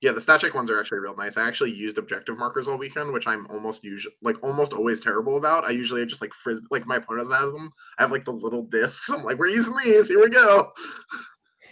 [0.02, 1.38] Yeah, the stat check ones are actually real nice.
[1.38, 5.38] I actually used objective markers all weekend, which I'm almost usually like almost always terrible
[5.38, 5.66] about.
[5.66, 7.72] I usually just like frizz like my opponent has them.
[7.98, 9.10] I have like the little discs.
[9.12, 10.08] I'm like, we're using these.
[10.08, 10.72] Here we go.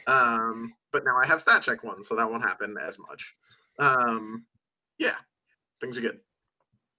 [0.07, 3.33] Um, but now I have stat check ones, so that won't happen as much.
[3.79, 4.45] Um,
[4.99, 5.15] yeah,
[5.81, 6.19] things are good.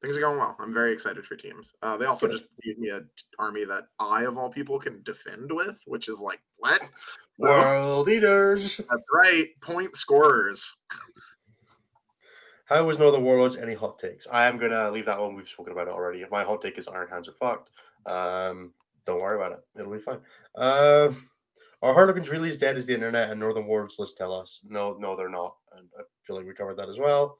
[0.06, 0.54] Things are going well.
[0.60, 1.74] I'm very excited for teams.
[1.82, 2.32] Uh, they also Good.
[2.34, 3.10] just gave me an
[3.40, 6.80] army that I of all people can defend with, which is like what?
[7.38, 8.76] World Eaters.
[8.76, 10.76] that's right, point scorers.
[12.66, 13.56] How was Northern Warlords?
[13.56, 14.28] Any hot takes?
[14.30, 15.34] I am gonna leave that one.
[15.34, 16.22] We've spoken about it already.
[16.22, 17.70] If My hot take is Iron Hands are fucked.
[18.06, 18.74] Um,
[19.06, 19.64] don't worry about it.
[19.76, 20.20] It'll be fine.
[20.54, 21.28] Um,
[21.82, 24.60] are Harlequins really as dead as the internet and Northern Warlords lists tell us?
[24.68, 25.56] No, no, they're not.
[25.76, 27.38] And I feel like we covered that as well.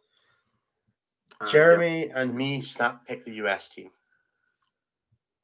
[1.40, 3.90] Uh, yeah, Jeremy and me snap pick the US team.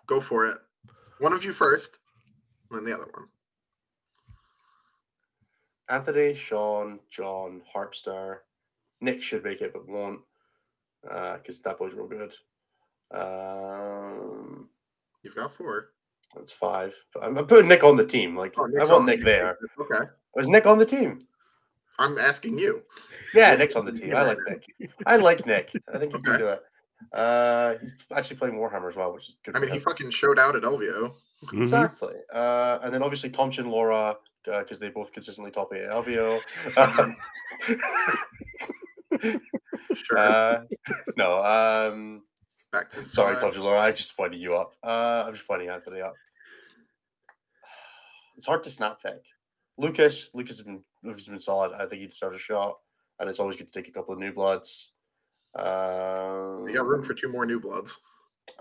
[0.07, 0.59] go for it.
[1.19, 1.99] One of you first,
[2.71, 3.29] and then the other one.
[5.89, 8.39] Anthony, Sean, John, Harpster.
[9.01, 10.21] Nick should make it, but won't
[11.03, 12.35] because that boy's real good.
[13.13, 14.69] Um,
[15.23, 15.91] You've got four.
[16.35, 16.95] that's five.
[17.21, 18.37] I'm, I'm putting Nick on the team.
[18.37, 19.59] Like Oh, I want the Nick there.
[19.79, 20.07] Okay.
[20.35, 21.27] Was Nick on the team?
[21.99, 22.83] I'm asking you.
[23.35, 24.15] Yeah, Nick's on the team.
[24.17, 24.65] I like Nick.
[25.07, 25.73] I like Nick.
[25.93, 26.63] I think he can do it.
[27.13, 29.57] Uh, he's actually playing Warhammer as well, which is good.
[29.57, 31.13] I for mean, he fucking showed out at LVO.
[31.47, 31.61] Mhm.
[31.63, 32.15] Exactly.
[32.33, 36.41] Uh, and then obviously Thompson, Laura, because they both consistently top eight LVO.
[36.77, 37.17] Um,
[39.95, 40.19] Sure.
[40.19, 40.61] uh,
[41.17, 42.23] no, um,
[42.73, 43.43] Back to sorry, side.
[43.43, 43.79] Thompson, Laura.
[43.81, 44.73] I just pointed you up.
[44.83, 46.15] Uh, I'm just pointing Anthony up.
[48.37, 49.23] It's hard to snap pick.
[49.77, 51.73] Lucas, Lucas has been Lucas has been solid.
[51.73, 52.79] I think he deserves a shot,
[53.19, 54.93] and it's always good to take a couple of new bloods.
[55.55, 57.99] Um, You got room for two more new bloods.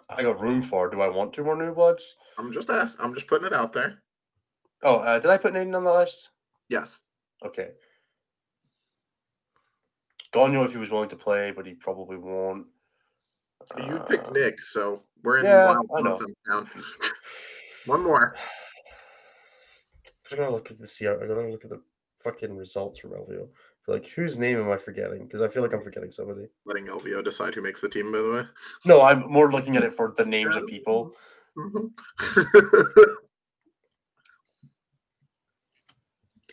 [0.10, 0.90] I got room for.
[0.90, 2.16] Do I want two more new bloods?
[2.38, 3.04] I'm just asking.
[3.06, 4.02] I'm just putting it out there.
[4.84, 6.30] Oh, uh, did I put Nathan on the list?
[6.70, 7.02] Yes.
[7.46, 7.70] Okay.
[10.34, 12.68] Gagno if he was willing to play, but he probably won't.
[13.78, 16.18] You picked Uh, Nick, so we're in yeah, wild I know.
[16.50, 16.70] town.
[17.86, 18.36] One more.
[20.32, 21.24] I gotta look at the CR.
[21.24, 21.82] I gotta look at the
[22.24, 23.48] fucking results from LVO.
[23.88, 25.24] Like, whose name am I forgetting?
[25.26, 26.48] Because I feel like I'm forgetting somebody.
[26.66, 28.44] Letting LVO decide who makes the team, by the way.
[28.86, 31.14] No, I'm more looking at it for the names of people.
[31.58, 31.92] Mhm.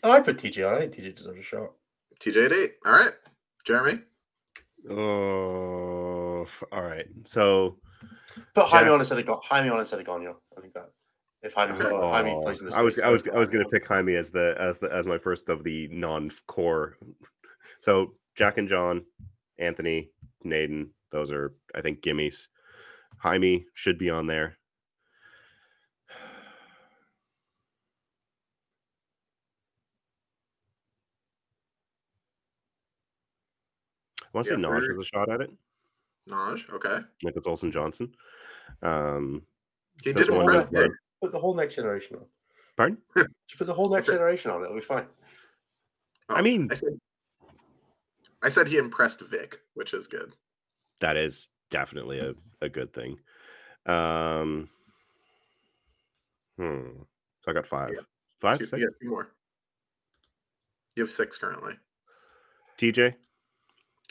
[0.03, 0.75] Oh, I put TJ on.
[0.75, 1.71] I think TJ deserves a shot.
[2.21, 2.73] TJ at eight.
[2.87, 3.13] All right.
[3.65, 4.01] Jeremy.
[4.91, 7.07] Oh, all right.
[7.25, 7.79] So
[8.55, 10.37] Put Jaime Jack- on instead of Ga- Jaime on instead of Gagno.
[10.57, 10.91] I think that
[11.43, 11.89] if Jaime, Okay.
[11.89, 14.15] Jaime Oh, plays in this, I was I was I was going to pick Jaime
[14.17, 16.97] as the as the as my first of the non-core.
[17.81, 19.05] So Jack and John,
[19.59, 20.11] Anthony,
[20.45, 22.49] Naden, those are I think gimmies.
[23.19, 24.57] Jaime should be on there.
[34.23, 35.51] I want to Yeah, say Naj has a shot at it,
[36.29, 36.69] Naj.
[36.71, 36.99] Okay.
[37.23, 38.13] like it's Olsen Johnson.
[38.83, 39.43] Um,
[40.03, 40.91] He did impress blood.
[41.23, 42.27] Put the whole next generation on.
[42.77, 42.99] pardon?
[43.17, 44.19] Just put the whole next That's it.
[44.19, 44.63] generation on.
[44.63, 45.07] It'll be fine.
[46.29, 46.99] I mean, I said.
[48.43, 50.35] I said he impressed Vic, which is good.
[51.01, 53.19] that is definitely a, a good thing.
[53.87, 54.69] Um,
[56.57, 56.89] hmm.
[57.43, 57.91] So I got five.
[57.95, 58.03] Yeah.
[58.39, 58.81] Five, Two, six?
[58.81, 59.33] yeah, two more.
[60.95, 61.75] You have six currently.
[62.79, 63.15] TJ,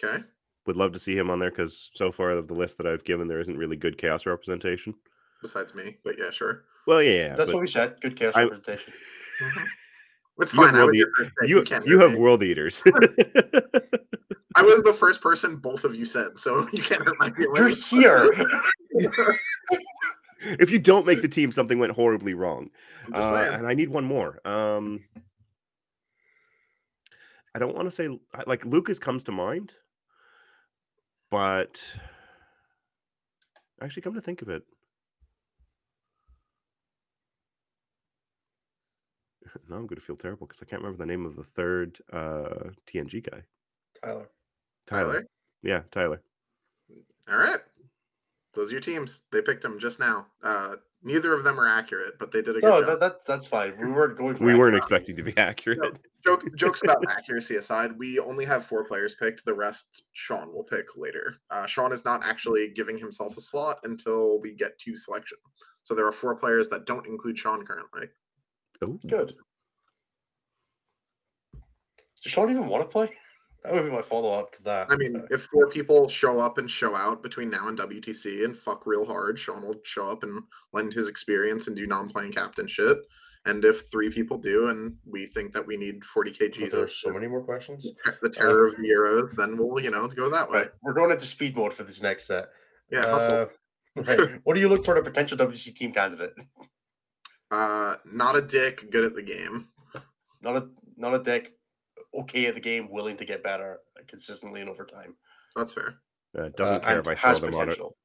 [0.03, 0.23] Okay.
[0.65, 3.05] would love to see him on there because so far of the list that I've
[3.05, 4.93] given, there isn't really good chaos representation.
[5.41, 6.63] Besides me, but yeah, sure.
[6.87, 7.35] Well, yeah, yeah.
[7.35, 7.95] That's but what we said.
[8.01, 8.93] Good chaos I- representation.
[10.39, 10.75] It's You have fine.
[10.79, 12.83] World was, eat- your you, can't you have world eaters.
[14.55, 17.69] I was the first person both of you said, so you can't hurt my You're
[17.69, 18.31] here.
[20.59, 22.69] if you don't make the team, something went horribly wrong.
[23.07, 24.39] I'm Uh, and I need one more.
[24.45, 25.03] Um,
[27.55, 28.07] I don't want to say
[28.45, 29.73] like Lucas comes to mind,
[31.31, 31.81] but
[33.81, 34.61] actually, come to think of it,
[39.69, 41.97] now I'm going to feel terrible because I can't remember the name of the third
[42.11, 43.41] uh, TNG guy.
[44.03, 44.29] Tyler.
[44.85, 45.25] Tyler.
[45.63, 46.21] Yeah, Tyler.
[47.29, 47.59] All right.
[48.53, 49.23] Those are your teams.
[49.31, 50.27] They picked them just now.
[50.43, 52.87] Uh, neither of them are accurate, but they did a good No, job.
[52.87, 53.77] that, that's that's fine.
[53.79, 55.99] We weren't going for We weren't expecting to be accurate.
[56.23, 59.45] Joke, jokes about accuracy aside, we only have four players picked.
[59.45, 61.35] The rest, Sean will pick later.
[61.51, 65.37] Uh, Sean is not actually giving himself a slot until we get to selection.
[65.83, 68.09] So there are four players that don't include Sean currently.
[68.83, 69.35] Oh, Good.
[72.23, 73.09] Does Sean even want to play?
[73.63, 74.87] That would be my follow up to that.
[74.89, 78.55] I mean, if four people show up and show out between now and WTC and
[78.55, 80.41] fuck real hard, Sean will show up and
[80.73, 82.97] lend his experience and do non-playing captain shit.
[83.45, 87.11] And if three people do, and we think that we need 40k Jesus, there's so
[87.11, 87.87] many more questions.
[88.21, 90.59] the terror of the Euros, then we'll, you know, go that way.
[90.59, 92.47] Right, we're going into speed mode for this next set.
[92.91, 93.33] Yeah, hustle.
[93.35, 93.47] Uh,
[94.03, 94.39] right.
[94.43, 96.33] What do you look for in a potential WC team candidate?
[97.51, 99.69] Uh, not a dick, good at the game.
[100.41, 101.53] Not a not a dick,
[102.13, 105.15] okay at the game, willing to get better consistently and over time.
[105.55, 105.99] That's fair.
[106.37, 107.65] uh, doesn't Uh, care and if I throw has them on it.
[107.65, 107.97] potential.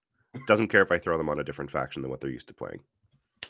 [0.47, 2.55] Doesn't care if I throw them on a different faction than what they're used to
[2.55, 2.81] playing.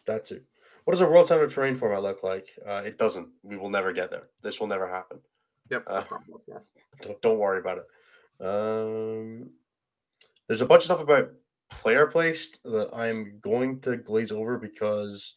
[0.07, 0.45] That's it.
[0.85, 2.49] What does a world center terrain format look like?
[2.67, 3.29] Uh, it doesn't.
[3.45, 4.29] We will never get there.
[4.43, 5.21] This will never happen.
[5.71, 5.85] Yep.
[5.87, 6.43] Uh, that's not possible.
[7.01, 7.87] Don't, don't worry about it.
[8.45, 9.51] Um,
[10.49, 11.31] there's a bunch of stuff about
[11.71, 15.35] player placed that I'm going to glaze over because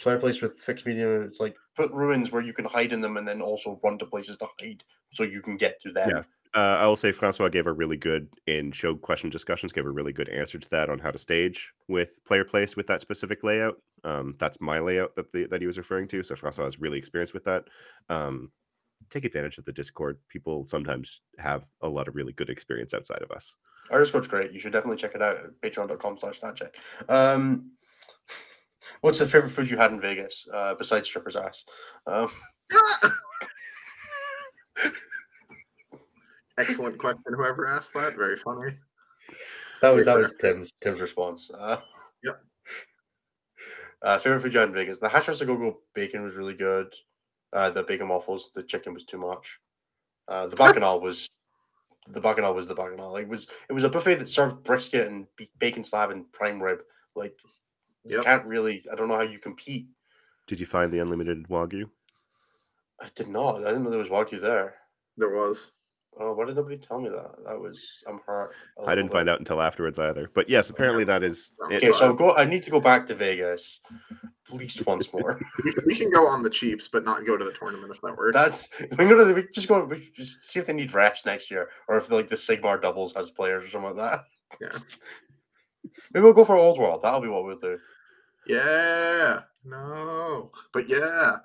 [0.00, 3.16] player place with fixed medium, it's like put ruins where you can hide in them
[3.16, 4.82] and then also run to places to hide
[5.12, 6.10] so you can get to them.
[6.10, 6.22] Yeah.
[6.52, 9.90] Uh, I will say Francois gave a really good in show question discussions, gave a
[9.90, 13.44] really good answer to that on how to stage with player place with that specific
[13.44, 13.80] layout.
[14.02, 16.24] Um, that's my layout that the, that he was referring to.
[16.24, 17.68] So Francois has really experienced with that.
[18.08, 18.50] Um,
[19.10, 20.18] take advantage of the Discord.
[20.28, 23.54] People sometimes have a lot of really good experience outside of us.
[23.90, 24.52] Our Discord's great.
[24.52, 26.76] You should definitely check it out at patreon.com slash check.
[27.08, 27.70] Um,
[29.00, 31.64] what's the favorite food you had in Vegas uh, besides stripper's ass?
[32.06, 32.28] Um,
[36.58, 37.22] Excellent question.
[37.26, 38.76] Whoever asked that, very funny.
[39.80, 41.50] that was that was Tim's Tim's response.
[41.50, 41.78] Uh,
[42.22, 42.44] Yep.
[44.02, 44.98] Uh, favorite food in Vegas.
[44.98, 46.92] The hash roast go bacon was really good.
[47.52, 49.58] Uh, the bacon waffles, the chicken was too much.
[50.28, 51.30] Uh, the bacchanal was
[52.08, 53.16] the bacchanal was the bacchanal.
[53.16, 55.26] It was it was a buffet that served brisket and
[55.58, 56.82] bacon slab and prime rib.
[57.16, 57.50] Like you
[58.04, 58.24] Yep.
[58.24, 58.82] can't really.
[58.90, 59.86] I don't know how you compete.
[60.46, 61.84] Did you find the unlimited wagyu?
[63.00, 63.56] I did not.
[63.56, 64.74] I didn't know there was wagyu there.
[65.16, 65.72] There was.
[66.18, 67.30] Oh, why did nobody tell me that?
[67.46, 68.52] That was I'm hurt.
[68.86, 69.18] I didn't bit.
[69.18, 70.28] find out until afterwards either.
[70.34, 71.52] But yes, apparently that is.
[71.70, 72.34] it- Okay, so I'm go.
[72.34, 73.80] I need to go back to Vegas,
[74.48, 75.40] at least once more.
[75.64, 78.16] We, we can go on the cheaps, but not go to the tournament if that
[78.16, 78.34] works.
[78.36, 78.68] That's
[78.98, 79.84] we go to the, we just go.
[79.84, 83.14] We just see if they need reps next year, or if like the Sigmar doubles
[83.14, 84.20] has players or something like that.
[84.60, 84.78] Yeah.
[86.14, 87.02] Maybe we'll go for Old World.
[87.02, 87.78] That'll be what we'll do.
[88.46, 89.40] yeah.
[89.64, 90.50] No.
[90.72, 91.36] But yeah.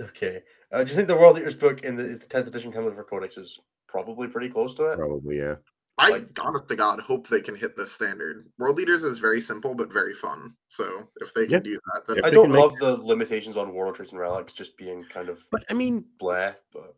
[0.00, 0.42] Okay.
[0.72, 2.94] Uh, do you think the World Eaters book in the is the tenth edition coming
[2.94, 3.58] for Codex is
[3.88, 4.96] probably pretty close to it?
[4.96, 5.56] Probably, yeah.
[5.98, 8.50] I Like- honest to God hope they can hit this standard.
[8.58, 10.54] World Leaders is very simple but very fun.
[10.68, 11.58] So if they can Yeah.
[11.58, 14.52] do that, then I don't can make- love the limitations on World Traits and Relics
[14.54, 16.54] just being kind of But I mean, bleh.
[16.72, 16.94] But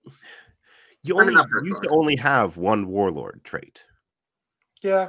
[1.02, 3.82] you I mean, only used to only have one warlord trait.
[4.82, 5.08] yeah,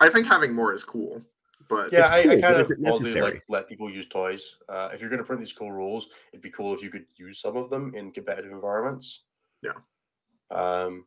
[0.00, 1.22] I think having more is cool.
[1.68, 3.24] But yeah, It's I, I kind of is it want to necessary?
[3.34, 4.56] like let people use toys.
[4.68, 7.06] Uh, if you're going to print these cool rules, it'd be cool if you could
[7.16, 9.22] use some of them in competitive environments.
[9.62, 9.72] Yeah.
[10.50, 11.06] Um,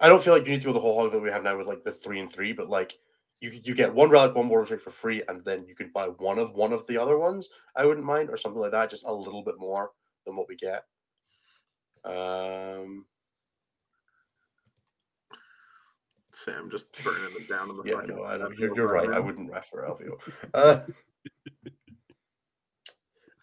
[0.00, 1.56] I don't feel like you need to go the whole hog that we have now
[1.56, 2.98] with like the three and three, but like
[3.40, 6.08] you you get one relic, one mortal trick for free, and then you can buy
[6.08, 7.48] one of one of the other ones.
[7.74, 9.92] I wouldn't mind, or something like that, just a little bit more
[10.26, 10.84] than what we get.
[12.04, 13.06] Um,
[16.34, 19.10] Sam just burning it down in the yeah, fucking no, I that you're, you're right.
[19.10, 20.18] I wouldn't ref for LVO.
[20.52, 20.80] Uh,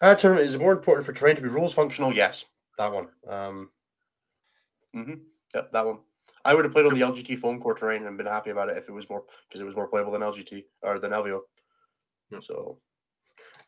[0.00, 2.12] uh, tournament is it more important for terrain to be rules functional.
[2.12, 2.44] Yes,
[2.78, 3.08] that one.
[3.28, 3.70] Um,
[4.94, 5.14] mm-hmm.
[5.54, 5.98] Yep, that one.
[6.44, 8.76] I would have played on the LGT foam core terrain and been happy about it
[8.76, 11.40] if it was more because it was more playable than LGT or than LVO.
[12.30, 12.40] Yeah.
[12.40, 12.78] So,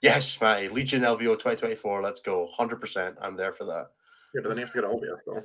[0.00, 2.02] yes, my Legion LVO 2024.
[2.02, 2.48] Let's go.
[2.58, 3.14] 100%.
[3.20, 3.88] I'm there for that.
[4.34, 5.44] Yeah, but then you have to go to though.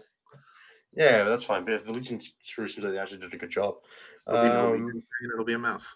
[0.93, 1.65] Yeah, that's fine.
[1.65, 3.75] But if the Legion sure seems like they actually did a good job.
[4.27, 5.03] It'll be, no Um,
[5.33, 5.95] it'll be a mess.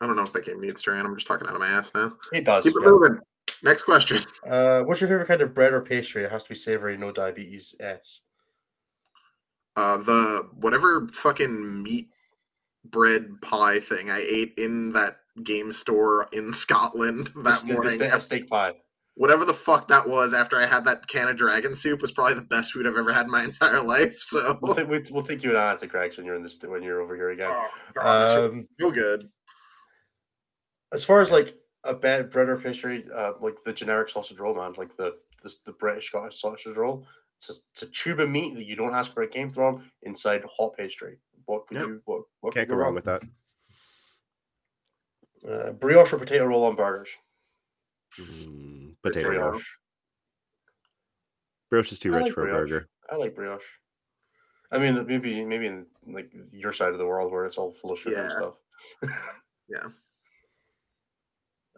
[0.00, 1.04] I don't know if that game needs terrain.
[1.04, 2.14] I'm just talking out of my ass now.
[2.32, 2.64] it does.
[2.64, 2.88] Keep it yeah.
[2.88, 3.18] moving.
[3.62, 4.18] Next question.
[4.46, 6.22] Uh, what's your favorite kind of bread or pastry?
[6.22, 7.74] It has to be savory, no diabetes.
[7.80, 8.20] S.
[9.74, 12.10] Uh, the whatever fucking meat
[12.84, 17.92] bread pie thing I ate in that game store in Scotland The that the morning.
[17.92, 18.72] ste- a steak pie.
[19.16, 22.34] Whatever the fuck that was after I had that can of dragon soup was probably
[22.34, 24.16] the best food I've ever had in my entire life.
[24.18, 26.58] So, We'll, take, we'll, we'll take you and Anna to Greggs when you're in this
[26.62, 27.50] when you're over here again.
[27.52, 29.28] oh, God, that shit was Um, so good.
[30.92, 34.54] as far as like a bad bread or pastry, uh, like the generic sausage roll,
[34.56, 37.06] man, like the the, the British Scottish sausage roll.
[37.36, 39.82] It's a, it's a tube of meat that you don't ask where it came from
[40.02, 41.18] inside hot pastry.
[41.44, 41.86] What could Yep.
[41.86, 43.22] you what what Can't could go wrong with that.
[45.48, 47.16] Uh, brioche or potato roll on burgers.
[48.20, 49.28] Mm, Potato.
[49.28, 49.30] potato.
[49.30, 49.50] Brioche.
[49.50, 49.64] Brioche.
[51.70, 52.88] Brioche is too I rich like for a burger.
[53.10, 53.64] I like brioche.
[54.72, 57.92] I mean, maybe maybe in like your side of the world where it's all full
[57.92, 58.54] of sugar and stuff.
[59.66, 59.86] Yeah.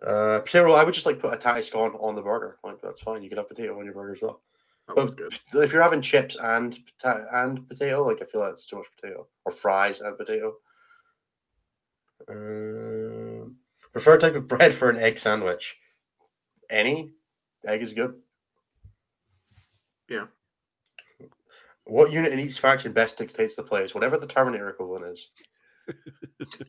[0.05, 0.73] Uh, potato.
[0.73, 2.59] I would just like put a tatty scone on the burger.
[2.65, 3.23] Like that's fine.
[3.23, 4.43] You can have potato on your burger as well.
[4.89, 5.39] That But good.
[5.63, 8.87] if you're having chips and pota- and potato, like I feel like it's too much
[9.01, 10.57] potato, or fries and potato.
[12.29, 13.57] Um,
[13.93, 15.77] preferred type of bread for an egg sandwich.
[16.70, 17.12] Any
[17.66, 18.14] egg is good.
[20.09, 20.26] Yeah.
[21.84, 23.94] What unit in each faction best dictates the plays?
[23.94, 25.28] Whatever the Terminator equivalent is.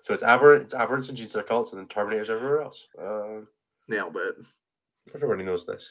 [0.00, 2.88] so it's aberrant, it's aberrants and Jesus cults, and then Terminators everywhere else.
[3.00, 3.46] Um,
[3.88, 4.36] Nailed it.
[5.14, 5.90] Everybody knows this.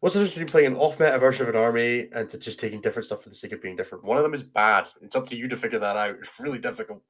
[0.00, 2.80] What's the difference between playing an off-meta version of an army and to just taking
[2.80, 4.02] different stuff for the sake of being different?
[4.02, 4.86] One of them is bad.
[5.02, 6.16] It's up to you to figure that out.
[6.20, 7.02] It's really difficult.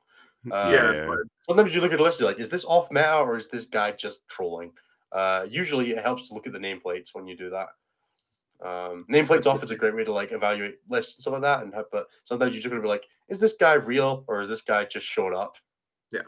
[0.50, 1.14] Uh, yeah, yeah.
[1.42, 3.92] Sometimes you look at a list, you're like, is this off-meta or is this guy
[3.92, 4.72] just trolling?
[5.12, 7.68] Uh, usually, it helps to look at the nameplates when you do that.
[8.62, 11.62] Um, nameplates off is a great way to like evaluate lists and stuff like that.
[11.62, 14.48] And have, but sometimes you're just gonna be like, is this guy real or is
[14.48, 15.56] this guy just showed up?
[16.12, 16.22] Yeah.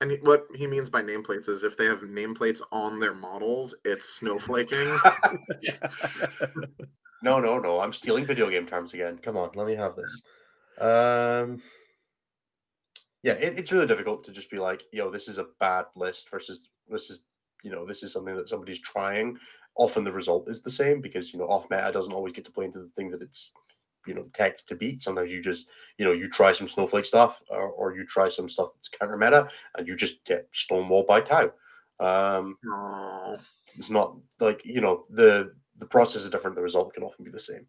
[0.00, 4.20] And what he means by nameplates is if they have nameplates on their models, it's
[4.20, 4.98] snowflaking.
[7.22, 7.80] No, no, no.
[7.80, 9.18] I'm stealing video game terms again.
[9.18, 10.20] Come on, let me have this.
[10.80, 11.60] Um,
[13.22, 16.30] yeah, it, it's really difficult to just be like, yo, this is a bad list
[16.30, 17.20] versus this is,
[17.62, 19.36] you know, this is something that somebody's trying.
[19.76, 22.52] Often the result is the same because you know off meta doesn't always get to
[22.52, 23.52] play into the thing that it's,
[24.06, 25.02] you know, tech to beat.
[25.02, 25.66] Sometimes you just,
[25.98, 29.16] you know, you try some snowflake stuff or, or you try some stuff that's counter
[29.16, 31.50] meta and you just get stonewalled by Tau.
[32.00, 32.56] Um,
[33.76, 36.56] it's not like you know the the process is different.
[36.56, 37.66] The result can often be the same.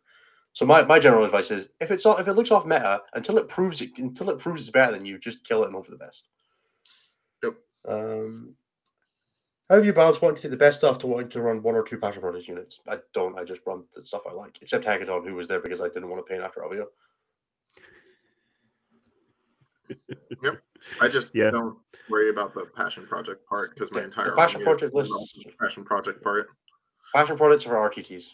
[0.59, 3.37] So my, my general advice is if it's all, if it looks off meta until
[3.37, 5.85] it proves it until it proves it's better than you, just kill it and hope
[5.85, 6.27] for the best.
[7.41, 7.53] Yep.
[7.87, 8.55] Um,
[9.69, 11.75] how have you balanced wanting to take the best stuff to wanting to run one
[11.75, 12.81] or two Passion Projects units?
[12.89, 13.39] I don't.
[13.39, 16.09] I just run the stuff I like, except Hecaton, who was there because I didn't
[16.09, 16.87] want to paint after LVO.
[20.43, 20.61] Yep.
[20.99, 21.51] I just Yeah.
[21.51, 21.77] don't
[22.09, 25.37] worry about the passion project part because my The- the entire passion project developed lists-
[25.37, 26.49] in the passion project part.
[27.15, 28.31] Passion Projects are for RTTs.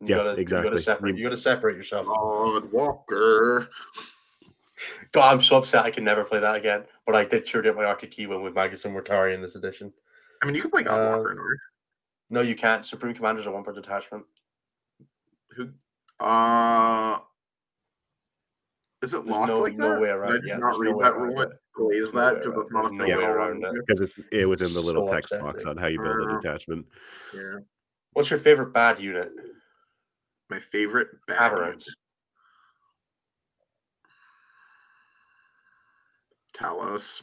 [0.00, 0.70] You Yeah, gotta, You exactly.
[0.70, 1.16] gotta separate.
[1.16, 2.06] You gotta separate yourself.
[2.06, 3.68] God Walker.
[5.12, 5.84] God, I'm so upset.
[5.84, 6.84] I can never play that again.
[7.04, 9.92] But I did sure get my RTT one with Magus and Mortari in this edition.
[10.40, 11.58] I mean, you can play God Uh, Walker in Ork.
[12.30, 12.86] No, you can't.
[12.86, 14.24] Supreme Commander's a one-part detachment.
[15.56, 15.70] Who?
[16.20, 17.18] Uh,
[19.02, 20.00] is it There's locked no- like no that?
[20.00, 21.40] way Did around- I just yeah, not there's no read way that around rule.
[21.40, 21.48] it.
[21.48, 23.16] It no that way because around- that's not a there's no thing.
[23.18, 23.36] way at all.
[23.36, 23.74] around it.
[23.86, 26.40] because it, it was in the little So text box on how you build a
[26.40, 26.86] detachment.
[27.34, 27.58] Yeah.
[28.12, 29.32] What's your favorite bad unit?
[30.50, 31.88] My favorite bad Aberrants.
[36.54, 37.22] Talos.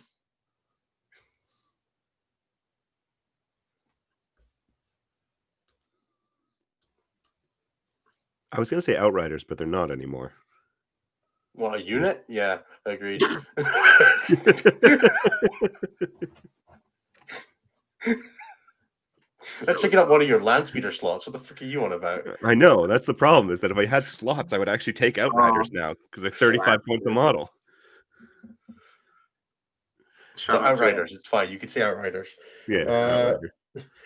[8.52, 10.34] I was going to say Outriders, but they're not anymore.
[11.56, 12.24] Well, a unit?
[12.28, 13.24] Yeah, agreed.
[19.64, 21.26] That's So taking up one of your land speeder slots.
[21.26, 22.26] What the fuck are you on about?
[22.44, 23.52] I know that's the problem.
[23.54, 26.80] Is that if I had slots, I would actually take Outriders now because they're 35
[26.86, 27.50] points a model.
[30.36, 31.50] So shout out to- Outriders, it's fine.
[31.52, 32.28] You can say Outriders.
[32.68, 33.52] Yeah, Uh, Outriders.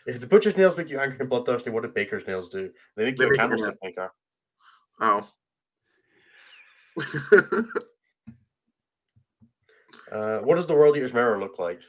[0.05, 2.71] If the butcher's nails make you angry and bloodthirsty, what do baker's nails do?
[2.95, 4.11] They make They you a candlestick maker.
[5.01, 5.27] Oh.
[10.11, 11.81] Uh, what does the world eater's mirror look like?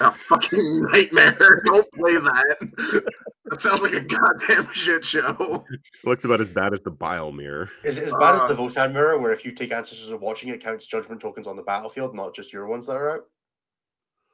[0.00, 1.36] A fucking nightmare.
[1.66, 3.12] Don't play that.
[3.44, 5.64] That sounds like a goddamn shit show.
[6.04, 7.70] looks about as bad as the Bile Mirror.
[7.84, 10.20] Is it as bad as Uh, the Votann mirror, where if you take ancestors of
[10.20, 13.24] watching it, counts judgment tokens on the battlefield, not just your ones that are out?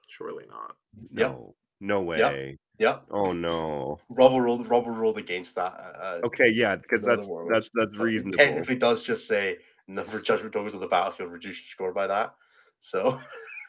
[0.08, 0.74] Surely not.
[1.12, 1.30] Yep.
[1.32, 2.56] No, no way.
[2.78, 3.04] Yep.
[3.10, 4.00] Oh no.
[4.08, 4.64] Rob will roll.
[4.64, 5.74] Rob will ruled against that.
[5.74, 8.38] Uh, Okay, yeah, because No, the that's war that's that's but it reasonable.
[8.38, 12.06] Technically, does just say number of judgment tokens on the battlefield reduce your score by
[12.06, 12.34] that.
[12.78, 13.20] So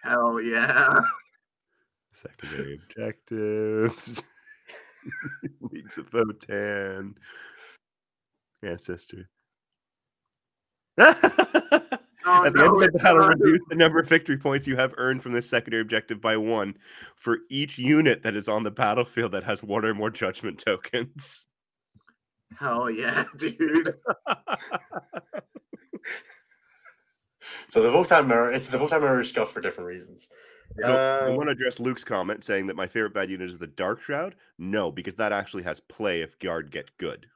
[0.04, 1.02] Hell yeah.
[2.14, 4.24] Secondary objectives.
[5.62, 7.16] Leagues of Votann.
[8.64, 9.30] Ancestor.
[12.26, 13.30] Oh, At the end of the it battle, does.
[13.38, 16.74] reduce the number of victory points you have earned from this secondary objective by one
[17.18, 21.48] for each unit that is on the battlefield that has one or more judgment tokens.
[22.58, 23.58] Hell yeah, dude.
[27.68, 28.54] so the Votann mirror.
[28.54, 30.30] It's the Votann mirror is scuffed for different reasons.
[30.82, 33.58] So I Uh, want to address Luke's comment saying that my favorite bad unit is
[33.58, 34.36] the Dark Shroud.
[34.58, 37.28] No, because that actually has play if guard get good.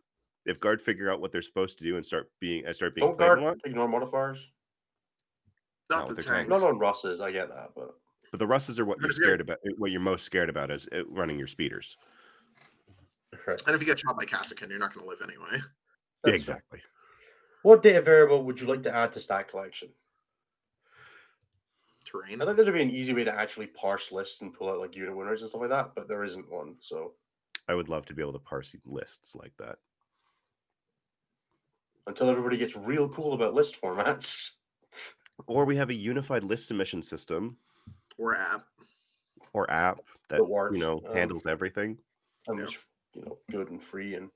[0.45, 3.07] If guard figure out what they're supposed to do and start being and start being
[3.07, 3.57] don't guard a lot.
[3.65, 4.49] ignore modifiers.
[5.89, 6.49] Not No, the they're tanks.
[6.49, 7.19] Not on Russes.
[7.22, 7.95] I get that, but
[8.31, 9.59] But the Russes are what you're scared about.
[9.77, 11.97] What you're most scared about is uh, running your speeders.
[13.45, 13.61] right.
[13.68, 15.45] And if you get shot by Kasrkin, you're not going to live anyway.
[15.51, 15.59] Yeah,
[16.23, 16.55] That's fair.
[16.55, 16.80] exactly.
[17.64, 19.89] What data variable would you like to add to stat collection?
[22.07, 22.41] Terrain.
[22.41, 24.95] I think there'd be an easy way to actually parse lists and pull out like
[24.95, 26.75] unit winners and stuff like that, but there isn't one.
[26.79, 27.13] So
[27.67, 29.77] I would love to be able to parse lists like that.
[32.07, 34.51] until everybody gets real cool about list formats,
[35.45, 37.57] Or we have a unified list submission system
[38.17, 38.65] Or app.
[39.53, 41.97] or app that That you know um, handles everything.
[42.47, 42.65] and Yeah.
[42.65, 44.29] was you know good and free and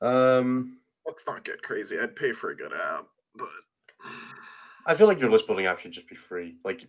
[0.00, 1.98] um Let's not get crazy.
[1.98, 3.48] I'd pay for a good app, but
[4.86, 6.56] I feel like your list building app should just be free.
[6.64, 6.86] Like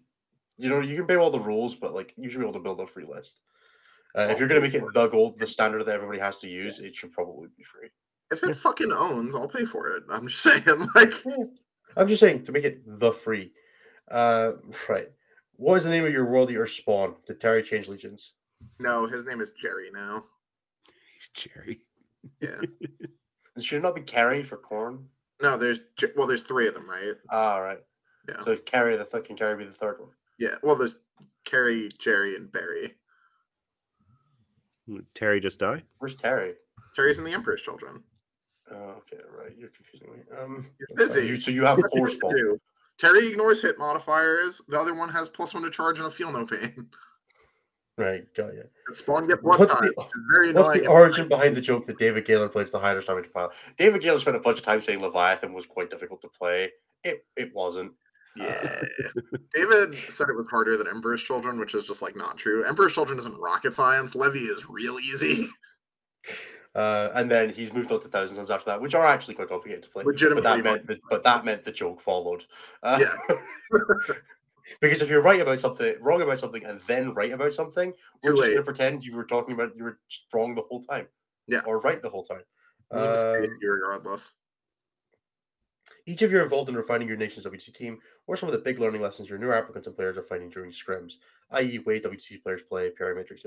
[0.58, 2.60] you know, you can pay all the rules, but like you should be able to
[2.60, 3.40] build a free list.
[4.16, 6.80] Uh, if you're gonna make it the gold, the standard that everybody has to use,
[6.80, 7.90] it should probably be free.
[8.32, 10.04] if it fucking owns, I'll pay for it.
[10.10, 10.64] I'm just saying,
[10.96, 11.14] like,
[11.98, 13.52] I'm just saying to make it the free.
[14.10, 14.54] Uh,
[14.88, 15.10] right.
[15.56, 17.16] What is the name of your world eater spawn?
[17.28, 18.34] Did Terry change legions?
[18.80, 20.24] no, his name is Jerry now.
[21.14, 21.82] He's Jerry.
[22.40, 22.62] Yeah.
[23.60, 25.04] Should it not be carry for Khorne?
[25.42, 25.82] No, there's
[26.16, 27.14] well, there's three of them, right?
[27.30, 27.80] Ah, right.
[28.30, 28.42] Yeah.
[28.44, 30.10] So carry the th- can carry be the third one.
[30.44, 30.56] Yeah.
[30.61, 30.98] Well, there's
[31.45, 32.95] Carrie, Jerry, and Barry.
[35.15, 35.84] Terry just died.
[35.99, 36.56] Where's Terry?
[36.95, 38.03] Terry's in the Emperor's Children.
[38.70, 39.52] Oh, okay, right.
[39.57, 40.20] You're confusing me.
[40.38, 41.22] Um, You're that's fine.
[41.24, 41.28] busy.
[41.34, 42.40] You, so you have What four did you spawns.
[42.41, 42.60] do?
[42.98, 44.61] Terry ignores hit modifiers.
[44.68, 46.88] The other one has plus one to charge and a feel no pain.
[47.98, 48.64] Right, got you.
[48.88, 49.84] And Spawn get blood What's time.
[49.95, 50.82] the- very What's annoying.
[50.82, 53.52] the origin behind the joke that David Gaylor plays the higher damage pile?
[53.78, 56.72] David Gaylor spent a bunch of time saying Leviathan was quite difficult to play.
[57.03, 57.91] It it wasn't.
[58.35, 58.81] Yeah.
[59.55, 62.64] David said it was harder than Emperor's Children, which is just like not true.
[62.64, 64.15] Emperor's Children isn't rocket science.
[64.15, 65.47] Levy is real easy.
[66.76, 69.47] Uh, and then he's moved on to Thousand Sons after that, which are actually quite
[69.47, 70.03] complicated to play.
[70.03, 72.45] But Legitimately that meant that, but that meant the joke followed.
[72.81, 73.35] Uh, Yeah.
[74.81, 77.93] Because if you're right about something, wrong about something, and then right about something,
[78.23, 78.55] we're Too just late.
[78.55, 79.99] to pretend you were talking about you were
[80.34, 81.07] wrong the whole time.
[81.47, 81.61] Yeah.
[81.65, 82.41] Or right the whole time.
[82.91, 83.14] Um,
[83.61, 84.35] regardless.
[86.05, 87.99] Each of you are involved in refining your nation's WTC team.
[88.26, 90.49] What are some of the big learning lessons your new applicants and players are finding
[90.49, 91.14] during scrims,
[91.51, 93.45] i.e., way WTC players play, parametrics?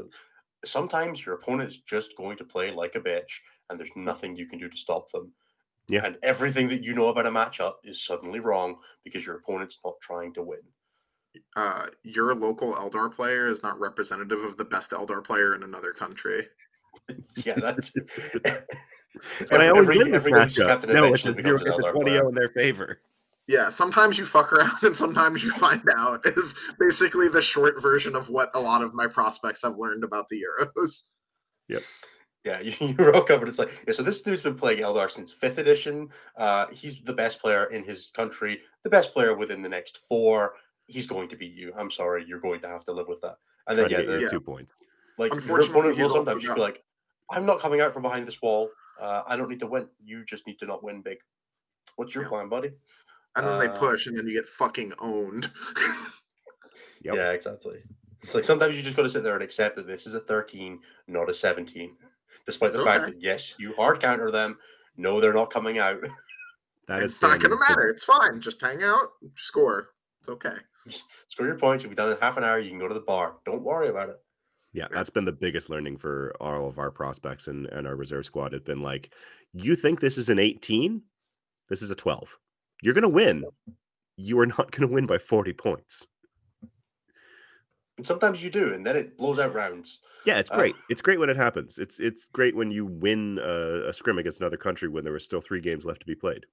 [0.64, 4.46] Sometimes your opponent is just going to play like a bitch, and there's nothing you
[4.46, 5.32] can do to stop them.
[5.88, 6.04] Yeah.
[6.04, 9.94] And everything that you know about a matchup is suddenly wrong because your opponent's not
[10.00, 10.58] trying to win.
[11.54, 15.92] Uh, your local Eldar player is not representative of the best Eldar player in another
[15.92, 16.48] country.
[17.44, 17.92] yeah, that's.
[19.50, 20.66] But I always win this every WTC matchup.
[20.66, 22.28] captain No, it's eventually a becomes zero an to Eldar 20 player.
[22.28, 23.00] in their favor.
[23.48, 28.16] Yeah, sometimes you fuck around and sometimes you find out is basically the short version
[28.16, 31.04] of what a lot of my prospects have learned about the Euros.
[31.68, 31.82] Yep.
[32.44, 35.10] Yeah, you, you rock up and it's like, yeah, so this dude's been playing Eldar
[35.10, 36.08] since fifth edition.
[36.36, 40.54] Uh, he's the best player in his country, the best player within the next four.
[40.86, 41.72] He's going to beat you.
[41.76, 43.36] I'm sorry, you're going to have to live with that.
[43.66, 44.28] And then yeah, get the, yeah.
[44.28, 44.72] two points.
[45.18, 46.84] like your Unfortunately, opponent he's will sometimes be like,
[47.30, 48.70] I'm not coming out from behind this wall.
[49.00, 49.88] Uh, I don't need to win.
[50.02, 51.18] You just need to not win big.
[51.96, 52.28] What's your Yeah.
[52.30, 52.72] plan, buddy?
[53.36, 55.50] And then they Uh, push and then you get fucking owned.
[57.02, 57.14] Yep.
[57.14, 57.82] Yeah, exactly.
[58.22, 60.20] It's like sometimes you just got to sit there and accept that this is a
[60.20, 61.96] 13, not a 17.
[62.44, 64.58] Despite It's the fact that yes, you hard counter them.
[64.96, 66.00] No, they're not coming out.
[66.86, 67.88] That is it's not going to matter.
[67.88, 68.40] It's fine.
[68.40, 69.90] Just hang out, score.
[70.20, 70.56] It's okay.
[71.26, 71.82] Score your points.
[71.82, 72.58] You'll be done in half an hour.
[72.60, 73.36] You can go to the bar.
[73.44, 74.22] Don't worry about it.
[74.76, 78.26] Yeah, that's been the biggest learning for all of our prospects and, and our reserve
[78.26, 78.52] squad.
[78.52, 79.10] It's been like,
[79.54, 81.00] you think this is an 18?
[81.70, 82.36] This is a 12.
[82.82, 83.42] You're going to win.
[84.18, 86.06] You are not going to win by 40 points.
[87.96, 90.00] And sometimes you do, and then it blows out rounds.
[90.26, 90.76] Yeah, it's Uh, great.
[90.90, 91.78] it's great when it happens.
[91.78, 95.18] It's it's great when you win a, a scrim against another country when there were
[95.18, 96.44] still three games left to be played.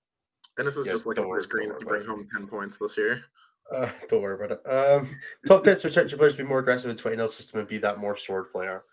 [0.58, 2.26] And this is Yeah, just like don't a worry- first green don't to bring home
[2.34, 3.26] 10 points this year.
[3.72, 4.70] Uh, don't worry about it.
[4.70, 5.18] Um,
[5.48, 7.78] top tips for your players to be more aggressive in 20 0 system and be
[7.80, 8.84] that more sword player.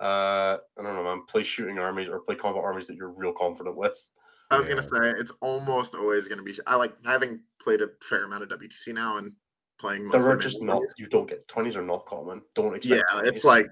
[0.00, 1.22] Uh, I don't know, man.
[1.28, 4.02] Play shooting armies or play combat armies that you're real confident with.
[4.50, 4.74] I was Yeah.
[4.74, 4.82] gonna
[5.12, 6.58] say it's almost always gonna be.
[6.66, 9.32] I like having played a fair amount of WTC now and
[9.78, 10.08] playing.
[10.10, 10.82] There are just not.
[10.98, 12.42] You don't get 20s are not common.
[12.54, 13.04] Don't expect.
[13.10, 13.26] Yeah, 20s.
[13.28, 13.66] it's like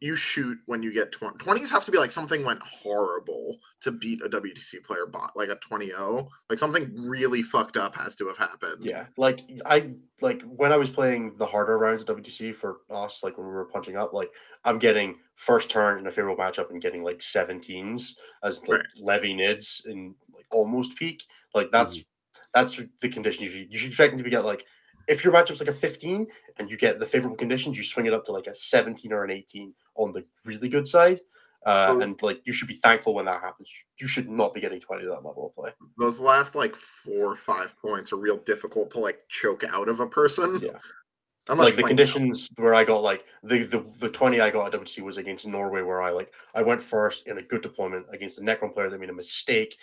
[0.00, 1.38] you shoot when you get 20.
[1.38, 5.48] 20s have to be like something went horrible to beat a WTC player bot, like
[5.48, 6.28] a 20-0.
[6.50, 8.84] Like something really fucked up has to have happened.
[8.84, 9.92] Yeah, like I
[10.22, 13.52] like when I was playing the harder rounds of WTC for us, like when we
[13.52, 14.30] were punching up, like
[14.64, 18.86] I'm getting first turn in a favorable matchup and getting like 17s as like Right.
[19.00, 21.22] levy nids in like almost peak.
[21.54, 22.40] Like that's mm-hmm.
[22.54, 24.64] that's the condition you should, you should expect to get like
[25.08, 26.26] if your matchup's like a 15
[26.58, 29.24] and you get the favorable conditions, you swing it up to like a 17 or
[29.24, 31.20] an 18 on the really good side.
[31.64, 32.00] Uh, Oh.
[32.00, 33.72] and like you should be thankful when that happens.
[33.98, 35.72] You should not be getting 20 to that level of play.
[35.98, 39.98] Those last like four or five points are real difficult to like choke out of
[39.98, 40.60] a person.
[40.62, 40.70] Yeah.
[41.48, 44.80] Unless like the conditions where I got like the, the the 20 I got at
[44.80, 48.38] WC was against Norway where I like I went first in a good deployment against
[48.38, 49.76] a Necron player that made a mistake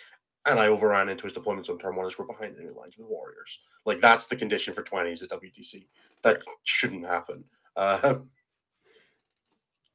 [0.46, 3.06] and I overran into his deployments on turn one and scored behind enemy lines with
[3.08, 3.60] warriors.
[3.86, 5.86] Like that's the condition for 20s at WTC.
[6.22, 7.44] That shouldn't happen.
[7.76, 8.16] Uh,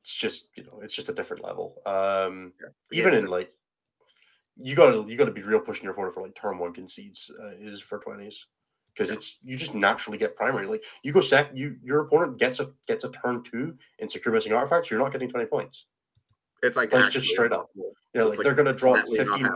[0.02, 1.82] it's just you know it's just a different level.
[1.86, 2.70] Um, Yeah.
[2.92, 3.20] even Yeah.
[3.20, 3.52] in like
[4.62, 7.52] you gotta you gotta be real pushing your opponent for like turn one concedes uh,
[7.58, 8.46] is for 20s
[8.94, 9.16] because Yeah.
[9.16, 12.72] it's you just naturally get primary like you go sec you your opponent gets a
[12.88, 15.86] gets a turn two in secure missing artifacts you're not getting 20 points
[16.64, 17.70] It's like, like, actually just straight up.
[17.76, 17.94] impossible.
[18.14, 19.50] yeah like, like they're gonna drop 15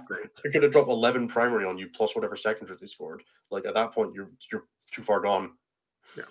[0.43, 3.91] they're gonna drop 11 primary on you plus whatever secondaries they scored like at that
[3.91, 5.51] point you're you're too far gone
[6.17, 6.23] Yeah.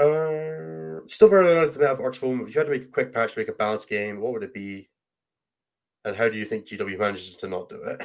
[0.00, 2.86] uh still very early to have Arks of Omen if you had to make a
[2.86, 4.88] quick patch to make a balanced game what would it be
[6.04, 8.00] and how do you think gw manages to not do it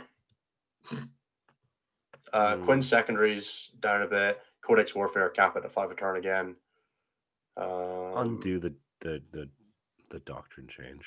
[2.34, 2.64] uh Hmm.
[2.64, 6.56] quinn secondaries down a bit codex warfare cap it at five a turn again
[7.58, 9.50] um, Undo the the the,
[10.10, 11.06] the doctrine change.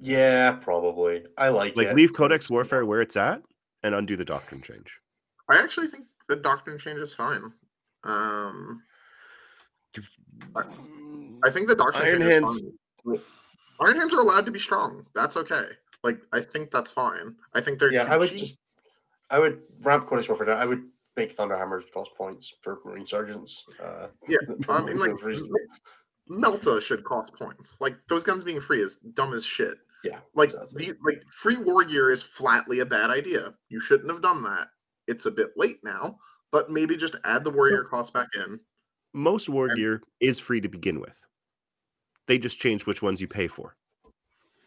[0.00, 3.42] yeah probably i like Like it leave Codex Warfare where it's at
[3.82, 4.90] and undo the doctrine change.
[5.48, 7.52] I actually think the doctrine change is fine.
[8.04, 8.82] Um,
[11.44, 12.62] I think the doctrine Iron change Hands- is
[13.04, 13.20] fine.
[13.80, 15.04] Iron hands are allowed to be strong.
[15.14, 15.64] That's okay.
[16.02, 17.34] Like I think that's fine.
[17.54, 18.38] I think they're yeah too i would cheap.
[18.38, 18.54] just
[19.30, 20.84] i would ramp codex warfare down i would
[21.16, 24.36] make thunder hammers cost points for marine sergeants uh Yeah,
[24.68, 25.50] I mean, like, those reasons.
[26.30, 27.80] Melta should cost points.
[27.80, 29.76] Like those guns being free is dumb as shit.
[30.02, 30.86] yeah Like exactly.
[30.86, 33.54] the like free war gear is flatly a bad idea.
[33.68, 34.68] You shouldn't have done that.
[35.06, 36.18] It's a bit late now,
[36.50, 38.58] but maybe just add the warrior cost back in.
[39.12, 41.14] Most war And- gear is free to begin with.
[42.26, 43.76] They just change which ones you pay for.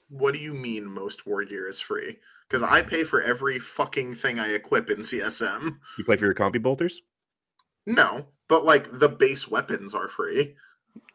[0.10, 2.18] What do you mean most war gear is free?
[2.48, 5.80] Because I pay for every fucking thing I equip in CSM.
[5.98, 7.02] You play for your compy bolters?
[7.88, 10.56] No, but like the base weapons are free.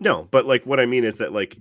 [0.01, 1.57] No, but like what I mean is that like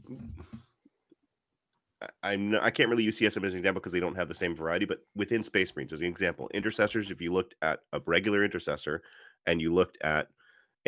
[2.02, 4.28] I- I'm not, I can't really use CSM as an example because they don't have
[4.28, 4.86] the same variety.
[4.86, 7.12] But within Space Marines, as an example, intercessors.
[7.12, 9.04] If you looked at a regular intercessor
[9.46, 10.28] and you looked at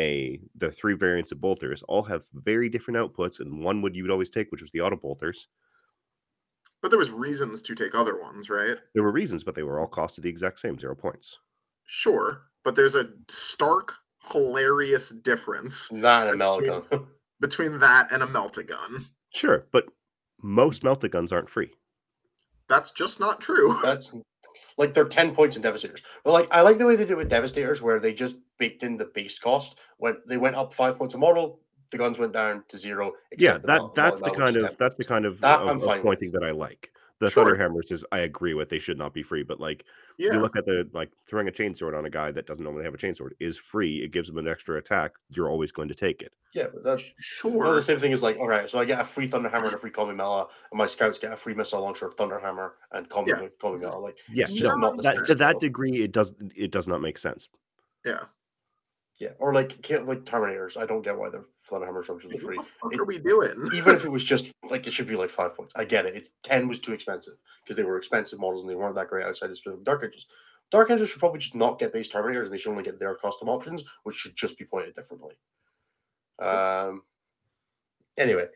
[0.00, 4.02] a the three variants of bolters, all have very different outputs, and one would you
[4.02, 5.48] would always take, which was the auto bolters.
[6.82, 8.76] But there was reasons to take other ones, right?
[8.92, 11.38] There were reasons, but they were all costed the exact same, zero points.
[11.86, 13.94] Sure, but there's a stark,
[14.32, 17.06] hilarious difference Not a Meltagun.
[17.40, 19.06] between that and a Meltagun.
[19.32, 19.84] Sure, but
[20.42, 21.70] most melta guns aren't free.
[22.68, 23.78] That's just not true.
[23.82, 24.12] That's
[24.78, 26.02] like they're 10 points in Devastators.
[26.24, 28.82] But like I like the way they did it with Devastators where they just baked
[28.82, 29.76] in the base cost.
[29.98, 33.12] When they went up five points a model, the guns went down to zero.
[33.38, 35.68] Yeah, except the that Mel- that's the kind of that's the kind of, That of-
[35.68, 36.04] I'm of fine with.
[36.04, 36.90] pointing that I like.
[37.24, 37.44] The Sure.
[37.44, 39.84] Thunder Hammers is I agree with they should not be free, but like
[40.18, 42.84] Yeah, you look at the like throwing a chainsword on a guy that doesn't normally
[42.84, 44.02] have a chainsword is free.
[44.02, 45.12] It gives him an extra attack.
[45.30, 46.32] You're always going to take it.
[46.54, 47.50] Yeah, but that's sure.
[47.50, 49.66] well, the same thing is like, all right, so I get a free Thunder Hammer
[49.66, 52.74] and a free Combi Melta, and my scouts get a free missile launcher, Thunder Hammer,
[52.92, 53.48] and Combi, Yeah.
[53.60, 54.00] Combi Melta.
[54.00, 56.86] Like, Yeah, it's just no, not the that, to that degree, it does it does
[56.86, 57.48] not make sense.
[58.04, 58.24] yeah.
[59.20, 60.76] Yeah, or like like Terminators.
[60.76, 62.56] I don't get why the Hammer structures are free.
[62.56, 63.68] What the fuck It- are we doing?
[63.74, 65.72] Even if it was just like it should be like five points.
[65.76, 66.16] I get it.
[66.16, 69.24] it Ten was too expensive because they were expensive models and they weren't that great
[69.24, 70.26] outside of specific Dark Angels.
[70.72, 73.14] Dark Angels should probably just not get base Terminators and they should only get their
[73.14, 75.34] custom options, which should just be pointed differently.
[76.40, 77.02] Um.
[78.18, 78.46] Anyway,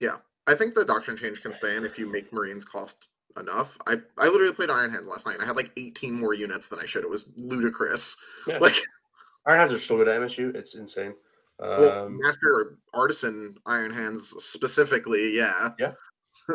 [0.00, 0.16] Yeah,
[0.46, 3.08] I think the doctrine change can stay in if you make Marines cost
[3.38, 3.76] enough.
[3.86, 6.68] I I literally played Iron Hands last night and I had like 18 more units
[6.68, 7.04] than I should.
[7.04, 8.16] It was ludicrous.
[8.46, 8.58] Yeah.
[8.58, 8.74] Like
[9.46, 10.54] Iron Hands are so good at MSU.
[10.54, 11.14] It's insane.
[11.58, 15.70] well, Um, Master or Artisan Iron Hands specifically, yeah.
[15.78, 15.92] Yeah.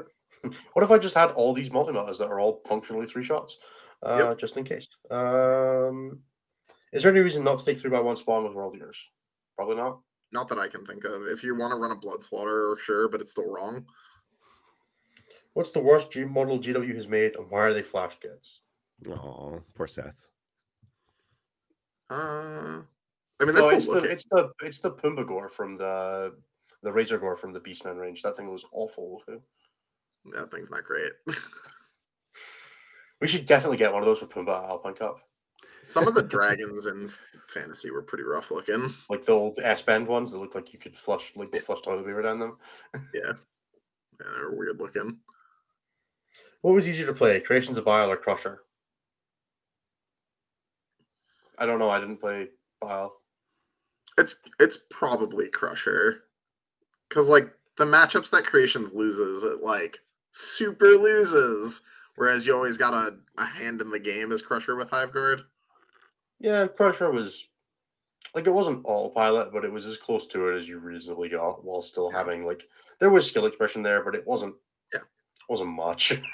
[0.74, 3.58] what if I just had all these multi meltas that are all functionally three shots,
[4.04, 4.88] uh, just in case?
[5.10, 6.20] Um,
[6.94, 9.12] is there any reason not to take three by one spawn with World Eaters?
[9.58, 10.00] Probably not.
[10.32, 11.24] Not that I can think of.
[11.28, 13.86] If you want to run a blood slaughter, sure, but it's still wrong.
[15.56, 18.62] What's the worst G model GW has made, and why are they flash kids?
[19.10, 20.28] Oh, poor Seth.
[22.10, 22.82] Uh
[23.42, 26.36] I mean No, it's the it's the it's the Pumbaa Gore from the
[26.84, 28.22] the Razorgor from the Beastman range.
[28.22, 29.24] That thing was awful.
[30.34, 31.12] That thing's not great.
[33.22, 35.20] We should definitely get one of those for Pumbaa at Alpine Cup,
[35.82, 37.10] Some of the dragons in
[37.48, 38.94] fantasy were pretty rough looking.
[39.10, 42.06] like the old S bend ones that look like you could flush like flush toilet
[42.06, 42.58] paper down them.
[43.14, 43.32] Yeah,
[44.20, 45.18] they're weird looking.
[46.66, 48.64] What was easier to play, Creations of Bile or Crusher?
[51.60, 51.92] I don't know.
[51.92, 52.48] I didn't play
[52.82, 53.18] Bile.
[54.18, 56.24] It's it's probably Crusher,
[57.08, 60.00] because like the matchups that Creations loses, it like
[60.32, 61.84] super loses.
[62.16, 65.44] Whereas you always got a, a hand in the game as Crusher with Hive Guard.
[66.40, 67.48] Yeah, Crusher was
[68.34, 71.30] like it wasn't all pilot, but it was as close to it as you reasonably
[71.30, 72.68] got while still having like
[73.00, 74.56] there was skill expression there, but it wasn't
[74.92, 75.02] Yeah.
[75.48, 76.20] wasn't much.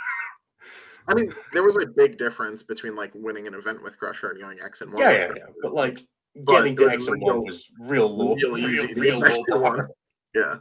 [1.07, 4.40] I mean, there was a big difference between like winning an event with Crusher and
[4.40, 5.02] going X and one.
[5.02, 5.44] yeah, yeah, yeah.
[5.61, 5.99] But like
[6.45, 9.19] But getting to X and real- one was real low, real real, easy to real
[9.19, 9.61] low to one.
[9.78, 9.90] bar.
[10.34, 10.56] Yeah,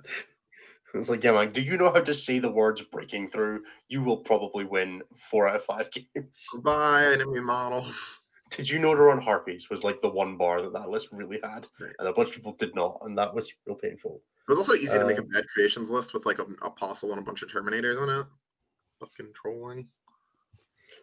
[0.95, 3.63] It's like, yeah, man, do you know how to say the words breaking through?
[3.89, 6.47] You will probably win four out of five games.
[6.53, 8.23] goodbye enemy models.
[8.51, 11.39] Did you know to run Harpies was like the one bar that that list really
[11.45, 11.93] had, Right.
[12.01, 14.21] and a bunch of people did not, and that was real painful.
[14.49, 17.13] It was also easy to make a Um, bad creations list with like an apostle
[17.13, 18.27] and a bunch of terminators in it.
[18.99, 19.87] Fucking trolling.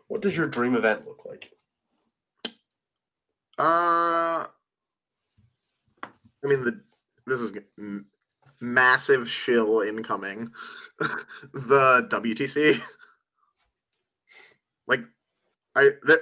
[0.08, 1.52] What does your dream event look like?
[3.60, 4.48] Uh, I
[6.44, 6.82] mean the
[7.26, 8.06] this is m-
[8.60, 10.50] massive shill incoming.
[11.54, 12.80] the WTC,
[14.88, 15.02] like
[15.76, 16.20] I that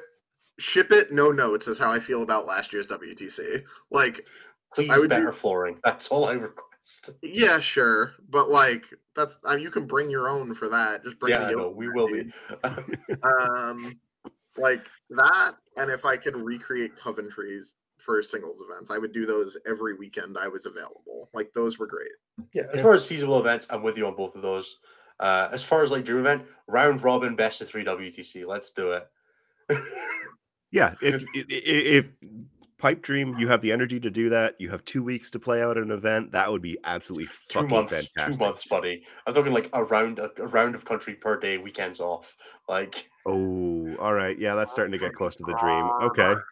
[0.57, 3.63] ship it no notes is how I feel about last year's WTC.
[3.91, 4.25] Like
[4.73, 5.79] Please would do- better flooring.
[5.83, 6.64] That's all I request.
[7.21, 8.85] Yeah, sure, but like
[9.15, 11.03] that's I mean, you can bring your own for that.
[11.03, 12.31] Just bring yeah, the I know, yoke we will be.
[13.23, 13.99] um
[14.57, 19.57] like that and if i could recreate coventries for singles events i would do those
[19.67, 22.07] every weekend i was available like those were great
[22.53, 24.79] yeah, as far as feasible events, I'm with you on both of those.
[25.21, 28.45] Uh, as far as like dream event, round robin, best of three WTC.
[28.45, 29.07] Let's do it.
[30.71, 32.05] Yeah, if i- i- if
[32.85, 34.53] Pipe Dream, you have the energy to do that.
[34.59, 36.31] You have two weeks to play out an event.
[36.33, 38.33] That would be absolutely two fucking months, fantastic.
[38.35, 39.03] two months, buddy.
[39.25, 42.37] I'm talking like a round, a, a round of country per day, weekends off.
[42.69, 44.37] Like Oh, all right.
[44.37, 45.89] Yeah, that's starting to get close to the dream.
[46.03, 46.35] Okay.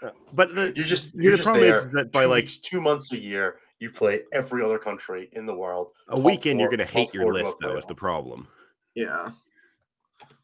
[0.00, 2.58] Uh, But the, you're just, the you're just problem is that by two like weeks,
[2.58, 5.90] two months a year, you play every other country in the world.
[6.06, 8.46] a weekend, you're going to hate your four to a list, though, is the problem.
[8.94, 9.30] yeah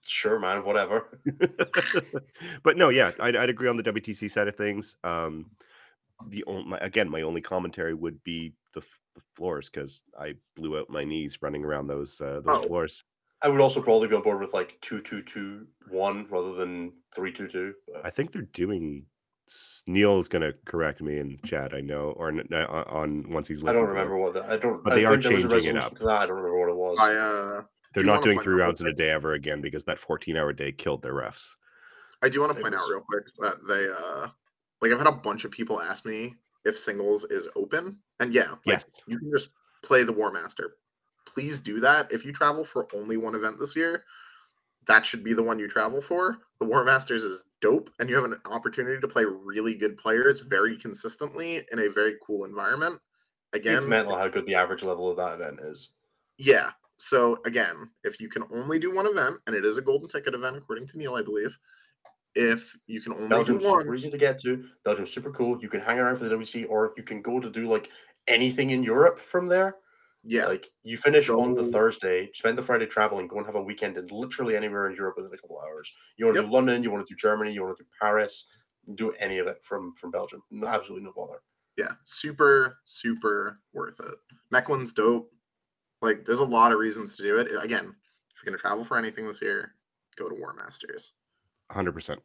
[0.05, 1.18] sure, man, whatever.
[2.62, 4.97] but no, yeah, I'd, I'd agree on the WTC side of things.
[5.05, 5.51] Um,
[6.28, 8.81] the only again, my only commentary would be the,
[9.14, 12.66] the floors because I blew out my knees running around those uh, those Oh.
[12.66, 13.05] floors.
[13.43, 16.93] I would also probably be on board with like two two two one rather than
[17.14, 17.74] three two two.
[18.02, 19.06] I think they're doing.
[19.86, 21.74] Neil is going to correct me in chat.
[21.74, 24.56] I know, or n- n- on on- once he's I don't remember what the, I
[24.56, 24.82] don't.
[24.82, 25.98] But I they are think there changing it up.
[25.98, 26.09] That.
[26.09, 26.98] I don't remember what it was.
[26.98, 27.12] I
[27.59, 27.62] uh,
[27.95, 30.53] They're not doing point three rounds in a day ever again because that 14 hour
[30.53, 31.51] day killed their refs.
[32.23, 34.29] I do want to point out real quick that they uh
[34.81, 36.35] like I've had a bunch of people ask me
[36.65, 37.99] if singles is open.
[38.21, 38.85] And yeah, like Yes.
[39.07, 39.49] you can just
[39.83, 40.77] play the War Master.
[41.27, 42.12] Please do that.
[42.12, 44.05] If you travel for only one event this year,
[44.87, 46.39] that should be the one you travel for.
[46.61, 50.41] The War Masters is dope, and you have an opportunity to play really good players
[50.41, 53.01] very consistently in a very cool environment.
[53.53, 55.91] Again, it's mental how good the average level of that event is.
[56.39, 56.71] yeah.
[57.09, 60.35] So again, if you can only do one event, and it is a golden ticket
[60.35, 61.59] event according to Neil, I believe.
[62.35, 64.68] If you can only Belgium's do one, super easy to get to.
[64.85, 65.60] Belgium's super cool.
[65.62, 67.90] You can hang around for the WC, or you can go to do like
[68.26, 69.76] anything in Europe from there.
[70.22, 73.62] yeah, Like you finish on the Thursday, spend the Friday traveling, go and have a
[73.62, 75.93] weekend in literally anywhere in Europe within a couple hours.
[76.16, 76.47] You want to Yep.
[76.47, 78.47] do London, you want to do Germany, you want to do Paris,
[78.94, 80.43] do any of it from from Belgium.
[80.51, 81.40] No, absolutely no bother.
[81.76, 84.14] yeah, super, super worth it.
[84.52, 85.32] Mechelen's dope.
[86.05, 87.48] Like, there's a lot of reasons to do it.
[87.64, 87.94] Again,
[88.31, 89.74] if you're gonna travel for anything this year,
[90.16, 91.12] go to War Masters.
[91.72, 92.18] 100%.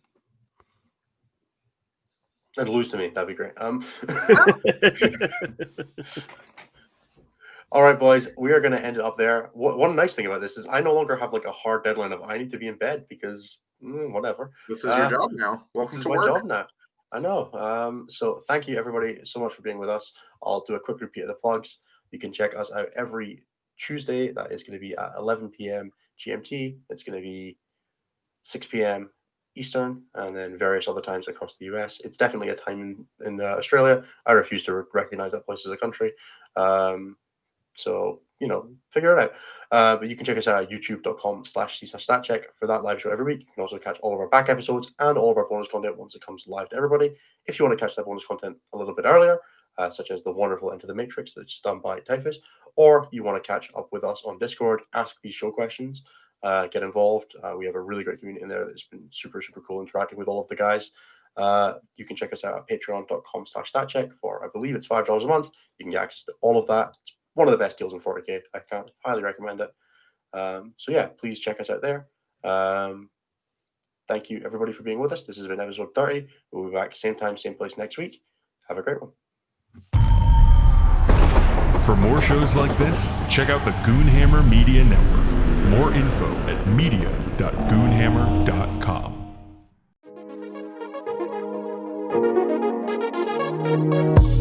[2.58, 3.54] And lose to me, that'd be great.
[3.58, 3.86] Um,
[7.72, 9.52] all right, boys, we are going to end it up there.
[9.54, 12.12] What, one nice thing about this is I no longer have like a hard deadline
[12.12, 14.52] of I need to be in bed because mm, whatever.
[14.68, 15.54] This is Uh, your job now.
[15.54, 16.26] This Welcome is to my work.
[16.26, 16.66] job now.
[17.12, 17.52] I know.
[17.54, 20.12] Um, so thank you everybody so much for being with us.
[20.44, 21.78] I'll do a quick repeat of the plugs.
[22.12, 23.44] You can check us out every
[23.80, 24.32] Tuesday.
[24.32, 25.92] That is going to be at 11 p.m.
[26.20, 26.78] GMT.
[26.90, 27.58] It's going to be
[28.44, 29.10] 6 p.m.
[29.56, 32.00] Eastern, and then various other times across the US.
[32.04, 34.04] It's definitely a time in, in uh, Australia.
[34.26, 36.14] I refuse to recognize that place as a country.
[36.56, 37.18] Um,
[37.74, 39.32] so, you know, figure it out.
[39.72, 42.84] Uh, but you can check us out at youtube.com slash c slash statcheck for that
[42.84, 43.42] live show every week.
[43.42, 45.98] You can also catch all of our back episodes and all of our bonus content
[45.98, 47.14] once it comes live to everybody.
[47.46, 49.40] If you want to catch that bonus content a little bit earlier,
[49.78, 52.40] uh, such as the wonderful Enter the Matrix that's done by Typhus,
[52.76, 56.04] or you want to catch up with us on Discord, ask these show questions,
[56.44, 57.36] uh, get involved.
[57.44, 60.18] Uh, we have a really great community in there that's been super, super cool interacting
[60.18, 60.92] with all of the guys.
[61.38, 65.24] Uh, you can check us out at patreon.com slash statcheck for, I believe it's $5
[65.24, 65.50] a month.
[65.78, 66.98] You can get access to all of that.
[67.02, 68.42] It's one of the best deals in 40k.
[68.54, 69.72] I can highly recommend it.
[70.34, 72.08] Um, so yeah, please check us out there.
[72.44, 73.10] Um,
[74.08, 75.24] thank you everybody for being with us.
[75.24, 76.28] This has been episode 30.
[76.52, 78.22] We'll be back same time, same place next week.
[78.68, 79.12] Have a great one.
[81.86, 85.26] For more shows like this, check out the Goonhammer Media Network.
[85.70, 89.20] More info at media.goonhammer.com.
[93.70, 94.39] Thank you.